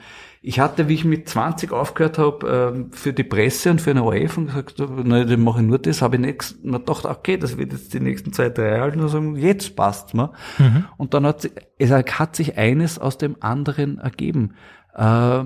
[0.48, 4.02] Ich hatte, wie ich mit 20 aufgehört habe, ähm, für die Presse und für eine
[4.02, 7.36] ORF und gesagt, na, dann mache ich nur das, habe ich nichts, mir gedacht, okay,
[7.36, 10.32] das wird jetzt die nächsten zwei, drei halten und sagen, jetzt passt's mir.
[10.56, 10.86] Mhm.
[10.96, 14.54] Und dann hat sich, es hat sich eines aus dem anderen ergeben.
[14.94, 15.44] Äh,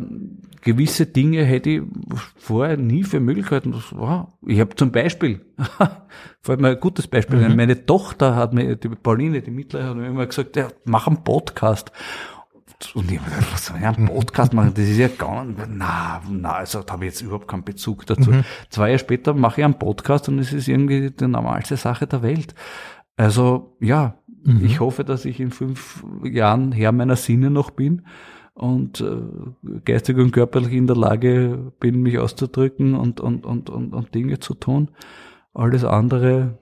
[0.61, 1.83] gewisse Dinge hätte ich
[2.37, 3.75] vorher nie für Möglichkeiten.
[3.91, 4.29] Wow.
[4.47, 5.45] Ich habe zum Beispiel,
[6.43, 7.57] vor allem ein gutes Beispiel, mhm.
[7.57, 11.25] meine Tochter hat mir, die Pauline, die Mittlere, hat mir immer gesagt, ja, mach einen
[11.25, 11.91] Podcast
[12.95, 13.21] und ich
[13.53, 14.73] was soll ich einen Podcast machen?
[14.75, 18.07] Das ist ja gar nicht, na, na, also da habe ich jetzt überhaupt keinen Bezug
[18.07, 18.31] dazu.
[18.31, 18.45] Mhm.
[18.71, 22.23] Zwei Jahre später mache ich einen Podcast und es ist irgendwie die normalste Sache der
[22.23, 22.55] Welt.
[23.17, 24.65] Also ja, mhm.
[24.65, 28.03] ich hoffe, dass ich in fünf Jahren Herr meiner Sinne noch bin
[28.55, 33.95] und äh, geistig und körperlich in der Lage bin, mich auszudrücken und, und, und, und,
[33.95, 34.91] und Dinge zu tun.
[35.55, 36.59] Alles andere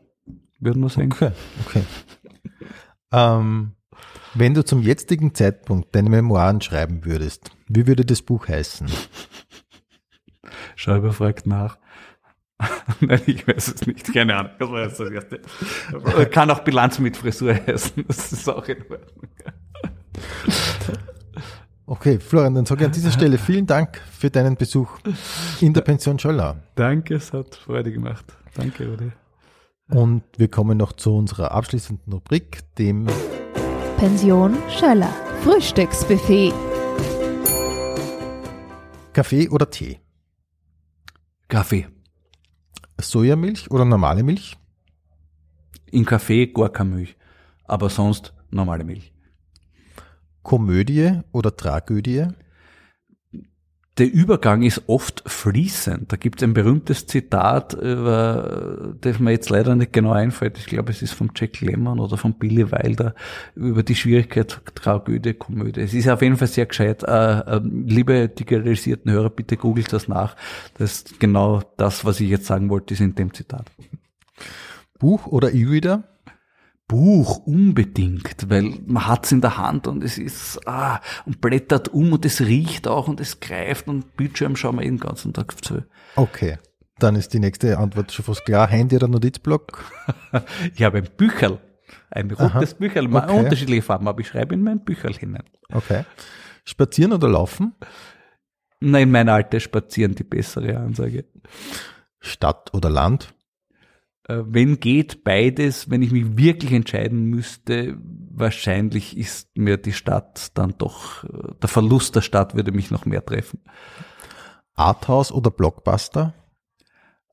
[0.59, 1.13] wird man sehen.
[1.13, 1.33] Okay,
[1.67, 1.83] okay.
[3.13, 3.73] ähm,
[4.35, 8.89] wenn du zum jetzigen Zeitpunkt deine Memoiren schreiben würdest, wie würde das Buch heißen?
[10.77, 11.79] Schreiber fragt nach.
[13.01, 14.13] Nein, ich weiß es nicht.
[14.13, 14.53] Keine Ahnung.
[14.59, 15.41] Das war jetzt das Erste.
[16.31, 18.05] Kann auch Bilanz mit Frisur heißen.
[18.07, 19.29] Das ist auch in Ordnung.
[21.87, 24.91] Okay, Florian, dann sage ich an dieser Stelle vielen Dank für deinen Besuch
[25.61, 26.63] in der Pension Schöller.
[26.77, 28.25] Danke, es hat Freude gemacht.
[28.55, 29.11] Danke, Rudi.
[29.89, 33.09] Und wir kommen noch zu unserer abschließenden Rubrik, dem
[34.01, 35.13] Pension Schöller.
[35.43, 36.55] Frühstücksbuffet.
[39.13, 40.01] Kaffee oder Tee?
[41.49, 41.87] Kaffee.
[42.99, 44.57] Sojamilch oder normale Milch?
[45.91, 47.15] In Kaffee gar keine Milch,
[47.65, 49.13] aber sonst normale Milch.
[50.43, 52.27] Komödie oder Tragödie?
[53.99, 56.11] Der Übergang ist oft fließend.
[56.11, 60.59] Da gibt es ein berühmtes Zitat, über, das mir jetzt leider nicht genau einfällt.
[60.59, 63.15] Ich glaube, es ist von Jack Lemmon oder von Billy Wilder
[63.57, 65.81] über die Schwierigkeit Tragödie, Komödie.
[65.81, 67.03] Es ist auf jeden Fall sehr gescheit.
[67.03, 70.37] Äh, äh, liebe digitalisierten Hörer, bitte googelt das nach.
[70.79, 73.67] Das ist genau das, was ich jetzt sagen wollte, ist in dem Zitat.
[74.99, 76.05] Buch oder E-Reader?
[76.91, 82.13] Buch unbedingt, weil man hat's in der Hand und es ist ah, und blättert um
[82.13, 85.85] und es riecht auch und es greift und Bildschirm schauen wir den ganzen Tag zu.
[86.17, 86.59] Okay,
[86.99, 88.67] dann ist die nächste Antwort schon fast klar.
[88.67, 89.85] Handy oder Notizblock?
[90.75, 91.61] ich habe ein Bücherl,
[92.11, 93.39] ein rotes Bücherl, okay.
[93.39, 95.45] unterschiedliche Farben, aber ich schreibe in mein Bücherl hinein.
[95.73, 96.05] Okay.
[96.65, 97.77] Spazieren oder laufen?
[98.81, 101.27] Nein, mein Alter spazieren die bessere Ansage.
[102.19, 103.33] Stadt oder Land?
[104.31, 107.99] Äh, wenn geht beides, wenn ich mich wirklich entscheiden müsste,
[108.31, 113.07] wahrscheinlich ist mir die Stadt dann doch, äh, der Verlust der Stadt würde mich noch
[113.07, 113.61] mehr treffen.
[114.75, 116.35] Arthouse oder Blockbuster?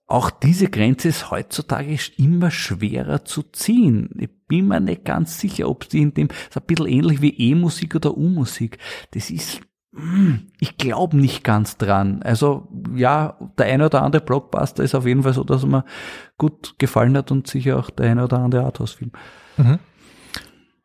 [0.07, 4.09] Auch diese Grenze ist heutzutage immer schwerer zu ziehen.
[4.17, 7.37] Ich bin mir nicht ganz sicher, ob sie in dem, ist ein bisschen ähnlich wie
[7.51, 8.77] E-Musik oder U-Musik.
[9.11, 9.61] Das ist
[10.59, 12.21] ich glaube nicht ganz dran.
[12.23, 15.85] Also ja, der eine oder andere Blockbuster ist auf jeden Fall so, dass er mir
[16.37, 19.11] gut gefallen hat und sicher auch der eine oder andere Arthouse-Film.
[19.57, 19.79] Mhm.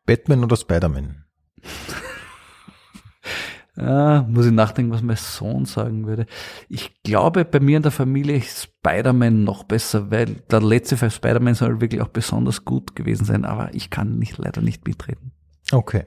[0.05, 1.23] Batman oder Spider-Man?
[3.77, 6.25] ah, muss ich nachdenken, was mein Sohn sagen würde.
[6.67, 11.11] Ich glaube, bei mir in der Familie ist Spider-Man noch besser, weil der letzte Fall
[11.11, 15.31] Spider-Man soll wirklich auch besonders gut gewesen sein, aber ich kann nicht leider nicht mitreden.
[15.71, 16.05] Okay.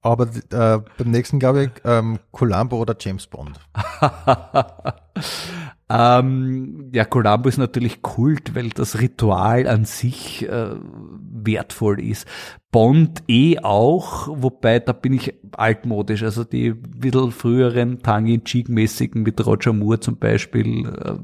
[0.00, 3.58] Aber äh, beim nächsten glaube ich ähm, Columbo oder James Bond.
[5.90, 10.76] ähm, ja, Columbo ist natürlich Kult, weil das Ritual an sich äh,
[11.20, 12.28] wertvoll ist.
[12.70, 16.22] Bond eh auch, wobei da bin ich altmodisch.
[16.22, 21.14] Also die bisschen früheren Tangi Cheek-mäßigen mit Roger Moore zum Beispiel äh,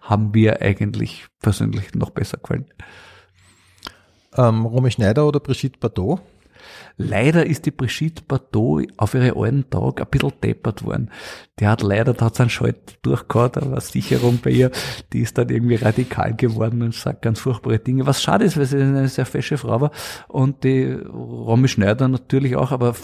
[0.00, 2.66] haben mir eigentlich persönlich noch besser gefallen.
[4.38, 6.20] Ähm, Romy Schneider oder Brigitte Bardot?
[6.96, 11.10] Leider ist die Brigitte Bardot auf ihre alten Tag ein bisschen deppert worden.
[11.58, 14.70] Die hat leider, da hat sie einen Schalt durchgehauen, da war Sicherung bei ihr,
[15.12, 18.66] die ist dann irgendwie radikal geworden und sagt ganz furchtbare Dinge, was schade ist, weil
[18.66, 19.90] sie eine sehr fesche Frau war.
[20.28, 22.94] Und die Romy Schneider natürlich auch, aber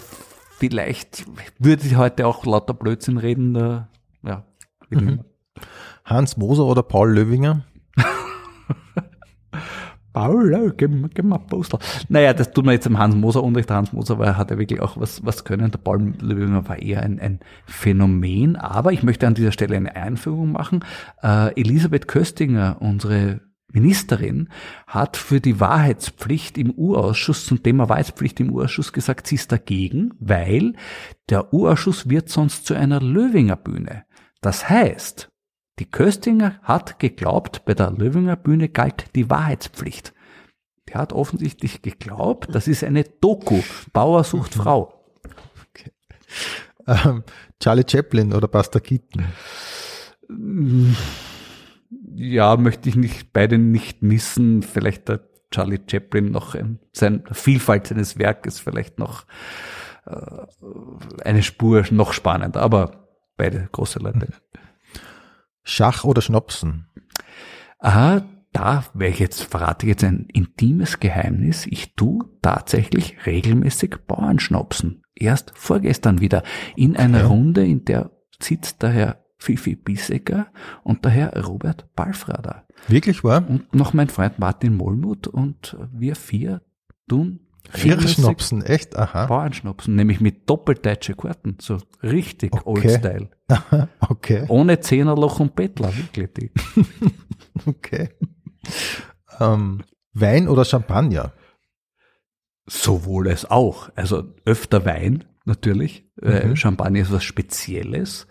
[0.58, 1.24] vielleicht
[1.58, 3.88] würde sie heute auch lauter Blödsinn reden, da,
[4.22, 4.44] ja.
[4.90, 5.24] Mhm.
[6.04, 7.64] Hans Moser oder Paul Löwinger?
[10.12, 11.78] Paul, gib, gib mal Postel.
[12.08, 13.70] Naja, das tut mir jetzt dem Hans Moser unrecht.
[13.70, 15.70] Hans Moser war, hat ja wirklich auch was, was können.
[15.70, 18.56] Der Paul Löwinger war eher ein, ein Phänomen.
[18.56, 20.84] Aber ich möchte an dieser Stelle eine Einführung machen.
[21.22, 23.40] Äh, Elisabeth Köstinger, unsere
[23.72, 24.48] Ministerin
[24.86, 30.12] hat für die Wahrheitspflicht im U-Ausschuss zum Thema Wahrheitspflicht im U-Ausschuss gesagt, sie ist dagegen,
[30.20, 30.74] weil
[31.30, 34.04] der U-Ausschuss wird sonst zu einer Löwinger Bühne.
[34.42, 35.31] Das heißt,
[35.82, 40.14] die Köstinger hat geglaubt, bei der Löwinger Bühne galt die Wahrheitspflicht.
[40.88, 43.62] Die hat offensichtlich geglaubt, das ist eine Doku.
[43.92, 44.54] Bauer sucht.
[44.54, 45.04] Frau.
[45.70, 45.90] Okay.
[46.86, 47.24] Ähm,
[47.58, 49.24] Charlie Chaplin oder Buster Keaton?
[52.14, 54.62] Ja, möchte ich nicht, beide nicht missen.
[54.62, 59.24] Vielleicht der Charlie Chaplin noch in sein, Vielfalt seines Werkes vielleicht noch
[60.06, 60.46] äh,
[61.24, 64.28] eine Spur noch spannender, aber beide große Leute.
[65.62, 66.88] Schach oder Schnopsen?
[67.78, 68.22] Ah,
[68.52, 71.66] da wäre ich jetzt, verrate ich jetzt ein intimes Geheimnis.
[71.66, 75.02] Ich tu tatsächlich regelmäßig Bauernschnopsen.
[75.14, 76.42] erst vorgestern wieder
[76.76, 77.24] in einer.
[77.24, 78.10] Runde, in der
[78.40, 80.48] sitzt der Herr Fifi Bissecker
[80.84, 82.66] und der Herr Robert Balfrader.
[82.88, 83.44] Wirklich wahr?
[83.48, 86.62] Und noch mein Freund Martin Mollmuth und wir vier
[87.08, 87.40] tun
[87.70, 88.96] Vier Schnopsen, echt?
[88.96, 89.26] Aha.
[89.26, 92.62] Bauernschnopsen, nämlich mit doppeldeutsche Karten, so richtig okay.
[92.66, 93.30] Old-Style.
[94.00, 94.44] okay.
[94.48, 96.50] Ohne Zehnerloch und Bettler, wirklich.
[97.66, 98.10] okay.
[99.40, 99.82] Ähm,
[100.12, 101.32] Wein oder Champagner?
[102.66, 103.90] Sowohl als auch.
[103.96, 106.06] Also öfter Wein, natürlich.
[106.20, 106.56] Äh, mhm.
[106.56, 108.26] Champagner ist was Spezielles.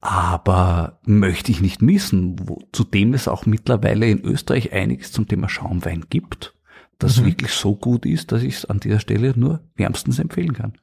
[0.00, 5.50] Aber möchte ich nicht missen, wo, zudem es auch mittlerweile in Österreich einiges zum Thema
[5.50, 6.54] Schaumwein gibt,
[7.02, 7.26] das mhm.
[7.26, 10.74] wirklich so gut ist, dass ich es an dieser Stelle nur wärmstens empfehlen kann.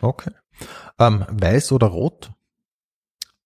[0.00, 0.32] Okay.
[0.98, 2.32] Ähm, weiß oder rot?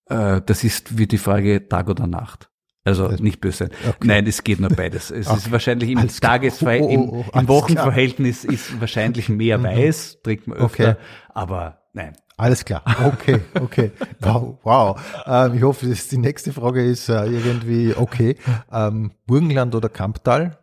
[0.06, 2.50] Äh, das ist wie die Frage Tag oder Nacht.
[2.84, 3.68] Also nicht böse.
[3.86, 4.06] Okay.
[4.06, 5.10] Nein, es geht nur beides.
[5.10, 5.36] Es okay.
[5.36, 8.54] ist wahrscheinlich im Tagesverhältnis, oh, oh, oh, im, Wochenverhältnis klar.
[8.54, 9.64] ist wahrscheinlich mehr mhm.
[9.64, 11.00] weiß, trinkt man öfter, okay.
[11.34, 12.16] aber nein.
[12.38, 12.84] Alles klar.
[13.02, 13.92] Okay, okay.
[14.20, 15.00] Wow, wow.
[15.26, 18.36] Ähm, ich hoffe, dass die nächste Frage ist äh, irgendwie okay.
[18.70, 20.58] Ähm, Burgenland oder Kamptal?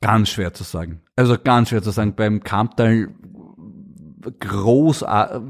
[0.00, 1.02] Ganz schwer zu sagen.
[1.16, 2.14] Also ganz schwer zu sagen.
[2.14, 3.08] Beim Kamptal
[4.40, 5.04] groß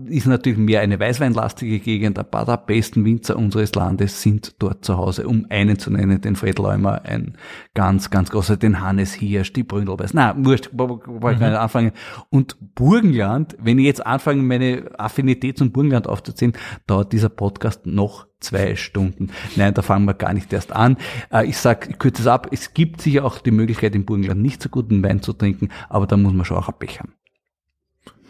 [0.07, 2.19] ist natürlich mehr eine weißweinlastige Gegend.
[2.19, 5.27] Ein paar der besten Winzer unseres Landes sind dort zu Hause.
[5.27, 7.37] Um einen zu nennen, den Fred Leumer, ein
[7.75, 10.15] ganz, ganz großer, den Hannes Hirsch, die Bründelweiß.
[10.15, 11.47] Na, wurscht, wollte ich mhm.
[11.47, 11.93] nicht anfangen.
[12.31, 16.53] Und Burgenland, wenn ich jetzt anfange, meine Affinität zum Burgenland aufzuziehen,
[16.87, 19.29] dauert dieser Podcast noch zwei Stunden.
[19.57, 20.97] Nein, da fangen wir gar nicht erst an.
[21.33, 24.43] Äh, ich sage, ich kürze es ab, es gibt sicher auch die Möglichkeit, im Burgenland
[24.43, 27.16] nicht so guten Wein zu trinken, aber da muss man schon auch abbechern.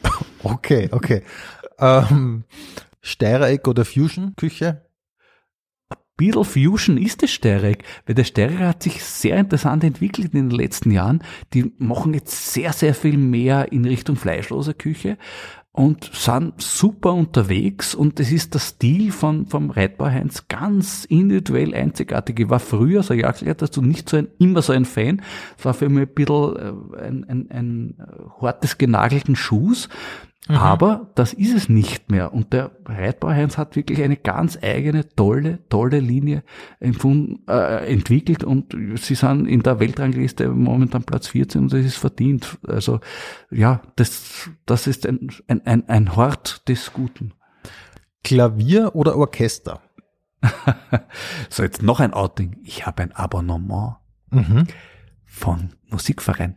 [0.42, 1.22] Okay, okay.
[1.78, 2.44] Ähm,
[3.00, 4.86] Steireck oder Fusion-Küche?
[6.16, 10.50] Beetle Fusion ist das Steireck, weil der Steireck hat sich sehr interessant entwickelt in den
[10.50, 11.22] letzten Jahren.
[11.52, 15.18] Die machen jetzt sehr, sehr viel mehr in Richtung fleischloser Küche
[15.76, 21.74] und sind super unterwegs und das ist der Stil von, vom Reitbau Heinz ganz individuell
[21.74, 22.40] einzigartig.
[22.40, 25.20] Ich war früher, so Jagdleiter, dazu nicht so ein, immer so ein Fan.
[25.58, 27.94] Es war für mich ein bisschen äh, ein, ein, ein
[28.40, 29.90] hartes genagelten Schuss.
[30.48, 30.56] Mhm.
[30.56, 32.32] Aber das ist es nicht mehr.
[32.32, 36.44] Und der Reitbauheinz hat wirklich eine ganz eigene, tolle, tolle Linie
[36.78, 41.96] empfunden, äh, entwickelt und sie sind in der Weltrangliste momentan Platz 14 und das ist
[41.96, 42.58] verdient.
[42.66, 43.00] Also
[43.50, 47.32] ja, das, das ist ein, ein, ein, ein Hort des Guten.
[48.22, 49.80] Klavier oder Orchester?
[51.48, 52.56] so, jetzt noch ein Outing.
[52.62, 53.96] Ich habe ein Abonnement
[54.30, 54.66] mhm.
[55.24, 56.56] von Musikverein.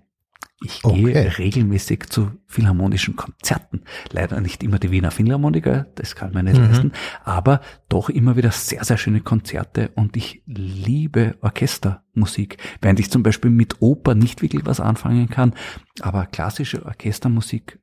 [0.61, 1.28] Ich gehe okay.
[1.28, 3.84] regelmäßig zu philharmonischen Konzerten.
[4.11, 6.66] Leider nicht immer die Wiener Philharmoniker, das kann man nicht mhm.
[6.66, 6.91] leisten,
[7.24, 12.57] aber doch immer wieder sehr, sehr schöne Konzerte und ich liebe Orchestermusik.
[12.82, 15.53] Während ich zum Beispiel mit Oper nicht wirklich was anfangen kann,
[16.02, 17.80] aber klassische Orchestermusik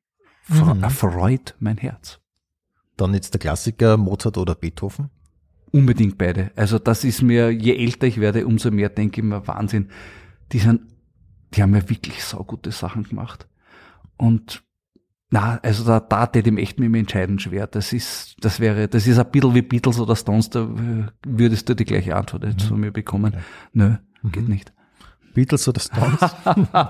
[0.48, 0.82] mhm.
[0.82, 2.20] erfreut mein Herz.
[2.98, 5.08] Dann jetzt der Klassiker Mozart oder Beethoven?
[5.72, 6.50] Unbedingt beide.
[6.56, 9.88] Also das ist mir, je älter ich werde, umso mehr denke ich mir, Wahnsinn.
[10.52, 10.82] Die sind
[11.56, 13.48] die haben ja wirklich saugute Sachen gemacht.
[14.16, 14.62] Und
[15.30, 17.66] na, also da, da tät ihm echt mit mir entscheiden schwer.
[17.66, 20.68] Das ist, das wäre, das ist ein bisschen wie Beatles oder Stones, da
[21.24, 22.68] würdest du die gleiche Antwort jetzt mhm.
[22.68, 23.32] von mir bekommen.
[23.34, 23.42] Okay.
[23.72, 24.32] Nö, mhm.
[24.32, 24.72] geht nicht.
[25.34, 26.34] Beatles oder Stones?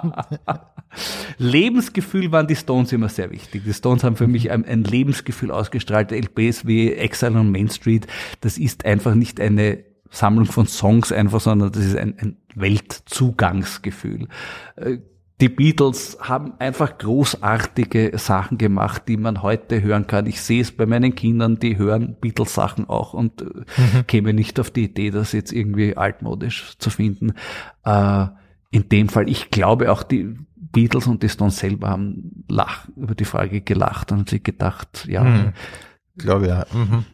[1.39, 3.65] Lebensgefühl waren die Stones immer sehr wichtig.
[3.65, 6.13] Die Stones haben für mich ein, ein Lebensgefühl ausgestrahlt.
[6.13, 8.07] LPs wie Exile on Main Street,
[8.43, 14.29] das ist einfach nicht eine Sammlung von Songs einfach, sondern das ist ein, ein Weltzugangsgefühl.
[14.77, 14.99] Äh,
[15.41, 20.25] die Beatles haben einfach großartige Sachen gemacht, die man heute hören kann.
[20.25, 24.07] Ich sehe es bei meinen Kindern, die hören Beatles-Sachen auch und äh, mhm.
[24.07, 27.35] käme nicht auf die Idee, das jetzt irgendwie altmodisch zu finden.
[27.85, 28.27] Äh,
[28.71, 33.15] in dem Fall, ich glaube auch die Beatles und die Stones selber haben lach, über
[33.15, 35.23] die Frage gelacht und sich gedacht, ja.
[35.23, 35.53] Mhm.
[36.17, 36.67] Glaube ja.
[36.73, 37.05] Mhm.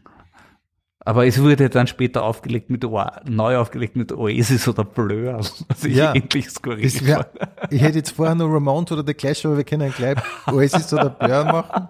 [1.05, 5.39] Aber es wurde dann später aufgelegt mit neu aufgelegt mit Oasis oder Blur,
[5.69, 7.27] was ich ja, endlich skurril wär,
[7.71, 10.17] Ich hätte jetzt vorher nur Ramones oder The Clash, aber wir können gleich
[10.47, 11.89] Oasis oder Blur machen.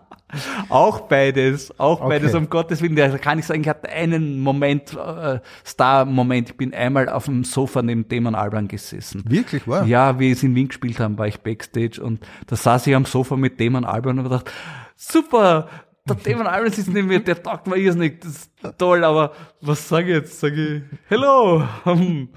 [0.71, 2.09] Auch beides, auch okay.
[2.09, 2.97] beides, um Gottes Willen.
[2.97, 6.51] Da kann ich sagen, ich hatte einen Moment, äh, Star-Moment.
[6.51, 9.25] Ich bin einmal auf dem Sofa neben Damon Alban gesessen.
[9.27, 9.87] Wirklich, wow.
[9.87, 13.05] Ja, wie sie in Wien gespielt haben, war ich Backstage und da saß ich am
[13.05, 14.53] Sofa mit Damon Alban und habe gedacht,
[14.97, 15.69] super,
[16.09, 19.89] der Damon Irons ist nicht mehr, der taugt mir irrsinnig, das ist toll, aber was
[19.89, 20.41] sage ich jetzt?
[20.41, 21.63] Sage ich, hello?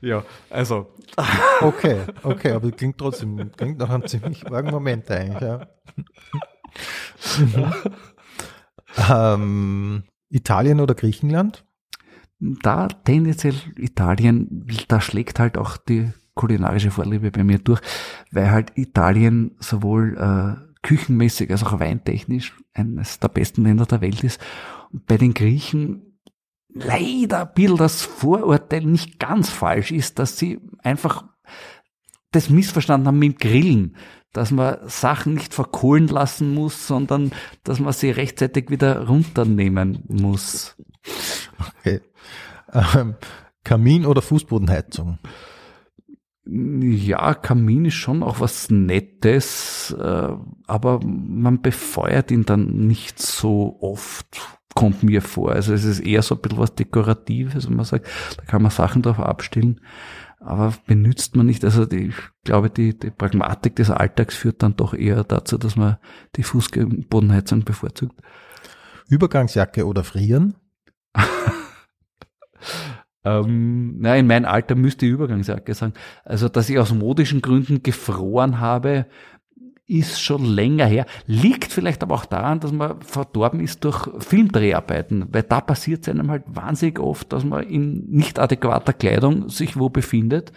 [0.00, 0.94] ja, also.
[1.60, 5.66] Okay, okay, aber klingt trotzdem, klingt nach einem ziemlich wagen Moment eigentlich, ja.
[9.34, 11.64] ähm, Italien oder Griechenland?
[12.38, 17.82] Da tendenziell Italien, da schlägt halt auch die kulinarische Vorliebe bei mir durch,
[18.30, 24.24] weil halt Italien sowohl äh, küchenmäßig als auch weintechnisch eines der besten Länder der Welt
[24.24, 24.40] ist.
[24.92, 26.18] Und bei den Griechen
[26.72, 31.24] leider ein bisschen das Vorurteil nicht ganz falsch ist, dass sie einfach
[32.32, 33.96] das missverstanden haben mit Grillen,
[34.32, 37.32] dass man Sachen nicht verkohlen lassen muss, sondern
[37.64, 40.76] dass man sie rechtzeitig wieder runternehmen muss.
[41.78, 42.00] Okay.
[42.72, 43.16] Ähm,
[43.64, 45.18] Kamin oder Fußbodenheizung?
[46.52, 50.32] Ja, Kamin ist schon auch was Nettes, äh,
[50.66, 54.40] aber man befeuert ihn dann nicht so oft,
[54.74, 55.52] kommt mir vor.
[55.52, 58.72] Also es ist eher so ein bisschen was Dekoratives und man sagt, da kann man
[58.72, 59.80] Sachen drauf abstellen,
[60.40, 61.64] aber benutzt man nicht.
[61.64, 65.76] Also die, ich glaube, die, die Pragmatik des Alltags führt dann doch eher dazu, dass
[65.76, 65.98] man
[66.34, 68.20] die Fußbodenheizung bevorzugt.
[69.08, 70.56] Übergangsjacke oder frieren?
[73.24, 75.94] Ähm, na, in meinem Alter müsste ich Übergangsjacke sagen.
[76.24, 79.06] Also, dass ich aus modischen Gründen gefroren habe,
[79.86, 81.04] ist schon länger her.
[81.26, 86.08] Liegt vielleicht aber auch daran, dass man verdorben ist durch Filmdreharbeiten, weil da passiert es
[86.08, 90.52] einem halt wahnsinnig oft, dass man in nicht adäquater Kleidung sich wo befindet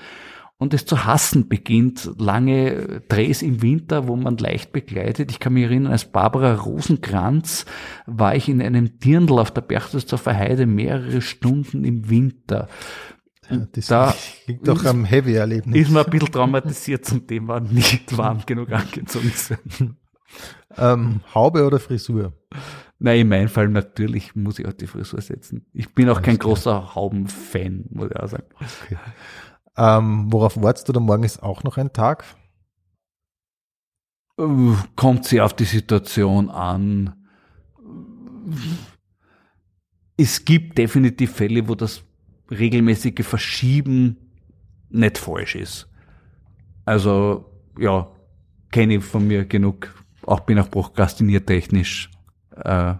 [0.63, 2.09] und es zu hassen beginnt.
[2.17, 5.29] Lange Drehs im Winter, wo man leicht begleitet.
[5.29, 7.65] Ich kann mich erinnern, als Barbara Rosenkranz
[8.05, 12.69] war ich in einem Dirndl auf der Berchtesgadener Heide mehrere Stunden im Winter.
[13.49, 14.15] Ja, das da
[14.45, 15.81] klingt doch am Heavy-Erlebnis.
[15.81, 19.97] Ist man ein bisschen traumatisiert zum Thema nicht warm genug angezogen sein.
[20.77, 22.31] Ähm, Haube oder Frisur?
[22.99, 25.65] Nein, in meinem Fall natürlich muss ich auch die Frisur setzen.
[25.73, 28.45] Ich bin auch kein großer Hauben-Fan, muss ich auch sagen.
[28.85, 28.97] Okay.
[29.77, 30.93] Ähm, worauf wartest du?
[30.93, 32.25] Der Morgen ist auch noch ein Tag?
[34.37, 34.43] Äh,
[34.95, 37.15] kommt sehr auf die Situation an.
[40.17, 42.03] Es gibt definitiv Fälle, wo das
[42.51, 44.17] regelmäßige Verschieben
[44.89, 45.89] nicht falsch ist.
[46.85, 47.45] Also,
[47.79, 48.07] ja,
[48.71, 49.93] kenne ich von mir genug.
[50.25, 52.11] Auch bin auch prokrastiniertechnisch
[52.55, 52.95] äh,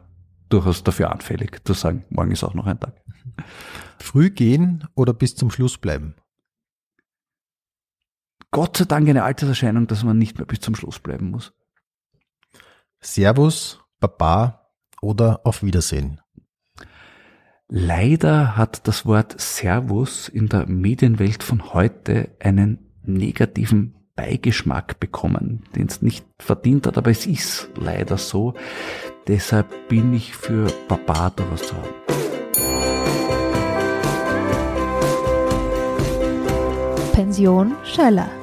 [0.49, 2.95] durchaus dafür anfällig, zu sagen, morgen ist auch noch ein Tag.
[3.99, 6.15] Früh gehen oder bis zum Schluss bleiben?
[8.53, 11.53] Gott sei Dank eine Alterserscheinung, dass man nicht mehr bis zum Schluss bleiben muss.
[13.01, 14.69] Servus, Baba
[15.01, 16.21] oder auf Wiedersehen.
[17.67, 25.87] Leider hat das Wort Servus in der Medienwelt von heute einen negativen Beigeschmack bekommen, den
[25.87, 28.53] es nicht verdient hat, aber es ist leider so.
[29.27, 31.89] Deshalb bin ich für Baba daraus zu haben.
[37.13, 38.42] Pension Schöller